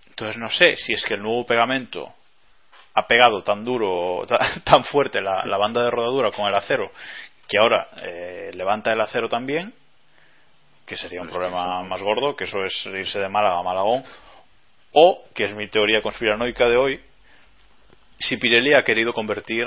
[0.09, 2.15] entonces no sé si es que el nuevo pegamento
[2.95, 4.27] ha pegado tan duro,
[4.65, 6.91] tan, fuerte la, la banda de rodadura con el acero
[7.51, 9.75] que ahora eh, levanta el acero también,
[10.87, 14.05] que sería un problema más gordo, que eso es irse de Málaga a Malagón,
[14.93, 17.01] o, que es mi teoría conspiranoica de hoy,
[18.21, 19.67] si Pirelli ha querido convertir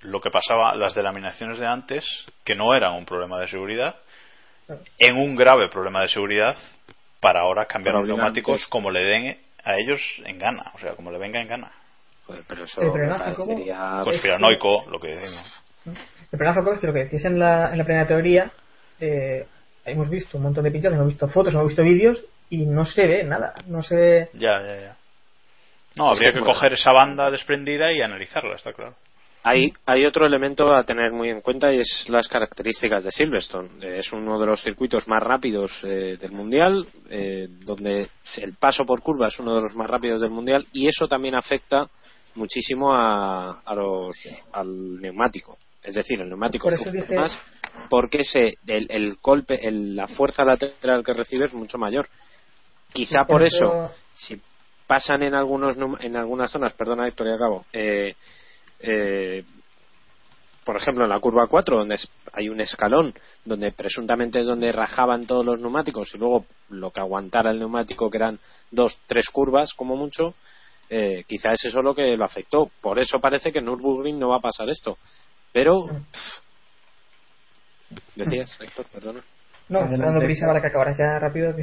[0.00, 2.04] lo que pasaba, las delaminaciones de antes,
[2.44, 3.96] que no eran un problema de seguridad,
[4.98, 6.56] en un grave problema de seguridad
[7.20, 11.10] para ahora cambiar los neumáticos como le den a ellos en gana, o sea, como
[11.10, 11.72] le venga en gana.
[12.32, 15.62] Joder, pero eso El me parecería Conspiranoico, lo que decimos.
[15.84, 18.50] El problema, Jacobo, es que lo que decías en la, en la primera teoría,
[19.00, 19.46] eh,
[19.84, 23.06] hemos visto un montón de pinchazos, hemos visto fotos, hemos visto vídeos y no se
[23.06, 24.28] ve nada, no se ve...
[24.34, 24.96] Ya, ya, ya.
[25.96, 26.54] No, habría que, que, bueno.
[26.54, 28.94] coger esa banda desprendida y analizarla, está claro.
[29.44, 33.70] Hay, hay otro elemento a tener muy en cuenta y es las características de Silverstone.
[33.80, 38.08] Eh, es uno de los circuitos más rápidos eh, del mundial, eh, donde
[38.40, 41.34] el paso por curva es uno de los más rápidos del mundial y eso también
[41.34, 41.88] afecta
[42.34, 44.16] muchísimo a, a los,
[44.52, 45.58] al neumático.
[45.82, 47.38] Es decir, el neumático Por sufre más
[47.90, 52.06] porque se, el, el golpe, el- la fuerza lateral que recibe es mucho mayor.
[52.92, 54.40] Quizá por eso, si
[54.86, 58.14] pasan en algunos en algunas zonas, perdona Héctor, y acabo, eh,
[58.80, 59.44] eh,
[60.64, 63.14] por ejemplo en la curva 4 donde es- hay un escalón
[63.44, 68.08] donde presuntamente es donde rajaban todos los neumáticos y luego lo que aguantara el neumático
[68.10, 68.38] que eran
[68.70, 70.34] dos, tres curvas como mucho
[70.94, 74.28] eh, quizá es eso lo que lo afectó por eso parece que en Nürburgring no
[74.28, 74.98] va a pasar esto
[75.52, 76.42] pero pff,
[78.16, 79.22] decías Héctor, perdona
[79.68, 81.54] No, dando prisa para que acabaras ya rápido.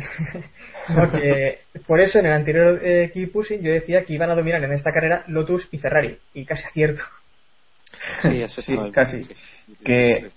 [0.96, 4.64] Porque por eso en el anterior eh, Keep Pushing yo decía que iban a dominar
[4.64, 6.18] en esta carrera Lotus y Ferrari.
[6.34, 7.04] Y casi acierto.
[8.22, 9.24] sí, ese Sí, casi.
[9.24, 9.36] sí.
[9.84, 10.28] Que-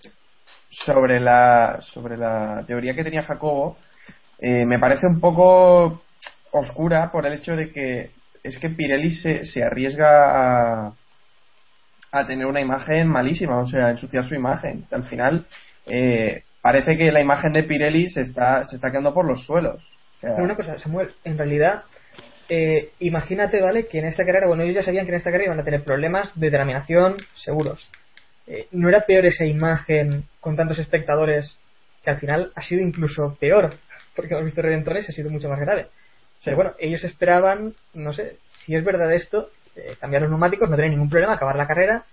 [0.70, 3.76] sobre la sobre la teoría que tenía Jacobo
[4.38, 6.02] eh, me parece un poco
[6.52, 8.10] oscura por el hecho de que
[8.42, 10.94] es que Pirelli se, se arriesga a,
[12.12, 14.84] a tener una imagen malísima, o sea, a ensuciar su imagen.
[14.90, 15.46] Al final
[15.86, 19.82] eh, parece que la imagen de Pirelli se está se está quedando por los suelos.
[20.22, 21.82] O una cosa, Samuel, en realidad,
[22.48, 23.86] eh, imagínate, ¿vale?
[23.86, 25.82] Que en esta carrera, bueno, ellos ya sabían que en esta carrera iban a tener
[25.82, 27.90] problemas de delaminación seguros.
[28.46, 31.58] Eh, ¿No era peor esa imagen con tantos espectadores
[32.04, 33.78] que al final ha sido incluso peor?
[34.14, 35.88] Porque hemos visto redentones y ha sido mucho más grave.
[36.44, 40.76] Pero bueno, ellos esperaban, no sé, si es verdad esto, eh, cambiar los neumáticos, no
[40.76, 42.04] tener ningún problema, acabar la carrera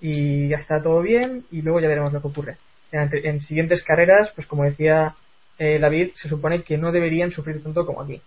[0.00, 2.56] y ya está todo bien y luego ya veremos lo que ocurre.
[2.92, 5.14] En, siguientes carreras, pues como decía
[5.58, 8.20] eh, David, se supone que no deberían sufrir tanto como aquí.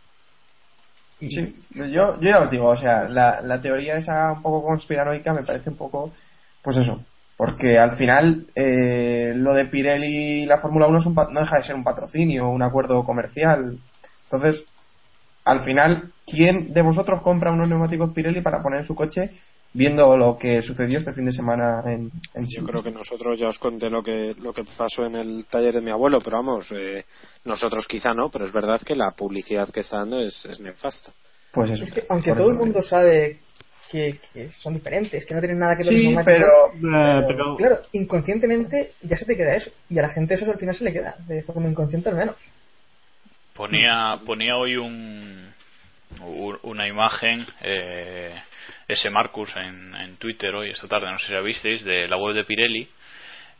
[1.19, 4.63] Y, Sí, yo, yo ya os digo, o sea, la, la teoría esa un poco
[4.67, 6.13] conspiranoica me parece un poco,
[6.61, 7.03] pues eso,
[7.39, 11.55] porque al final eh, lo de Pirelli y la Fórmula 1 es un no deja
[11.55, 13.77] de ser un patrocinio, un acuerdo comercial.
[14.25, 14.65] Entonces,
[15.45, 19.31] al final, ¿quién de vosotros compra unos neumáticos Pirelli para poner en su coche
[19.73, 23.47] viendo lo que sucedió este fin de semana en, en Yo creo que nosotros ya
[23.49, 26.71] os conté lo que lo que pasó en el taller de mi abuelo, pero vamos,
[26.71, 27.05] eh,
[27.45, 31.11] nosotros quizá no, pero es verdad que la publicidad que está dando es, es nefasta.
[31.53, 31.83] Pues eso.
[31.83, 33.39] es que aunque todo el mundo sabe
[33.91, 36.47] que, que son diferentes, que no tienen nada que ver Sí, los neumáticos,
[36.79, 39.71] pero- Eh, pero claro, inconscientemente ya se te queda eso.
[39.89, 42.35] Y a la gente eso al final se le queda, de forma inconsciente al menos.
[43.59, 45.53] Ponía, ponía hoy un,
[46.63, 48.33] una imagen, eh,
[48.87, 52.15] ese Marcus en, en Twitter hoy, esta tarde, no sé si la visteis, de la
[52.15, 52.87] web de Pirelli,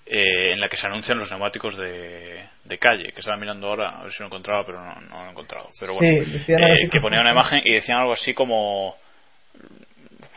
[0.05, 3.99] eh, en la que se anuncian los neumáticos de, de calle, que estaba mirando ahora,
[3.99, 5.67] a ver si lo encontraba, pero no, no lo he encontrado.
[5.81, 8.95] Pero bueno, Sí, eh, que ponía una imagen y decían algo así como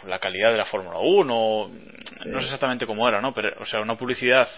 [0.08, 1.70] la calidad de la Fórmula 1,
[2.26, 3.32] no sé exactamente cómo era, ¿no?
[3.32, 4.48] Pero, o sea, una publicidad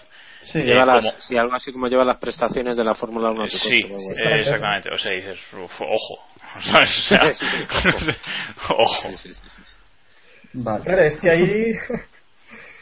[0.51, 3.29] Sí, lleva eh, las, como- sí, algo así como lleva las prestaciones de la Fórmula
[3.31, 4.89] 1 a tu Sí, coche, eh, exactamente.
[4.93, 6.19] O sea, dices, uf, ojo.
[6.61, 6.89] ¿Sabes?
[6.99, 7.45] O sea, Sí,
[8.69, 8.81] ojo.
[8.83, 9.09] ojo.
[9.17, 9.75] Sí, sí, sí, sí.
[10.63, 10.83] Vale.
[10.83, 11.73] Claro, es que ahí.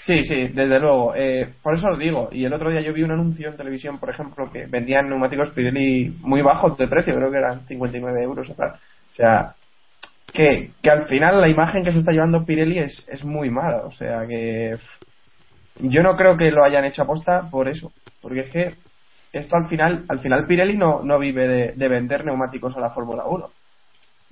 [0.05, 1.13] Sí, sí, desde luego.
[1.15, 2.29] Eh, por eso os digo.
[2.31, 5.49] Y el otro día yo vi un anuncio en televisión, por ejemplo, que vendían neumáticos
[5.51, 8.71] Pirelli muy bajos de precio, creo que eran 59 euros o tal.
[8.73, 9.55] O sea,
[10.33, 13.85] que, que al final la imagen que se está llevando Pirelli es, es muy mala.
[13.85, 15.07] O sea, que pff,
[15.79, 17.91] yo no creo que lo hayan hecho aposta por eso.
[18.21, 18.75] Porque es que
[19.31, 22.91] esto al final, al final Pirelli no, no vive de, de vender neumáticos a la
[22.91, 23.49] Fórmula 1.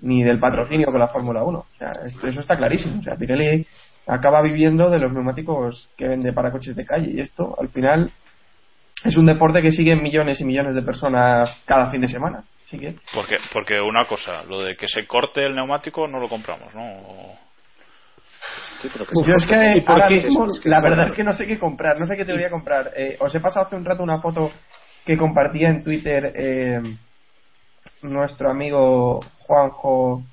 [0.02, 1.60] Ni del patrocinio con la Fórmula 1.
[1.60, 3.00] O sea, eso está clarísimo.
[3.00, 3.66] O sea, Pirelli
[4.08, 7.12] acaba viviendo de los neumáticos que vende para coches de calle.
[7.12, 8.12] Y esto, al final,
[9.04, 12.44] es un deporte que siguen millones y millones de personas cada fin de semana.
[12.64, 16.30] Así que, Porque, porque una cosa, lo de que se corte el neumático no lo
[16.30, 17.51] compramos, ¿no?
[18.82, 19.44] O- Sí, pero que yo sí.
[19.44, 21.60] es que ¿Y por ahora mismo, Es que- la verdad es que no sé qué
[21.60, 22.92] comprar, no sé qué teoría comprar.
[22.96, 24.52] Eh, os he pasado hace un rato una foto
[25.06, 26.80] que compartía en Twitter eh,
[28.04, 30.24] nuestro amigo Juanjo,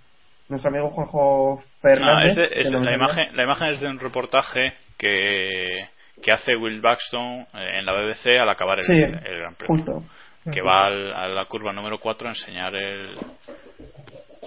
[0.48, 2.30] nuestro amigo Juanjo Ah, Fernández.
[2.30, 5.88] es de- que es- no me la, imagen, la imagen es de un reportaje que,
[6.22, 9.76] que hace Will Buxton eh, en la BBC al acabar el, Sí, el Gran Premio.
[9.76, 10.02] justo.
[10.50, 13.18] Que va al- a la curva número 4 a enseñar el,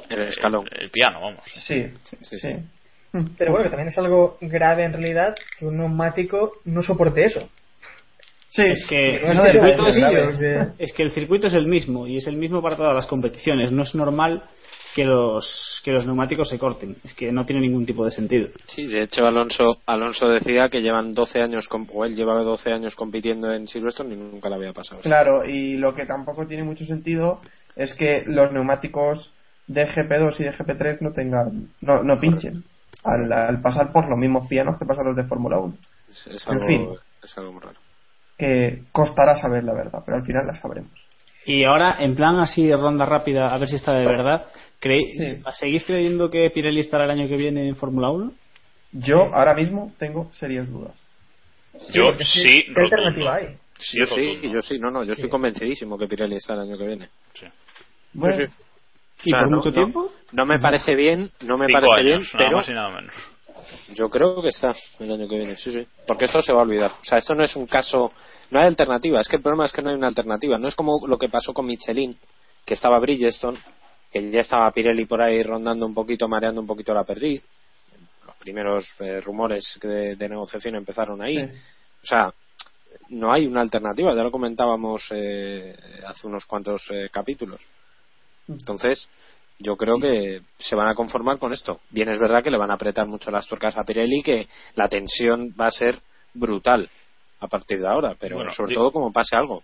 [0.09, 0.65] El escalón.
[0.71, 1.43] el, el piano, vamos.
[1.45, 2.55] Sí, sí, sí, sí.
[3.37, 7.49] Pero bueno, que también es algo grave en realidad que un neumático no soporte eso.
[8.49, 9.75] Sí, Es que, No no grave.
[10.75, 13.07] que- es que el circuito es el mismo y es el mismo para todas las
[13.07, 13.71] competiciones.
[13.71, 14.43] No es normal
[14.93, 16.95] que los, que los neumáticos se corten.
[17.05, 18.49] Es que no tiene ningún tipo de sentido.
[18.65, 22.93] Sí, de hecho Alonso Alonso decía que llevan 12 años, o él llevaba 12 años
[22.95, 24.99] compitiendo en Silverstone y nunca le había pasado.
[25.01, 27.39] Claro, y lo que tampoco tiene mucho sentido
[27.77, 29.31] es que los neumáticos
[29.67, 32.65] de GP2 y de GP3 no tengan no, no pinchen
[33.03, 35.75] al, al pasar por los mismos pianos que pasan los de Fórmula 1
[36.09, 36.87] Es, es En algo, fin.
[37.23, 37.79] es algo muy raro.
[38.37, 40.91] que costará saber la verdad pero al final la sabremos
[41.45, 44.47] Y ahora, en plan así, ronda rápida, a ver si está de verdad.
[44.79, 45.43] ¿creéis, Sí.
[45.53, 48.31] ¿Seguís creyendo que Pirelli estará el año que viene en Fórmula 1?
[48.93, 50.93] yo ahora mismo tengo serias dudas
[51.93, 52.81] Yo porque sí, ¿Qué rotundo.
[52.83, 53.57] alternativa hay?
[53.79, 56.77] Sí, yo sí, yo sí, no, no, yo estoy convencidísimo que Pirelli está el año
[56.77, 57.09] que viene.
[57.33, 57.45] Sí.
[58.13, 58.43] bueno sí.
[59.23, 60.11] ¿Y O sea, por no- mucho no- tiempo?
[60.31, 62.89] No me parece bien, no me Cinco parece años, bien, nada pero más y nada
[62.89, 63.13] menos.
[63.93, 65.85] yo creo que está el año que viene, sí, sí.
[66.07, 66.91] Porque esto se va a olvidar.
[66.91, 68.11] O sea, esto no es un caso,
[68.49, 69.19] no hay alternativa.
[69.19, 70.57] Es que el problema es que no hay una alternativa.
[70.57, 72.17] No es como lo que pasó con Michelin,
[72.65, 73.59] que estaba Bridgestone,
[74.11, 77.45] que ya estaba Pirelli por ahí rondando un poquito, mareando un poquito la perdiz.
[78.25, 81.35] Los primeros eh, rumores de, de negociación empezaron ahí.
[81.37, 81.57] Sí.
[82.03, 82.33] O sea,
[83.09, 85.75] no hay una alternativa, ya lo comentábamos eh,
[86.07, 87.61] hace unos cuantos eh, capítulos.
[88.51, 89.09] Entonces,
[89.59, 91.79] yo creo que se van a conformar con esto.
[91.89, 94.87] Bien es verdad que le van a apretar mucho las tuercas a Pirelli, que la
[94.87, 95.99] tensión va a ser
[96.33, 96.89] brutal
[97.39, 99.63] a partir de ahora, pero Bueno, sobre todo como pase algo.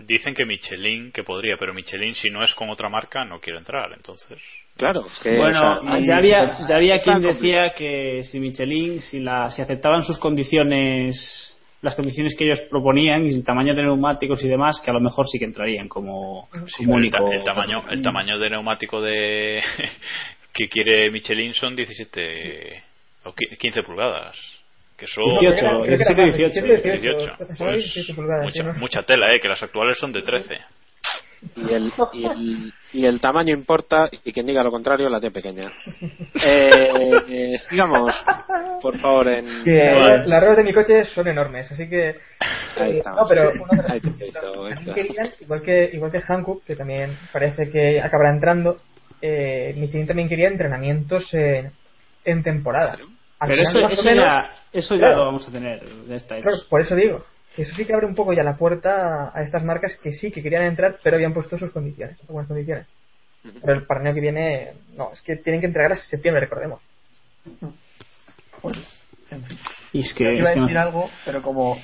[0.00, 3.58] Dicen que Michelin, que podría, pero Michelin, si no es con otra marca, no quiere
[3.58, 3.92] entrar.
[3.92, 4.38] Entonces,
[4.78, 9.00] Claro, es que Bueno, o sea, ya había, ya había quien decía que si Michelin,
[9.00, 13.82] si, la, si aceptaban sus condiciones, las condiciones que ellos proponían, y el tamaño de
[13.82, 17.18] neumáticos y demás, que a lo mejor sí que entrarían como, sí, como el, único.
[17.18, 19.62] ta- el tamaño, el tamaño de neumático de
[20.52, 22.82] que quiere Michelin son 17
[23.24, 24.36] o qui- 15 pulgadas.
[24.96, 26.66] Que eso 18, Creo que era 17, más, 18.
[26.66, 27.36] 18, 18.
[27.54, 30.56] Son Pues, 18 pulgadas, mucha, mucha tela, eh, que las actuales son de 13.
[31.56, 35.34] Y el, y, el, y el tamaño importa y quien diga lo contrario la tiene
[35.34, 35.70] pequeña.
[36.44, 38.14] Eh, eh, sigamos,
[38.80, 39.64] por favor, en...
[39.64, 40.26] Que Vale.
[40.26, 42.16] las ruedas de mi coche son enormes, así que.
[42.76, 43.22] Ahí eh, estamos.
[43.22, 47.68] no, pero una de las visto, querían, igual que, igual que Hankook, que también parece
[47.70, 48.76] que acabará entrando,
[49.20, 51.72] eh, Michelin también quería entrenamientos en,
[52.24, 52.96] en temporada.
[53.40, 55.16] Pero eso, eso menos, ya, eso ya claro.
[55.16, 57.24] lo vamos a tener de esta Claro, por eso digo.
[57.58, 60.30] Que Eso sí que abre un poco ya la puerta a estas marcas que sí
[60.30, 62.86] que querían entrar, pero habían puesto sus condiciones, buenas condiciones.
[63.42, 66.80] Pero el año que viene, no, es que tienen que entregar hasta septiembre, recordemos.
[69.92, 71.76] Y es que, Yo es iba a que decir algo pero como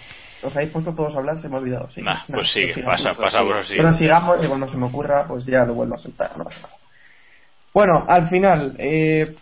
[0.44, 2.74] os habéis puesto todos a hablar se me ha olvidado sí, Nah, no, pues sigue,
[2.74, 3.02] sigamos.
[3.02, 3.74] pasa, pasa por así.
[3.76, 6.60] Pero sigamos y cuando se me ocurra, pues ya lo vuelvo a soltar, no pasa
[6.60, 6.74] nada.
[7.72, 9.34] Bueno, al final, eh,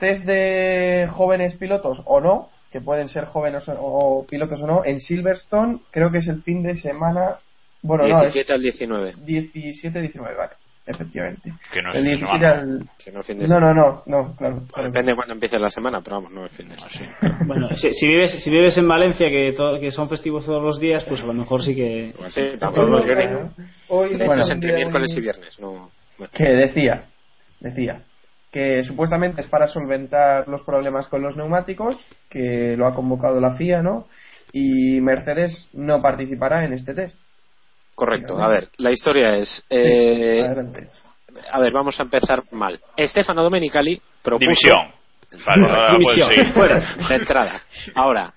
[0.00, 4.84] test de jóvenes pilotos o no, que pueden ser jóvenes o, o pilotos o no,
[4.84, 7.36] en Silverstone, creo que es el fin de semana.
[7.82, 9.12] Bueno, no, 17 es al 19.
[9.14, 10.52] 17-19, vale,
[10.86, 11.52] efectivamente.
[11.72, 12.60] Que no es el fin de 17 semana.
[12.60, 12.88] al.
[13.02, 14.62] Que no, fin de No, no, no, no, claro.
[14.72, 14.88] claro.
[14.88, 17.38] Depende de cuándo empiece la semana, pero vamos, no es fin de semana.
[17.46, 20.80] Bueno, si, si vives, si vives en Valencia, que, to- que son festivos todos los
[20.80, 22.12] días, pues a lo mejor sí que.
[22.14, 22.96] Igual sí, Hoy tampoco no,
[23.88, 25.90] hoy no Bueno, es entre miércoles y viernes, no.
[26.18, 26.32] bueno.
[26.34, 27.04] que decía,
[27.60, 28.02] decía
[28.52, 31.96] que supuestamente es para solventar los problemas con los neumáticos,
[32.30, 34.06] que lo ha convocado la FIA, ¿no?
[34.52, 37.18] Y Mercedes no participará en este test.
[37.94, 39.64] Correcto, a ver, la historia es.
[39.70, 40.88] eh, Adelante.
[41.50, 42.78] a ver, vamos a empezar mal.
[42.98, 44.46] Stefano Domenicali propuso.
[44.46, 44.96] División.
[45.46, 47.62] Vale, División, fuera, de entrada.
[47.94, 48.32] Ahora,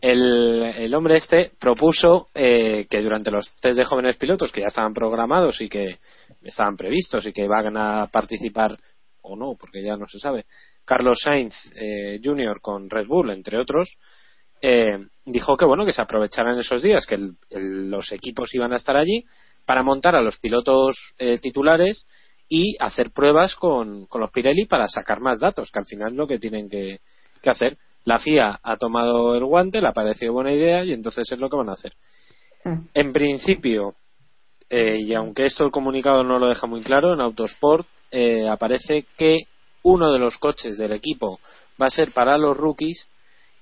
[0.00, 4.68] el, el hombre este propuso eh, que durante los test de jóvenes pilotos que ya
[4.68, 5.98] estaban programados y que
[6.42, 8.76] estaban previstos y que van a participar
[9.22, 10.44] o no, porque ya no se sabe,
[10.84, 12.60] Carlos Sainz eh, Jr.
[12.60, 13.96] con Red Bull, entre otros,
[14.60, 18.72] eh, dijo que bueno que se aprovecharan esos días que el- el- los equipos iban
[18.72, 19.24] a estar allí
[19.66, 22.06] para montar a los pilotos eh, titulares
[22.48, 26.16] y hacer pruebas con, con los Pirelli para sacar más datos, que al final es
[26.16, 26.98] lo que tienen que,
[27.40, 27.78] que hacer.
[28.04, 31.48] La FIA ha tomado el guante, le ha parecido buena idea y entonces es lo
[31.48, 31.92] que van a hacer.
[32.94, 33.94] En principio,
[34.68, 39.06] eh, y aunque esto el comunicado no lo deja muy claro, en Autosport eh, aparece
[39.16, 39.38] que
[39.82, 41.40] uno de los coches del equipo
[41.80, 43.08] va a ser para los rookies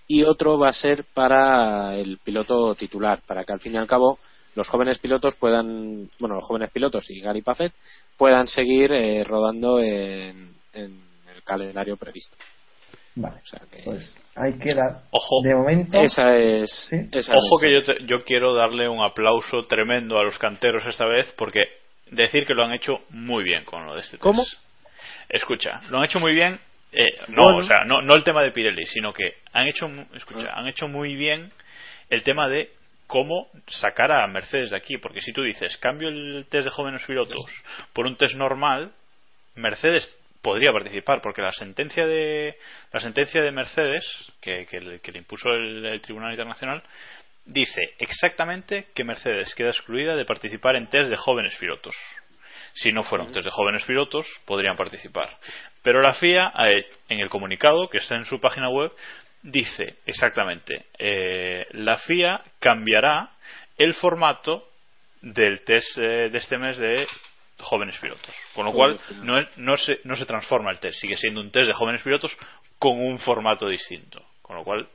[0.06, 3.86] y otro va a ser para el piloto titular, para que al fin y al
[3.86, 4.18] cabo
[4.56, 7.72] los jóvenes pilotos puedan, bueno, los jóvenes pilotos y Gary Paffett
[8.18, 11.01] puedan seguir eh, rodando en, en
[11.35, 12.36] el calendario previsto.
[13.14, 15.05] Vale, O sea que pues ahí queda.
[15.10, 15.43] Ojo.
[15.43, 16.01] De momento.
[16.01, 16.70] esa es.
[16.90, 16.97] Sí.
[17.12, 20.82] esa Ojo es- que yo, te- yo quiero darle un aplauso tremendo a los canteros
[20.86, 21.60] esta vez porque
[22.11, 24.23] decir que lo han hecho muy bien con lo de este test.
[24.23, 24.45] ¿Cómo?
[25.28, 26.61] Escucha, lo han hecho muy bien.
[26.93, 27.59] eh, no, Bueno.
[27.59, 30.89] o sea, no, no el tema de Pirelli, sino que han hecho, escucha, han hecho
[30.89, 31.53] muy bien
[32.09, 32.70] el tema de
[33.07, 37.05] cómo sacar a Mercedes de aquí, porque si tú dices cambio el test de jóvenes
[37.07, 37.39] pilotos
[37.93, 38.93] por un test normal,
[39.55, 42.57] Mercedes podría participar porque la sentencia de
[42.93, 44.05] la sentencia de Mercedes
[44.41, 46.82] que, que le, que le impuso el, el Tribunal Internacional
[47.45, 51.95] dice exactamente que Mercedes queda excluida de participar en test de jóvenes pilotos
[52.75, 55.37] Si no fuera un test de jóvenes pilotos, podrían participar.
[55.83, 58.93] Pero la FIA, eh, en el comunicado que está en su página web,
[59.43, 63.31] dice exactamente, eh, la FIA cambiará
[63.77, 64.69] el formato
[65.23, 67.07] del test eh, de este mes de
[67.59, 68.35] jóvenes pilotos.
[68.55, 71.51] Con lo cual, no, es- no, se, no se transforma el test, sigue siendo un
[71.51, 72.37] test de jóvenes pilotos
[72.79, 74.23] con un formato distinto.
[74.43, 74.89] Con lo cual,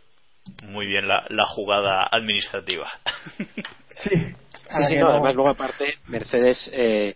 [0.64, 2.92] muy bien la, la jugada administrativa.
[3.98, 4.10] Sí.
[4.10, 7.16] Sí, sí, no, además luego aparte Mercedes eh,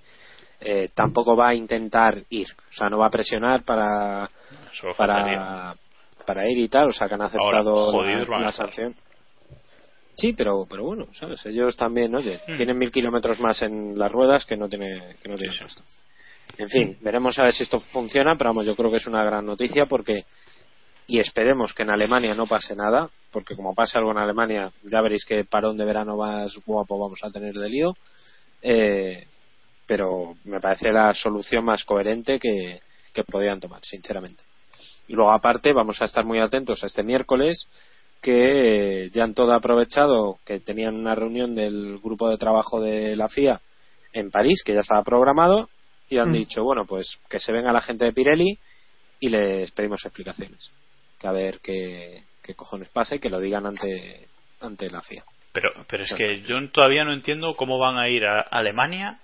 [0.62, 4.30] eh, tampoco va a intentar ir, o sea, no va a presionar para
[4.96, 5.76] para,
[6.26, 8.96] para ir y tal, o sea, que han aceptado Ahora, la, sanción.
[10.16, 12.58] Sí, pero pero bueno, sabes, ellos también, oye, Mm.
[12.58, 15.66] tienen mil kilómetros más en las ruedas que no tiene que no tiene sí.
[16.58, 19.24] En fin, veremos a ver si esto funciona, pero vamos, yo creo que es una
[19.24, 20.24] gran noticia porque
[21.10, 25.02] y esperemos que en Alemania no pase nada, porque como pase algo en Alemania, ya
[25.02, 27.94] veréis que parón de verano más guapo vamos a tener de lío.
[28.62, 29.26] Eh,
[29.88, 32.80] pero me parece la solución más coherente que,
[33.12, 34.44] que podrían tomar, sinceramente.
[35.08, 37.66] Y luego, aparte, vamos a estar muy atentos a este miércoles,
[38.22, 43.16] que eh, ya han todo aprovechado que tenían una reunión del grupo de trabajo de
[43.16, 43.60] la FIA
[44.14, 45.70] en París, que ya estaba programado,
[46.08, 46.34] y han Mm.
[46.34, 48.60] dicho, bueno, pues que se venga la gente de Pirelli
[49.20, 50.72] y les pedimos explicaciones.
[51.20, 54.28] Que a ver qué, qué cojones pasa y que lo digan ante,
[54.62, 55.24] ante la FIA.
[55.52, 59.20] Pero, pero es que yo todavía no entiendo cómo van a ir a Alemania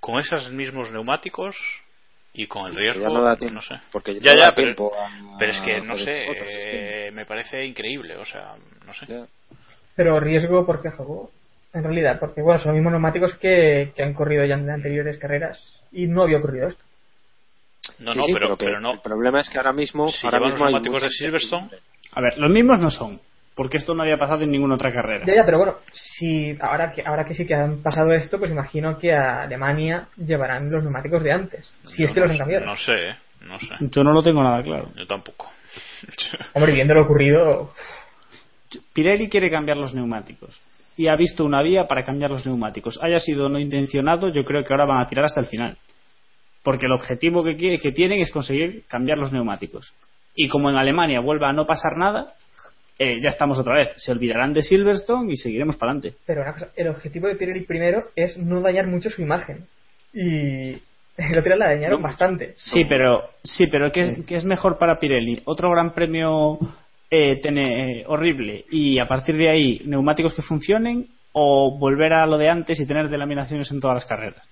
[0.00, 1.56] con esos mismos neumáticos
[2.32, 3.02] y con el riesgo.
[3.02, 3.74] ya no da tiempo, no sé.
[3.90, 6.48] porque ya ya, no ya, da pero, tiempo a- pero es que no sé, cosas,
[6.50, 8.54] eh, me parece increíble, o sea,
[8.84, 9.06] no sé.
[9.06, 9.26] Ya.
[9.96, 11.30] Pero riesgo, ¿por qué juego?
[11.72, 15.18] En realidad, porque bueno, son los mismos neumáticos que, que han corrido ya en anteriores
[15.18, 15.58] carreras
[15.90, 16.82] y no había ocurrido esto.
[17.98, 18.92] No, Sí, no, sí, pero, que pero no.
[18.92, 21.70] El problema es que ahora mismo, Si ahora mismo los hay neumáticos de Silverstone.
[22.12, 23.20] A ver, los mismos no son,
[23.54, 25.24] porque esto no había pasado en ninguna otra carrera.
[25.26, 28.50] Ya, ya, pero bueno, si ahora que ahora que sí que han pasado esto, pues
[28.50, 32.38] imagino que a Alemania llevarán los neumáticos de antes, si es que no los han
[32.38, 32.66] cambiado.
[32.66, 33.74] No sé, eh, no sé.
[33.80, 34.90] Yo no lo tengo nada claro.
[34.94, 35.50] Yo tampoco.
[36.54, 37.72] Hombre, viendo lo ocurrido,
[38.92, 40.58] Pirelli quiere cambiar los neumáticos
[40.96, 42.98] y ha visto una vía para cambiar los neumáticos.
[43.02, 45.76] Haya sido no intencionado, yo creo que ahora van a tirar hasta el final.
[46.66, 49.94] Porque el objetivo que, quiere- que tienen es conseguir cambiar los neumáticos.
[50.34, 52.34] Y como en Alemania vuelva a no pasar nada,
[52.98, 53.90] eh, ya estamos otra vez.
[53.96, 56.18] Se olvidarán de Silverstone y seguiremos para adelante.
[56.26, 59.64] pero una cosa, el objetivo de Pirelli primero es no dañar mucho su imagen.
[60.12, 60.72] Y
[61.16, 62.54] el otro la dañaron bastante.
[62.56, 65.36] Sí, pero sí, pero ¿qué es, qué es mejor para Pirelli?
[65.44, 66.58] Otro gran premio
[67.10, 72.26] eh, tene- eh, horrible y a partir de ahí neumáticos que funcionen o volver a
[72.26, 74.42] lo de antes y tener delaminaciones en todas las carreras.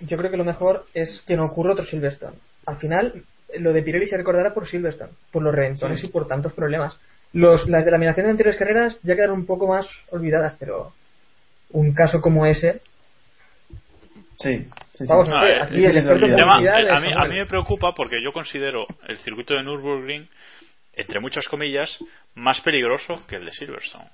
[0.00, 2.36] Yo creo que lo mejor es que no ocurra otro Silverstone.
[2.66, 3.22] Al final,
[3.58, 6.98] lo de Pirelli se recordará por Silverstone, por los reventones y por tantos problemas.
[7.32, 10.92] Los, las delaminaciones de anteriores carreras ya quedaron un poco más olvidadas, pero
[11.70, 12.80] un caso como ese,
[14.40, 15.04] Sí, sí, sí.
[15.06, 16.04] Vamos, No, no sé, eh, aquí el
[16.34, 20.26] tema- eh, a, mí, a me preocupa porque yo considero el circuito de Nürburgring,
[20.94, 21.98] entre muchas comillas,
[22.34, 24.08] más peligroso que el de Silverstone.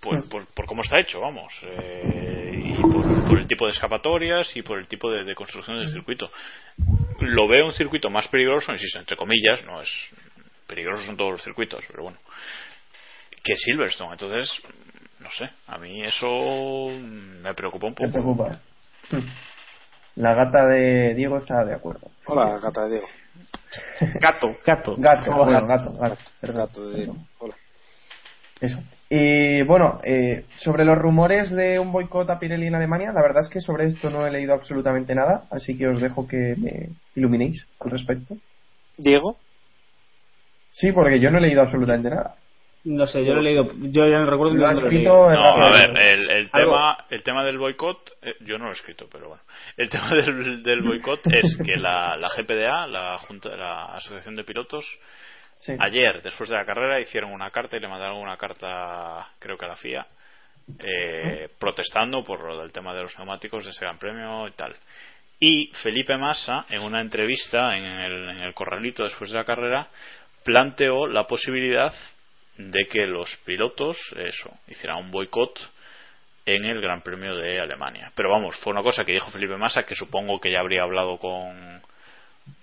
[0.00, 1.52] Por, por, por cómo está hecho, vamos.
[1.62, 2.69] eh, y
[3.30, 6.30] por, el tipo de escapatorias y por el tipo de, de construcción del circuito.
[7.20, 9.88] Lo veo un circuito más peligroso, insisto, entre comillas, no es
[10.70, 12.18] peligroso son todos los circuitos, pero bueno,
[13.42, 14.12] que Silverstone.
[14.12, 14.50] Entonces,
[15.18, 18.10] no sé, a mí eso me preocupa un poco.
[18.10, 18.60] preocupa.
[20.14, 22.10] La gata de Diego está de acuerdo.
[22.26, 23.06] Hola, gata de Diego.
[24.20, 24.94] Gato, gato.
[24.96, 26.18] Gato, bueno, gato, gato.
[26.40, 26.56] perdón.
[26.66, 27.16] Gato de Diego.
[27.38, 27.54] Hola.
[28.60, 28.78] Eso.
[29.10, 33.42] Y bueno, eh, sobre los rumores de un boicot a Pirelli en Alemania, la verdad
[33.42, 36.90] es que sobre esto no he leído absolutamente nada, así que os dejo que me
[37.16, 38.36] iluminéis al respecto.
[38.96, 39.36] Diego,
[40.70, 42.36] Sí, porque yo no he leído absolutamente nada.
[42.82, 45.70] No sé, yo lo he leído, yo ya no recuerdo Lo ha lo No, a
[45.70, 49.28] ver, el, el tema, el tema del boicot, eh, yo no lo he escrito, pero
[49.28, 49.42] bueno.
[49.76, 54.44] El tema del, del boicot es que la, la GPDA, la, Junta, la Asociación de
[54.44, 54.86] Pilotos,
[55.60, 55.76] Sí.
[55.78, 59.64] ayer, después de la carrera, hicieron una carta y le mandaron una carta, creo que
[59.66, 60.06] a la FIA,
[60.78, 64.74] eh, protestando por lo del tema de los neumáticos de ese gran premio y tal.
[65.38, 69.88] Y Felipe Massa, en una entrevista en el, en el corralito después de la carrera,
[70.44, 71.92] planteó la posibilidad
[72.56, 75.58] de que los pilotos, eso, hicieran un boicot
[76.44, 78.12] en el Gran Premio de Alemania.
[78.14, 81.18] Pero vamos, fue una cosa que dijo Felipe Massa, que supongo que ya habría hablado
[81.18, 81.82] con,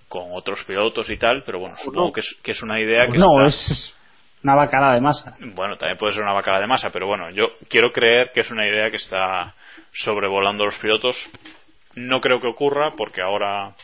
[0.08, 3.18] con otros pilotos y tal, pero bueno, supongo que es, que es una idea que
[3.18, 3.96] No, está- es
[4.42, 5.36] una bacala de masa.
[5.40, 8.50] bueno, también puede ser una bacala de masa, pero bueno, yo quiero creer que es
[8.50, 9.54] una idea que está
[9.92, 11.16] sobrevolando los pilotos.
[11.94, 13.74] No creo que ocurra porque ahora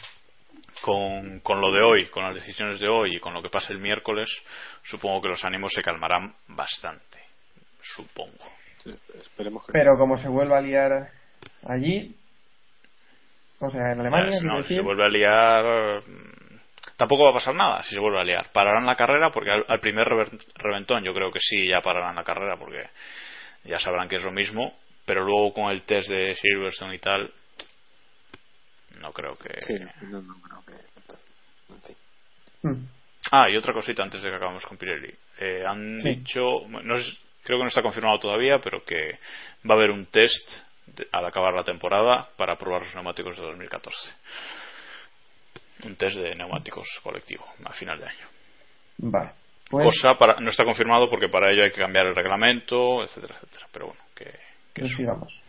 [0.83, 3.73] con, con lo de hoy, con las decisiones de hoy y con lo que pase
[3.73, 4.29] el miércoles,
[4.85, 7.19] supongo que los ánimos se calmarán bastante.
[7.83, 8.45] Supongo.
[8.79, 11.09] Sí, esperemos que Pero como se vuelva a liar
[11.67, 12.15] allí,
[13.61, 14.41] O sea, en Ya, Alemania.
[14.43, 16.59] no, si se vuelve a liar, mm,
[16.97, 18.51] tampoco va a pasar nada si se vuelve a liar.
[18.53, 20.07] Pararán la carrera porque al, al primer
[20.57, 22.85] reventón yo creo que sí ya pararán la carrera porque
[23.65, 24.77] ya sabrán que es lo mismo.
[25.07, 27.31] Pero luego con el test de Silverstone y tal,
[29.01, 29.61] no creo que.
[29.61, 31.75] Sí, no, no creo que.
[31.75, 31.97] En fin.
[32.63, 32.89] Mm.
[33.33, 35.13] Ah, y otra cosita antes de que acabemos con Pirelli.
[35.41, 36.15] Eh, han Sí.
[36.17, 39.19] dicho, no sé- creo que no está confirmado todavía, pero que
[39.69, 40.49] va a haber un test
[41.13, 43.97] al acabar la temporada para probar los neumáticos de 2014.
[45.85, 48.27] Un test de neumáticos colectivo a final de año.
[48.99, 49.31] Vale.
[49.71, 53.35] Pues, Cosa para, no está confirmado porque para ello hay que cambiar el reglamento, etcétera,
[53.35, 53.67] etcétera.
[53.73, 54.27] Pero bueno, que,
[54.73, 55.41] que pues sigamos.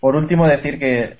[0.00, 1.16] Por último, decir que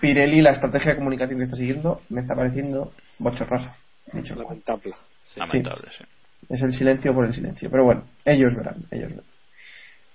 [0.00, 3.74] Pirelli, la estrategia de comunicación que está siguiendo, me está pareciendo cual.
[4.12, 4.92] Lamentable.
[5.24, 5.40] Sí.
[5.40, 6.04] lamentable, sí.
[6.48, 7.70] Es el silencio por el silencio.
[7.70, 9.31] Pero bueno, ellos verán, ellos verán.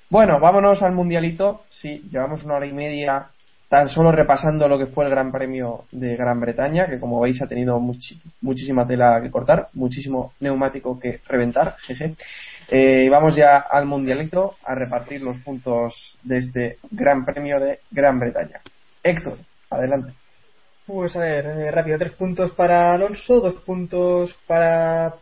[0.09, 1.63] Bueno, vámonos al mundialito.
[1.69, 3.27] Sí, llevamos una hora y media
[3.67, 7.41] tan solo repasando lo que fue el Gran Premio de Gran Bretaña, que como veis
[7.41, 11.75] ha tenido muchísima tela que cortar, muchísimo neumático que reventar.
[11.79, 12.15] jeje.
[12.69, 18.17] Eh, vamos ya al mundialito a repartir los puntos de este Gran Premio de Gran
[18.19, 18.61] Bretaña.
[19.03, 19.37] Héctor,
[19.69, 20.13] adelante.
[20.85, 25.15] Pues a ver, eh, rápido, tres puntos para Alonso, dos puntos para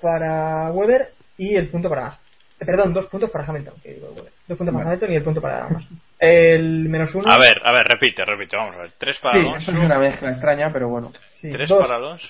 [0.00, 2.18] para Weber y el punto para.
[2.60, 4.08] Eh, perdón, dos puntos para Hamilton, que digo.
[4.46, 4.86] Dos puntos para.
[4.88, 5.86] Hamilton y el punto para Mas.
[6.18, 7.30] El menos uno.
[7.32, 8.90] A ver, a ver, repite, repite, vamos a ver.
[8.98, 11.12] Tres para Sí, Alonso, eso es una mezcla extraña, pero bueno.
[11.34, 12.26] sí, tres dos, para Alonso.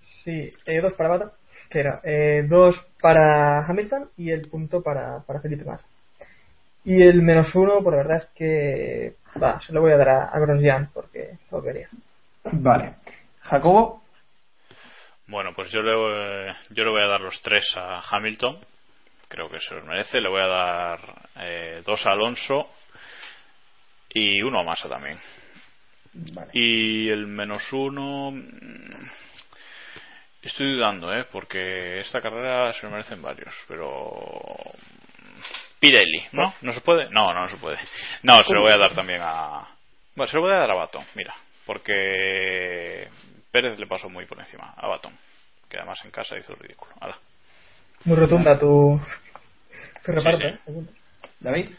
[0.00, 1.32] Sí, eh, dos para Bata,
[1.70, 5.86] que era eh, dos para Hamilton y el punto para, para Felipe Massa.
[6.84, 10.08] Y el menos uno, por la verdad es que va, se lo voy a dar
[10.08, 11.88] a, a Grosjean porque lo quería.
[12.44, 12.94] Vale.
[13.42, 14.02] Jacobo,
[15.28, 15.92] Bueno, pues yo le,
[16.70, 18.58] yo le voy a dar los tres a Hamilton.
[19.32, 20.20] Creo que se los merece.
[20.20, 21.00] Le voy a dar
[21.36, 22.68] eh, dos a Alonso
[24.10, 25.18] y uno a Massa también.
[26.12, 26.50] Vale.
[26.52, 28.30] Y el menos uno.
[28.30, 29.10] mm,
[30.42, 31.24] Estoy dudando, ¿eh?
[31.32, 34.54] Porque esta carrera se lo merecen varios, pero.
[35.80, 36.52] Pirelli, ¿no?
[36.60, 37.08] ¿No se puede?
[37.08, 37.78] No, no, no se puede.
[38.22, 39.66] No, se lo voy a dar también a.
[40.14, 41.34] Bueno, se lo voy a dar a Baton, mira.
[41.64, 43.08] Porque
[43.50, 45.16] Pérez le pasó muy por encima a Baton.
[45.70, 46.92] Que además en casa hizo el ridículo.
[48.04, 49.00] Muy rotunda tu,
[50.04, 50.44] sí.
[50.44, 50.58] ¿eh?
[51.40, 51.70] David.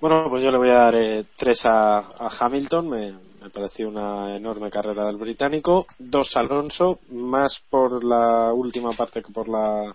[0.00, 2.88] Bueno, pues yo le voy a dar eh, tres a, a Hamilton.
[2.88, 3.12] Me,
[3.42, 5.86] me pareció una enorme carrera del británico.
[5.98, 9.94] Dos a Alonso, más por la última parte que por la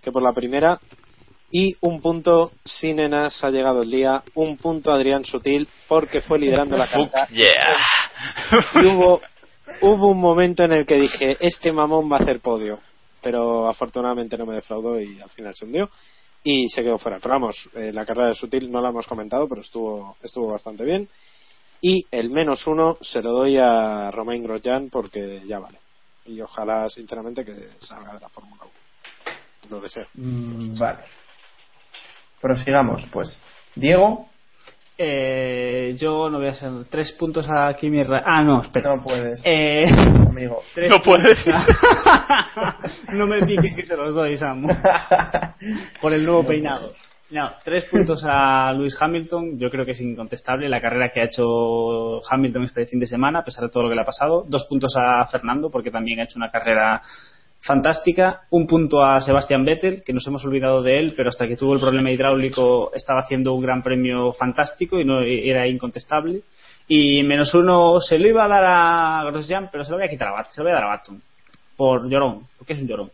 [0.00, 0.80] que por la primera.
[1.50, 4.22] Y un punto, sin enas, ha llegado el día.
[4.34, 7.26] Un punto a Adrián Sutil porque fue liderando la carrera.
[7.28, 7.52] yeah.
[8.74, 9.20] Y hubo,
[9.80, 12.80] hubo un momento en el que dije, este mamón va a hacer podio.
[13.22, 15.90] Pero afortunadamente no me defraudó y al final se hundió.
[16.50, 17.18] Y se quedó fuera.
[17.20, 20.82] Pero vamos, eh, la carrera de Sutil no la hemos comentado, pero estuvo, estuvo bastante
[20.82, 21.06] bien.
[21.82, 25.78] Y el menos uno se lo doy a Romain Grosjean porque ya vale.
[26.24, 28.72] Y ojalá, sinceramente, que salga de la Fórmula 1.
[29.68, 30.06] Lo deseo.
[30.14, 31.00] Mm, vale.
[32.40, 33.38] Prosigamos, pues.
[33.74, 34.30] Diego,
[35.00, 38.96] Eh, yo no voy a ser tres puntos a Kimi Ra- Ah, no, espera.
[38.96, 39.84] no puedes, Eh,
[40.28, 40.60] amigo.
[40.74, 41.38] tres No puedes.
[41.44, 41.64] puntos
[42.04, 42.76] a-
[43.12, 44.68] no me piques que se los doy, Samu.
[46.00, 46.88] Por el nuevo peinado.
[47.30, 51.24] No, tres puntos a Lewis Hamilton, yo creo que es incontestable la carrera que ha
[51.26, 54.44] hecho Hamilton este fin de semana, a pesar de todo lo que le ha pasado.
[54.48, 57.02] Dos puntos a Fernando, porque también ha hecho una carrera
[57.60, 58.42] fantástica.
[58.50, 61.74] Un punto a Sebastian Vettel, que nos hemos olvidado de él, pero hasta que tuvo
[61.74, 66.40] el problema hidráulico estaba haciendo un gran premio fantástico y no era incontestable.
[66.86, 70.10] Y menos uno se lo iba a dar a Grosjean, pero se lo voy a
[70.10, 71.20] quitar a Bat- se lo voy a dar a Baton.
[71.76, 73.10] Por llorón, porque es un llorón.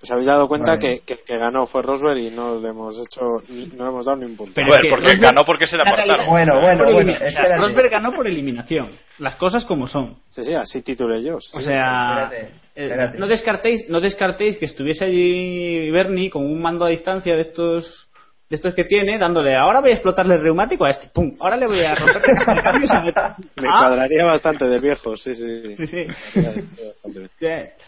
[0.00, 0.80] ¿Os habéis dado cuenta Vale.
[0.80, 3.90] que, que el que ganó fue Rosberg y no le hemos hecho ni- no le
[3.90, 4.52] hemos dado ni un punto?
[4.54, 6.26] Pero es que porque Rosberg- ganó porque se le apartaron.
[6.28, 7.56] Bueno, bueno, por bueno, o sea.
[7.56, 8.92] Rosberg ganó por eliminación.
[9.18, 10.16] Las cosas como son.
[10.28, 11.40] Sí, sí, así titulé yo.
[11.40, 13.18] sí, O sea, espérate, espérate.
[13.18, 18.08] no descartéis, no descartéis que estuviese allí Bernie con un mando a distancia de estos
[18.48, 21.56] de estos que tiene, dándole, ahora voy a explotarle el reumático a este, pum, ahora
[21.58, 22.22] le voy a romper.
[23.56, 25.76] Me cuadraría bastante de viejo, sí, sí.
[25.76, 26.06] Sí, sí.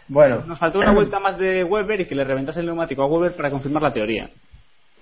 [0.08, 3.06] Bueno, Nos faltó una vuelta más de Weber y que le reventase el neumático a
[3.06, 4.28] Weber para confirmar la teoría.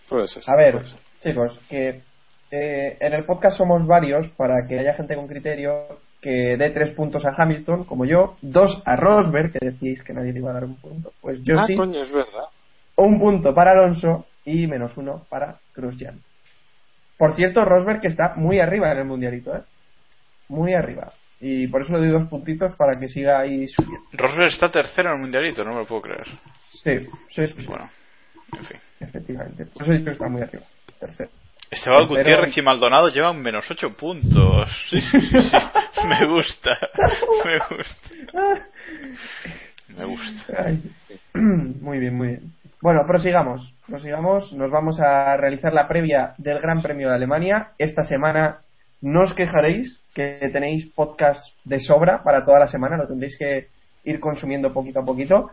[0.08, 0.80] Puede ser, a ver,
[1.18, 2.02] chicos, que
[2.50, 6.92] eh, en el podcast somos varios para que haya gente con criterio que dé tres
[6.92, 10.54] puntos a Hamilton, como yo, dos a Rosberg, que decís que nadie le iba a
[10.54, 11.12] dar un punto.
[11.20, 12.44] Pues yo ah, sí, coño, es verdad.
[12.96, 16.20] un punto para Alonso y menos uno para Grosjean.
[17.16, 19.62] Por cierto, Rosberg que está muy arriba en el mundialito, ¿eh?
[20.48, 21.12] Muy arriba.
[21.40, 24.08] Y por eso le doy dos puntitos para que siga ahí subiendo.
[24.12, 26.26] Rosberg está tercero en el mundialito, no me lo puedo creer.
[26.82, 27.88] Sí, sí, sí, Bueno,
[28.58, 28.76] en fin.
[29.00, 29.66] efectivamente.
[29.66, 30.64] Por eso digo que está muy arriba.
[30.98, 31.30] Tercero.
[31.70, 34.70] Esteban Tercero- Gutiérrez y Maldonado llevan menos 8 puntos.
[34.90, 36.06] Sí, sí, sí, sí.
[36.08, 36.78] Me gusta.
[37.44, 38.66] Me gusta.
[39.96, 40.64] Me gusta.
[40.64, 40.82] Ay.
[41.34, 42.52] Muy bien, muy bien.
[42.80, 43.74] Bueno, prosigamos.
[43.86, 44.52] Prosigamos.
[44.52, 47.72] Nos vamos a realizar la previa del Gran Premio de Alemania.
[47.78, 48.60] Esta semana
[49.00, 52.96] no os quejaréis que tenéis podcast de sobra para toda la semana.
[52.96, 53.68] Lo tendréis que
[54.04, 55.50] ir consumiendo poquito a poquito.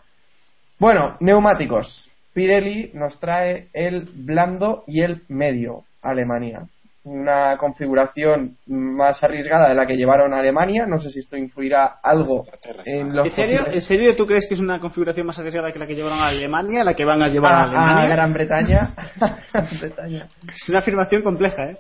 [0.80, 2.10] Bueno, neumáticos.
[2.34, 6.68] Pirelli nos trae el blando y el medio Alemania.
[7.04, 10.88] Una configuración más arriesgada de la que llevaron a Alemania.
[10.88, 12.46] No sé si esto influirá algo
[12.84, 13.68] en los ¿En serio?
[13.68, 16.28] ¿En serio tú crees que es una configuración más arriesgada que la que llevaron a
[16.28, 18.10] Alemania, la que van a llevar a, a, a Alemania?
[18.10, 18.94] Gran Bretaña.
[19.54, 20.28] Gran Bretaña.
[20.48, 21.78] Es una afirmación compleja, ¿eh?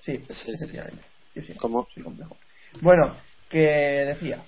[0.00, 0.56] Sí, Sí.
[1.34, 1.86] Sí, sí, ¿Cómo?
[1.94, 2.36] sí, complejo.
[2.80, 3.14] Bueno,
[3.48, 4.38] que decía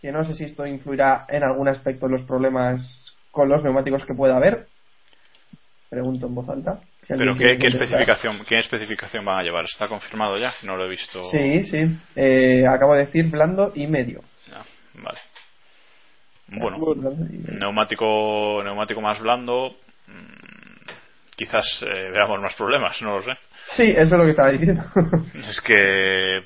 [0.00, 4.04] que no sé si esto influirá en algún aspecto en los problemas con los neumáticos
[4.04, 4.66] que pueda haber.
[5.88, 6.80] Pregunto en voz alta.
[7.08, 9.64] Pero ¿qué, especificación, ¿qué especificación van a llevar?
[9.64, 10.52] ¿Está confirmado ya?
[10.62, 11.22] No lo he visto.
[11.24, 11.86] Sí, sí.
[12.14, 14.22] Eh, acabo de decir blando y medio.
[14.48, 14.62] Ya,
[15.02, 15.18] vale.
[16.48, 16.78] Bueno,
[17.58, 19.74] neumático, neumático más blando.
[20.06, 20.42] mm,
[21.34, 23.32] Quizás eh, veamos más problemas, no lo sé.
[23.76, 24.82] Sí, eso es lo que estaba diciendo.
[25.48, 26.44] Es que.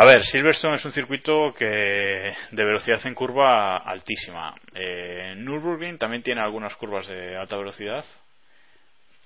[0.00, 4.54] A ver, Silverstone es un circuito que de velocidad en curva altísima.
[4.72, 8.04] Eh, Nürburgring también tiene algunas curvas de alta velocidad,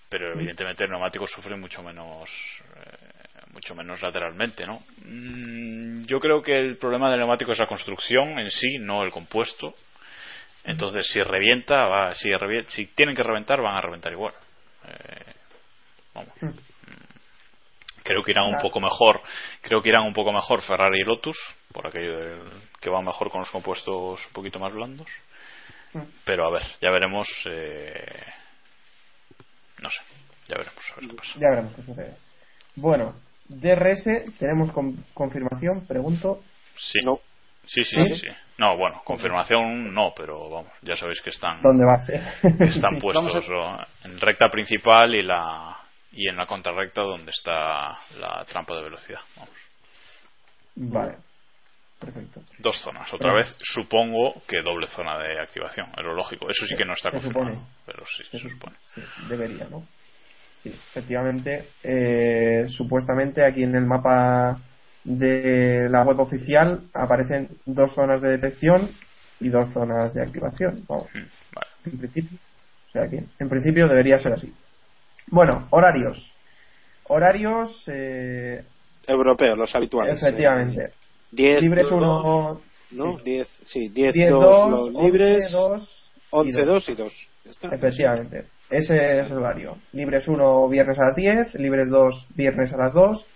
[0.08, 2.30] pero evidentemente el neumático sufre mucho menos,
[2.76, 4.78] eh, mucho menos lateralmente, ¿no?
[5.04, 9.10] Mm, yo creo que el problema del neumático es la construcción en sí, no el
[9.10, 9.74] compuesto.
[10.64, 14.32] Entonces, si revienta, va, si, revi- si tienen que reventar, van a reventar igual.
[14.88, 15.32] Eh,
[16.14, 16.32] vamos.
[18.04, 19.20] Creo que irán un poco mejor,
[19.60, 21.36] creo que irán un poco mejor Ferrari y Lotus,
[21.72, 22.50] por aquello del-
[22.80, 25.08] que van mejor con los compuestos un poquito más blandos.
[25.94, 26.00] Mm.
[26.24, 27.28] Pero a ver, ya veremos.
[27.46, 28.24] eh,
[29.80, 30.00] no sé,
[30.48, 31.32] ya veremos a ver qué pasa.
[31.34, 32.16] ya veremos qué sucede.
[32.76, 33.14] Bueno,
[33.48, 36.40] DRS, tenemos con- confirmación, pregunto.
[36.76, 37.18] Sí, No.
[37.66, 38.14] sí, sí, ¿Sí?
[38.14, 38.28] sí, sí.
[38.58, 42.22] No, bueno, confirmación no, pero vamos, ya sabéis que están, ¿Dónde va a ser?
[42.60, 43.00] están Sí.
[43.00, 43.46] puestos
[44.04, 45.76] en recta principal y la
[46.12, 49.20] y en la contrarrecta donde está la trampa de velocidad.
[49.36, 49.54] Vamos.
[50.76, 51.16] Vale.
[52.00, 52.40] Perfecto.
[52.58, 53.12] Dos zonas.
[53.14, 55.86] Otra vez, supongo que doble zona de activación.
[55.96, 56.50] Es lo lógico.
[56.50, 57.50] Eso sí que no está Se confirmado.
[57.54, 57.66] supone.
[57.86, 58.76] Pero sí, se supone.
[58.86, 59.86] Sí, debería, ¿no?
[60.62, 61.68] Sí, efectivamente.
[61.84, 64.58] eh, supuestamente aquí en el mapa
[65.04, 68.90] de la web oficial aparecen dos zonas de detección
[69.40, 70.84] y dos zonas de activación.
[70.88, 71.66] Vamos, Mm, Vale.
[71.86, 72.38] en principio.
[72.88, 74.52] O sea que en principio debería ser así.
[75.32, 76.30] Bueno, horarios.
[77.08, 78.62] Horarios, eh,
[79.08, 80.22] Europeos, los habituales.
[80.22, 80.84] efectivamente.
[80.84, 80.90] Eh,
[81.30, 82.60] 10, Libres dos, 1,
[82.90, 83.16] ¿no?
[83.16, 87.28] 10, sí, 10, 10, 2, 2, los libres, 2, 11, 2 y 2.
[87.46, 87.68] Ya está.
[87.68, 88.44] Efectivamente.
[88.68, 89.78] Ese es el horario.
[89.92, 93.26] Libres 1 viernes a las 10, libres 2 viernes a las 2,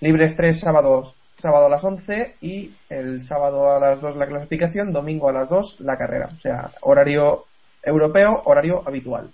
[0.00, 4.92] libres 3 sábados, sábado a las 11 y el sábado a las 2 la clasificación,
[4.92, 6.28] domingo a las 2 la carrera.
[6.36, 7.44] O sea, horario
[7.84, 9.30] europeo, horario habitual.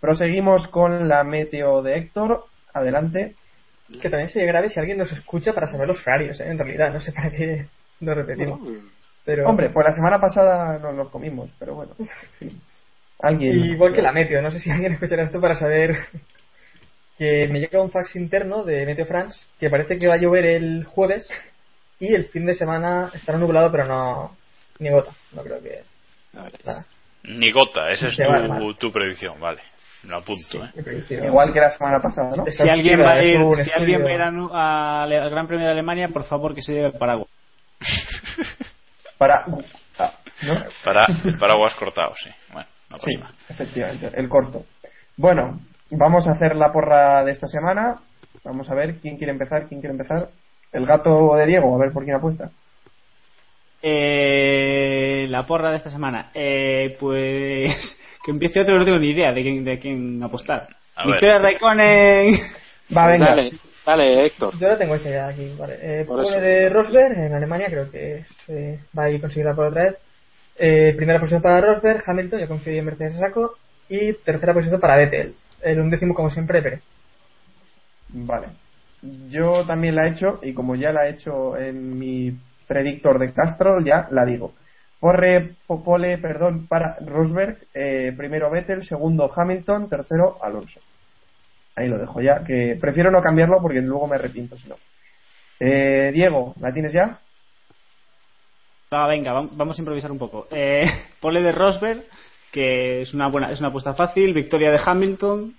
[0.00, 2.44] Proseguimos con la meteo de Héctor.
[2.72, 3.34] Adelante.
[4.00, 6.48] Que también sería grave si alguien nos escucha para saber los horarios, ¿eh?
[6.48, 6.92] en realidad.
[6.92, 7.66] No sé para qué
[8.00, 8.60] lo repetimos.
[9.24, 9.46] Pero...
[9.48, 11.94] Hombre, pues la semana pasada nos los comimos, pero bueno.
[13.20, 13.58] Alguien.
[13.58, 15.94] Y igual que la Meteo, no sé si alguien escuchará esto para saber
[17.18, 20.46] que me llega un fax interno de Meteo France que parece que va a llover
[20.46, 21.28] el jueves
[21.98, 24.36] y el fin de semana estará nublado, pero no
[24.78, 25.12] ni gota.
[25.32, 25.82] No creo que.
[27.24, 29.38] Ni gota, esa es tu, tu predicción.
[29.38, 29.60] Vale.
[30.04, 31.04] Lo apunto, ¿eh?
[31.26, 32.46] Igual que la semana pasada, ¿no?
[32.46, 36.54] Si alguien va a ir, si alguien va al Gran Premio de Alemania, por favor
[36.54, 37.28] que se lleve el paraguas.
[39.18, 39.44] Para.
[39.98, 40.12] ah,
[40.42, 40.54] ¿no?
[40.82, 42.30] Para, el paraguas cortado, sí.
[42.52, 43.12] Bueno, no Sí,
[43.50, 44.64] efectivamente, el corto.
[45.18, 45.60] Bueno,
[45.90, 48.00] vamos a hacer la porra de esta semana.
[48.42, 50.30] Vamos a ver quién quiere empezar, quién quiere empezar.
[50.72, 52.50] El gato de Diego, a ver por quién apuesta.
[53.82, 56.30] Eh, la porra de esta semana.
[56.32, 60.68] Eh, pues que empiece otro, no tengo ni idea de quién, de quién apostar.
[60.94, 61.14] A ver.
[61.14, 62.34] Victoria Raikkonen.
[62.96, 63.26] Va, venga.
[63.26, 63.52] Dale,
[63.86, 64.58] dale, Héctor.
[64.58, 65.78] Yo la tengo hecha ya aquí, vale.
[65.80, 66.40] Eh, Por pole eso.
[66.40, 69.96] de Rosberg en Alemania, creo que es, eh, va a ir conseguirla por otra vez.
[70.58, 73.54] Eh, primera posición para Rosberg, Hamilton, yo confío en Mercedes a saco.
[73.88, 75.34] Y tercera posición para Vettel.
[75.62, 76.82] El undécimo, como siempre, Pérez.
[78.08, 78.48] Vale.
[79.30, 82.36] Yo también la he hecho y como ya la he hecho en mi
[82.66, 84.52] predictor de Castro, ya la digo.
[85.00, 90.80] Porre, po- pole, perdón, para Rosberg, eh, primero Vettel, segundo Hamilton, tercero Alonso.
[91.74, 94.76] Ahí lo dejo ya, que prefiero no cambiarlo porque luego me arrepiento si no.
[95.58, 97.20] Eh, Diego, ¿la tienes ya?
[99.08, 100.48] Venga, vam- vamos a improvisar un poco.
[100.50, 100.82] Eh,
[101.20, 102.04] pole de Rosberg,
[102.52, 104.34] que es una buena, es una apuesta fácil.
[104.34, 105.54] Victoria de Hamilton.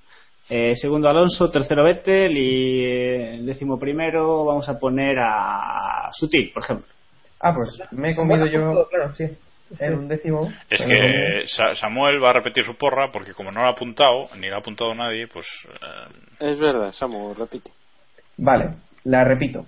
[0.49, 6.63] eh, segundo Alonso, tercero Vettel y eh, décimo primero vamos a poner a Sutil, por
[6.63, 6.93] ejemplo.
[7.41, 9.25] Ah, pues me he comido yo Bueno, Claro, sí.
[9.79, 10.51] en un décimo.
[10.69, 14.27] Es que Sa- Samuel va a repetir su porra porque como no lo ha apuntado,
[14.37, 17.71] ni lo ha apuntado nadie, pues eh, Es verdad, Samu, repite.
[18.37, 19.65] Vale, la repito.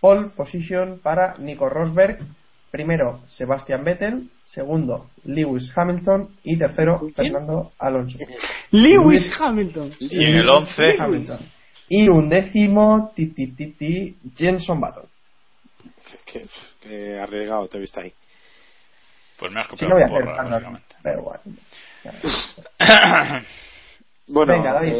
[0.00, 2.18] Pole position para Nico Rosberg.
[2.70, 4.28] Primero, Sebastian Vettel.
[4.42, 6.28] Segundo, Lewis Hamilton.
[6.42, 8.18] Y tercero, Fernando Alonso.
[8.72, 9.92] Lewis Hamilton.
[10.00, 11.38] y en el 11 Hamilton.
[11.88, 15.04] Y un décimo, ti, ti, ti, ti, Jenson Button.
[16.24, 16.46] Que,
[16.80, 18.12] que arriesgado te he visto ahí.
[19.38, 20.80] pues me has copiado hacer porra.
[21.02, 21.40] Pero bueno.
[24.26, 24.92] Bueno, Venga, David.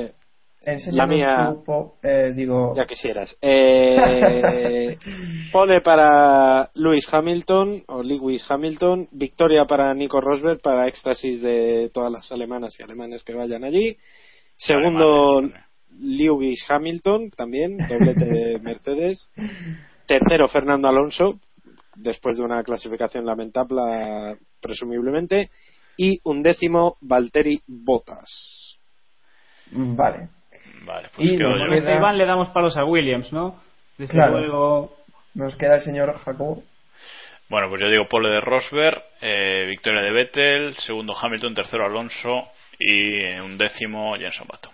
[0.67, 3.37] eh, La mía- tu po- eh, digo, ya quisieras.
[3.41, 4.99] Eh,
[5.53, 12.13] pole para Lewis Hamilton o Lewis Hamilton, victoria para Nico Rosberg para éxtasis de todas
[12.13, 13.97] las alemanas y alemanes que vayan allí.
[14.57, 15.43] Segundo.
[15.97, 19.29] Lewis Hamilton también, doblete de Mercedes.
[20.07, 21.39] Tercero, Fernando Alonso,
[21.97, 25.51] después de una clasificación lamentable, presumiblemente.
[25.97, 28.79] Y un décimo, Valtteri Bottas.
[29.71, 30.29] Vale.
[30.85, 33.61] Vale, pues Y nos este queda- Iván le damos palos a Williams, ¿no?
[33.97, 34.39] Desde Claro.
[34.39, 34.97] luego.
[35.35, 36.63] Nos queda el señor Jacobo.
[37.49, 42.49] Bueno, pues yo digo pole de Rosberg, eh, victoria de Vettel, segundo Hamilton, tercero Alonso
[42.79, 44.71] y un décimo Jenson Button.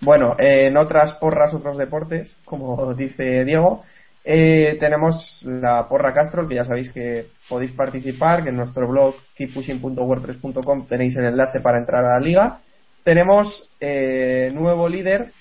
[0.00, 3.84] Bueno, eh, en otras porras, otros deportes, como dice Diego,
[4.24, 9.14] eh, tenemos la porra Castro, que ya sabéis que podéis participar, que en nuestro blog
[9.34, 12.60] keeppushing.wordpress.com tenéis el enlace para entrar a la liga.
[13.02, 15.32] Tenemos eh, nuevo líder,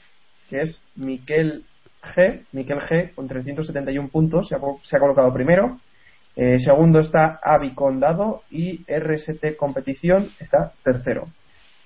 [0.50, 1.66] que es Miquel
[2.02, 5.80] G, Miquel G, con 371 puntos, se ha, se ha colocado primero.
[6.36, 11.28] Eh, segundo está Avi Condado y RST Competición está tercero.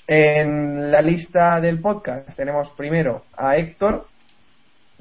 [0.06, 4.06] En la lista del podcast tenemos primero a Héctor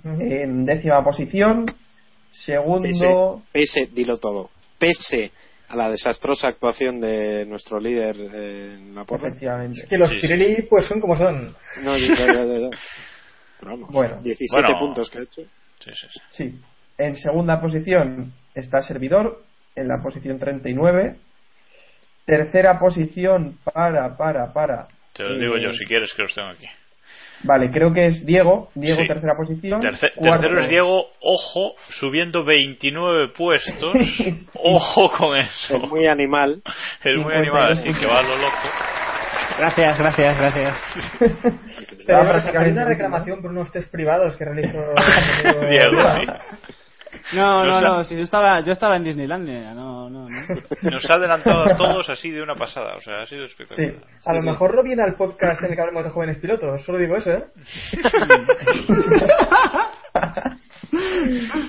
[0.05, 1.67] en décima posición.
[2.33, 4.51] Segundo, Pese, dilo todo.
[4.79, 5.31] Pese
[5.69, 9.29] a la desastrosa actuación de nuestro líder eh, en la porra.
[9.29, 9.81] efectivamente.
[9.83, 10.19] Es que los Sí.
[10.21, 11.55] Pirelli pues son como son.
[11.83, 12.27] No, ya, ya.
[13.61, 14.21] Pero vamos, Bueno.
[14.23, 14.79] 17 Bueno.
[14.79, 15.43] puntos que ha hecho.
[15.79, 16.21] Sí, sí, sí.
[16.29, 16.61] Sí.
[16.99, 19.43] En segunda posición está Servidor,
[19.77, 21.17] en la posición 39.
[22.25, 24.89] Tercera posición para, para, para.
[25.13, 26.67] Te lo eh, digo yo si quieres que los tengo aquí.
[27.45, 28.71] Vale, creo que es Diego.
[28.75, 29.09] Diego, Sí.
[29.09, 29.81] tercera posición.
[29.81, 33.93] Terce- Cuarto- tercero es Diego, ojo, subiendo 29 puestos.
[34.65, 35.77] Ojo con eso.
[35.77, 36.63] Es muy animal.
[37.03, 38.57] Es muy 52 animal, así que va a lo loco.
[39.59, 40.77] Gracias, gracias, gracias.
[42.07, 44.79] Pero hay una reclamación por unos test privados que realizó
[45.71, 46.27] Diego, sí.
[47.35, 50.91] No, No no, si yo estaba, yo estaba en Disneylandia, no, no, no.
[50.91, 52.97] Nos ha adelantado a todos así de una pasada.
[52.97, 53.95] O sea, ha sido espectacular.
[54.19, 54.27] Sí.
[54.27, 56.99] A lo mejor no viene al podcast en el que hablemos de jóvenes pilotos, solo
[56.99, 57.45] digo eso, ¿eh?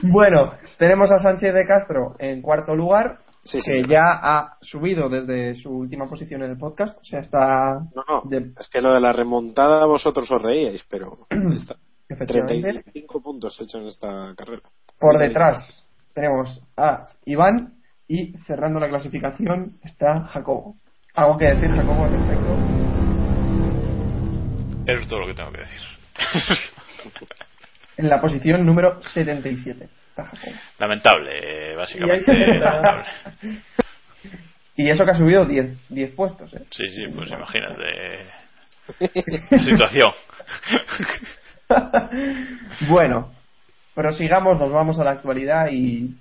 [0.03, 3.71] Bueno, tenemos a Sánchez de Castro en cuarto lugar, Sí, sí.
[3.71, 6.97] que ya ha subido desde su última posición en el podcast.
[6.99, 7.79] O sea, está.
[7.93, 8.21] No, no.
[8.29, 11.17] de- Es que lo de la remontada vosotros os reíais, pero
[11.53, 11.75] está.
[12.07, 12.61] efectivamente.
[12.61, 14.61] 35 puntos hecho en esta carrera.
[15.03, 17.73] Por detrás tenemos a Iván
[18.07, 20.77] y cerrando la clasificación está Jacobo.
[21.13, 22.57] ¿Algo que decir, Jacobo, al respecto?
[24.87, 25.81] Eso es todo lo que tengo que decir.
[27.97, 30.53] En la posición número 77 está Jacobo.
[30.79, 32.31] Lamentable, eh, básicamente.
[32.31, 33.05] Y lamentable.
[34.89, 36.63] Eso que ha subido 10, 10 puestos, ¿eh?
[36.71, 38.25] Sí, sí, pues imagínate.
[39.49, 40.11] La situación.
[42.87, 43.42] bueno,
[43.93, 46.15] prosigamos, nos vamos a la actualidad y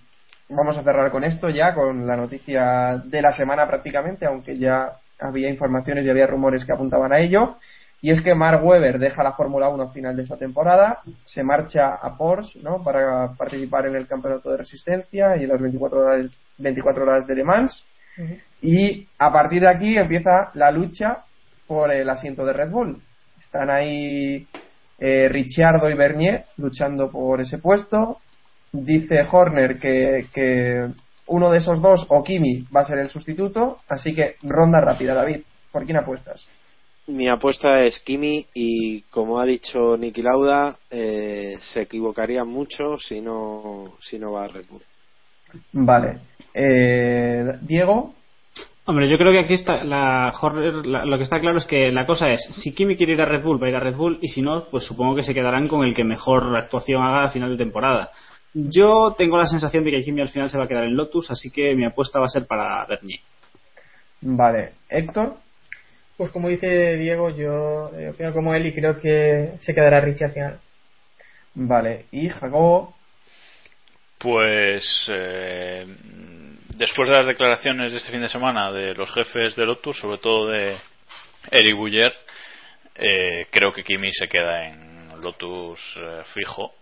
[0.49, 4.93] vamos a cerrar con esto ya, con la noticia de la semana prácticamente, aunque ya
[5.19, 7.57] había informaciones y había rumores que apuntaban a ello.
[8.01, 11.45] Y es que Mark Webber deja la Fórmula 1 a final de esta temporada, se
[11.45, 12.83] marcha a Porsche ¿no?
[12.83, 16.27] para participar en el campeonato de resistencia y en las 24 horas,
[16.59, 17.87] 24 horas de Le Mans.
[18.61, 21.25] Y a partir de aquí empieza la lucha
[21.67, 23.01] por el asiento de Red Bull.
[23.41, 24.47] Están ahí
[25.05, 28.19] eh, Ricciardo y Bernier luchando por ese puesto.
[28.71, 30.89] Dice Horner que, que
[31.27, 33.79] uno de esos dos, o Kimi, va a ser el sustituto.
[33.89, 35.41] Así que ronda rápida, David.
[35.73, 36.47] ¿Por quién apuestas?
[37.09, 43.21] Mi apuesta es Kimi y como ha dicho Niki Lauda, eh, se equivocaría mucho si
[43.21, 44.83] no, si no va a Red Bull.
[45.73, 46.21] Vale.
[46.55, 48.15] Eh, Diego.
[48.85, 50.33] Hombre, yo creo que aquí está la,
[50.85, 53.27] la- lo que está claro es que la cosa es, si Kimi quiere ir a
[53.27, 55.35] Red Bull, va a ir a Red Bull, y si no, pues supongo que se
[55.35, 58.11] quedarán con el que mejor actuación haga a final de temporada.
[58.55, 61.31] Yo tengo la sensación de que Kimi al final se va a quedar en Lotus,
[61.31, 63.21] así que mi apuesta va a ser para Bernier.
[64.21, 64.73] Vale.
[64.89, 65.37] Héctor.
[66.17, 70.27] Pues como dice Diego, yo eh, opino como él y creo que se quedará Richie
[70.27, 70.59] al final.
[71.55, 72.95] Vale, y Jacobo.
[74.19, 75.87] Pues eh,
[76.77, 80.19] después de las declaraciones de este fin de semana de los jefes de Lotus, sobre
[80.19, 80.77] todo de
[81.51, 82.15] Eric Buller,
[82.95, 86.75] eh, creo que Kimi se queda en Lotus eh, fijo.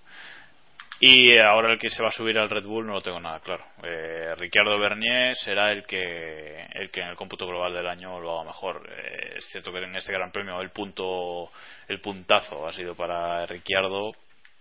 [1.03, 3.41] Y ahora el que se va a subir al Red Bull no lo tengo nada
[3.41, 3.65] claro.
[3.83, 8.33] Eh, Ricciardo Bernier será el que el que en el cómputo global del año lo
[8.33, 8.87] haga mejor.
[8.87, 11.51] Eh, es cierto que en este Gran Premio el punto
[11.89, 14.12] el puntazo ha sido para Ricciardo,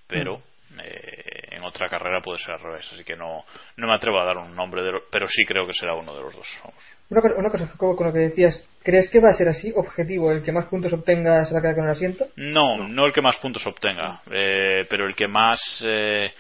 [0.07, 0.41] pero
[0.81, 2.89] eh, en otra carrera puede ser al revés.
[2.93, 3.43] Así que no
[3.77, 6.15] no me atrevo a dar un nombre, de lo- pero sí creo que será uno
[6.15, 6.47] de los dos.
[6.63, 6.83] Vamos.
[7.09, 9.73] Una, co- una cosa, Jacobo, con lo que decías, ¿crees que va a ser así,
[9.75, 10.31] objetivo?
[10.31, 12.27] ¿El que más puntos obtenga se va a quedar con el asiento?
[12.35, 16.31] No, no el que más puntos obtenga, eh, pero el que más eh,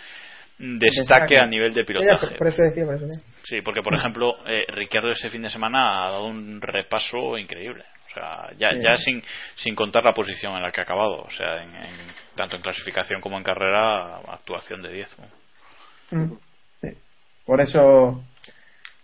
[0.59, 2.27] destaque a nivel de pilotaje.
[2.27, 3.23] por, por eso decía, por eso decía.
[3.43, 7.83] Sí, porque por ejemplo, eh, Ricciardo ese fin de semana ha dado un repaso increíble.
[8.09, 8.79] O sea, ya, Sí.
[8.81, 9.23] ya sin,
[9.55, 11.21] sin contar la posición en la que ha acabado.
[11.21, 15.15] O sea, en, en- tanto en clasificación como en carrera, actuación de 10.
[15.19, 16.17] ¿no?
[16.25, 16.37] Mm,
[16.81, 16.87] Sí.
[17.45, 18.23] Por eso,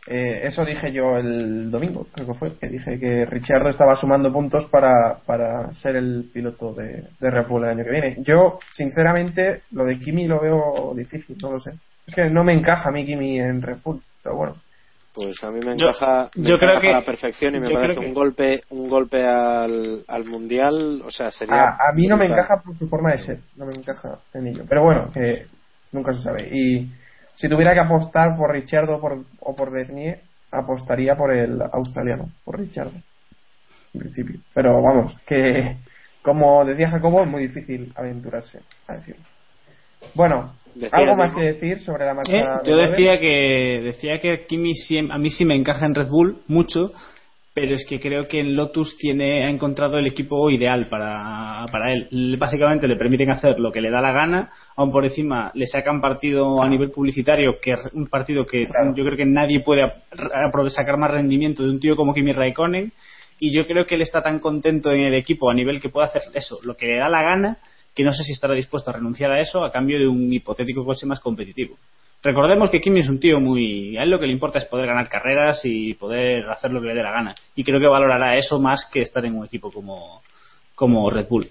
[0.07, 4.31] eh, eso dije yo el domingo, creo que fue, que dije que Richardo estaba sumando
[4.31, 8.15] puntos para, para ser el piloto de, de Red Bull el año que viene.
[8.19, 11.71] Yo, sinceramente, lo de Kimi lo veo difícil, no lo sé.
[12.07, 14.55] Es que no me encaja a mí Kimi en Red Bull, pero bueno.
[15.15, 17.59] Pues a mí me Yo- encaja, me yo creo encaja que- a la perfección y
[17.61, 21.93] me parece que- un golpe un golpe al, al mundial, o sea, sería A, a
[21.93, 24.65] mí no me encaja por su forma de ser, no me encaja en ello.
[24.67, 25.45] Pero bueno, que
[25.93, 26.49] nunca se sabe.
[26.53, 26.91] Y
[27.35, 30.19] si tuviera que apostar por Richardo por, o por Bernier,
[30.51, 32.91] apostaría por el australiano, por Richardo,
[33.93, 34.39] en principio.
[34.53, 35.77] Pero vamos, que
[36.21, 39.23] como decía Jacobo, es muy difícil aventurarse a decirlo.
[40.13, 40.53] Bueno,
[40.91, 42.37] ¿algo más que decir sobre la marcha?
[42.37, 44.73] Eh, de yo decía que decía que Kimi
[45.09, 46.91] a mí sí me encaja en Red Bull mucho,
[47.53, 51.93] pero es que creo que en Lotus tiene ha encontrado el equipo ideal para, para
[51.93, 52.35] él.
[52.37, 56.01] Básicamente le permiten hacer lo que le da la gana, aún por encima le sacan
[56.01, 58.93] partido a nivel publicitario, que es un partido que Claro.
[58.93, 59.89] yo creo que nadie puede
[60.67, 62.91] sacar más rendimiento de un tío como Kimi Raikkonen.
[63.37, 66.07] Y yo creo que él está tan contento en el equipo a nivel que puede
[66.07, 67.57] hacer eso, lo que le da la gana,
[67.95, 70.83] que no sé si estará dispuesto a renunciar a eso a cambio de un hipotético
[70.83, 71.77] coche más competitivo.
[72.21, 73.97] Recordemos que Kimi es un tío muy.
[73.97, 76.87] A él lo que le importa es poder ganar carreras y poder hacer lo que
[76.87, 77.35] le dé la gana.
[77.55, 80.23] Y creo que valorará eso más que estar en un equipo como,
[80.73, 81.49] como Red Bull.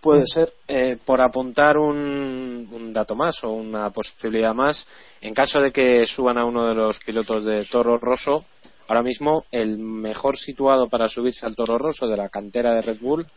[0.00, 4.84] Puede ser, eh, por apuntar un, un dato más o una posibilidad más,
[5.20, 8.44] en caso de que suban a uno de los pilotos de Toro Rosso,
[8.88, 12.98] ahora mismo el mejor situado para subirse al Toro Rosso de la cantera de Red
[13.00, 13.28] Bull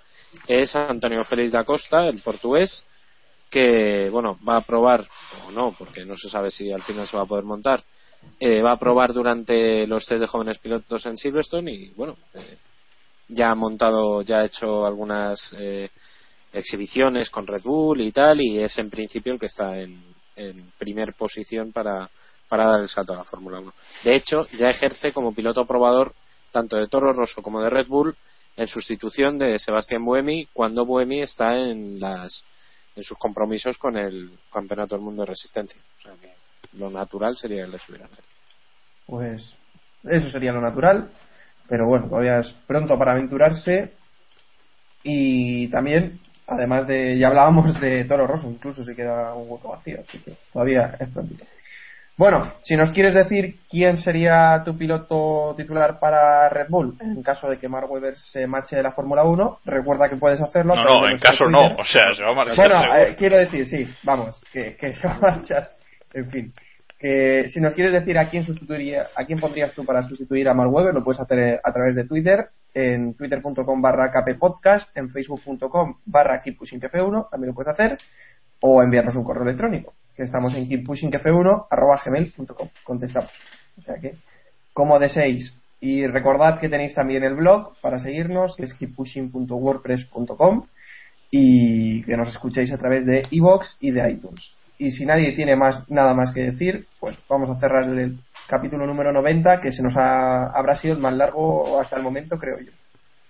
[0.47, 2.85] es Antonio Félix da Costa, el portugués,
[3.49, 5.07] que bueno va a probar
[5.47, 7.83] o no, porque no se sabe si al final se va a poder montar,
[8.39, 12.57] eh, va a probar durante los test de jóvenes pilotos en Silverstone y bueno, eh,
[13.29, 15.89] ya ha montado, ya ha hecho algunas eh,
[16.53, 20.15] exhibiciones con Red Bull y tal, y es en principio el que está en,
[20.77, 22.09] primer posición para,
[22.49, 23.73] para dar el salto a la Fórmula 1.
[24.03, 26.13] De hecho, ya ejerce como piloto probador
[26.51, 28.15] tanto de Toro Rosso como de Red Bull
[28.57, 32.43] en sustitución de Sebastián Buemi cuando Buemi está en las
[32.95, 35.81] en sus compromisos con el Campeonato del Mundo de Resistencia.
[35.97, 36.31] O sea que
[36.77, 38.09] lo natural sería que le subieran.
[39.05, 39.55] Pues
[40.03, 41.11] eso sería lo natural,
[41.67, 43.93] pero bueno, todavía es pronto para aventurarse.
[45.03, 49.99] Y también, además de, ya hablábamos de Toro Rosso, incluso si queda un hueco vacío,
[50.07, 51.35] así que todavía es pronto.
[52.17, 57.49] Bueno, si nos quieres decir quién sería tu piloto titular para Red Bull, en caso
[57.49, 60.75] de que Mark Webber se marche de la Fórmula 1, recuerda que puedes hacerlo.
[60.75, 61.51] No, no, en caso Twitter.
[61.51, 61.75] no.
[61.75, 62.55] O sea, se va a marchar.
[62.55, 65.71] Bueno, eh, quiero decir, sí, vamos, que, que se va a marchar.
[66.13, 66.53] En fin,
[66.97, 70.53] que si nos quieres decir a quién sustituiría, a quién pondrías tú para sustituir a
[70.53, 75.09] Mark Webber, lo puedes hacer eh, a través de Twitter, en twitter.com barra kppodcast, en
[75.09, 77.97] facebook.com barra keeppushingf1, también lo puedes hacer,
[78.61, 83.31] o enviarnos un correo electrónico, que estamos en keeppushingf1 arroba gmail.com, contestamos.
[83.77, 84.15] O sea que,
[84.73, 85.53] como deseéis.
[85.81, 90.65] Y recordad que tenéis también el blog para seguirnos, que es keeppushing.wordpress.com
[91.29, 94.51] y que nos escuchéis a través de iVoox y de iTunes.
[94.77, 98.85] Y si nadie tiene más nada más que decir, pues vamos a cerrar el capítulo
[98.85, 102.59] número 90, que se nos ha, habrá sido el más largo hasta el momento, creo
[102.59, 102.71] yo.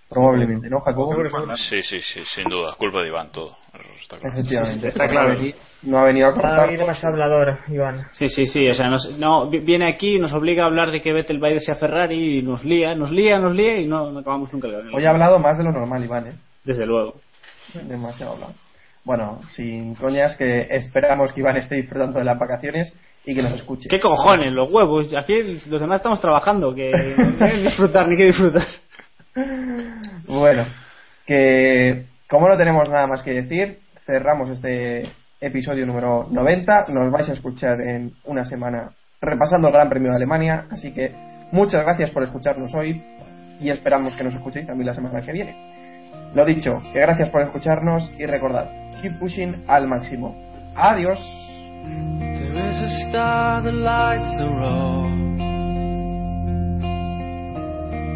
[0.08, 1.14] Probablemente, ¿no, Jacobo?
[1.56, 2.74] Sí, sí, sí, sin duda.
[2.78, 3.56] Culpa de Iván todo.
[3.74, 4.34] Eso está claro.
[4.38, 4.88] Efectivamente.
[4.88, 5.28] Está claro.
[5.28, 6.70] No ha venido- No ha venido a contar.
[6.78, 8.06] demasiado hablador, Iván.
[8.12, 8.68] Sí, sí, sí.
[8.70, 11.48] O sea, nos- no, vi- viene aquí, nos obliga a hablar de que Vettel va
[11.48, 14.52] a irse a Ferrari y nos lía, nos lía, nos lía y no, no acabamos
[14.52, 14.68] nunca.
[14.68, 16.32] de- Hoy ha hablado más de lo normal, Iván, ¿eh?
[16.64, 17.14] Desde luego.
[17.74, 18.54] Demasiado hablado.
[19.04, 23.52] Bueno, sin coñas, que esperamos que Iván esté disfrutando de las vacaciones y que nos
[23.52, 23.88] escuche.
[23.88, 24.52] ¿Qué cojones?
[24.52, 25.14] Los huevos.
[25.14, 26.74] Aquí los demás estamos trabajando.
[26.74, 28.66] Que no hay que disfrutar ni que disfrutar.
[30.26, 30.64] Bueno,
[31.26, 35.08] que como no tenemos nada más que decir, cerramos este
[35.40, 36.86] episodio número 90.
[36.88, 38.90] Nos vais a escuchar en una semana
[39.20, 40.66] repasando el Gran Premio de Alemania.
[40.70, 41.12] Así que
[41.52, 43.02] muchas gracias por escucharnos hoy
[43.60, 45.54] y esperamos que nos escuchéis también la semana que viene.
[46.34, 48.68] Lo dicho, que gracias por escucharnos y recordad,
[49.00, 50.34] keep pushing al máximo.
[50.74, 51.20] Adiós.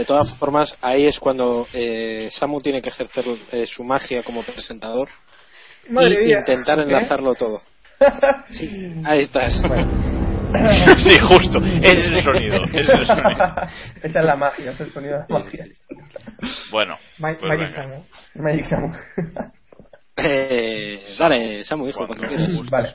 [0.00, 3.22] De todas formas, ahí es cuando eh, Samu tiene que ejercer
[3.52, 5.10] eh, su magia como presentador
[5.90, 6.38] Madre y mía.
[6.38, 6.84] intentar ¿Eh?
[6.84, 7.60] enlazarlo todo.
[8.48, 9.60] Sí, ahí estás.
[11.04, 11.58] sí, justo.
[11.82, 12.64] Ese es el sonido.
[12.64, 13.54] ese es el sonido.
[14.02, 15.66] Esa es la magia, es el sonido de la magia.
[16.72, 17.68] Bueno, Ma- pues Magic.
[17.76, 18.02] Samu.
[18.36, 18.92] Magic Samu.
[20.16, 22.52] Eh, dale, Samu, hijo, cuando quieras.
[22.70, 22.94] Vale.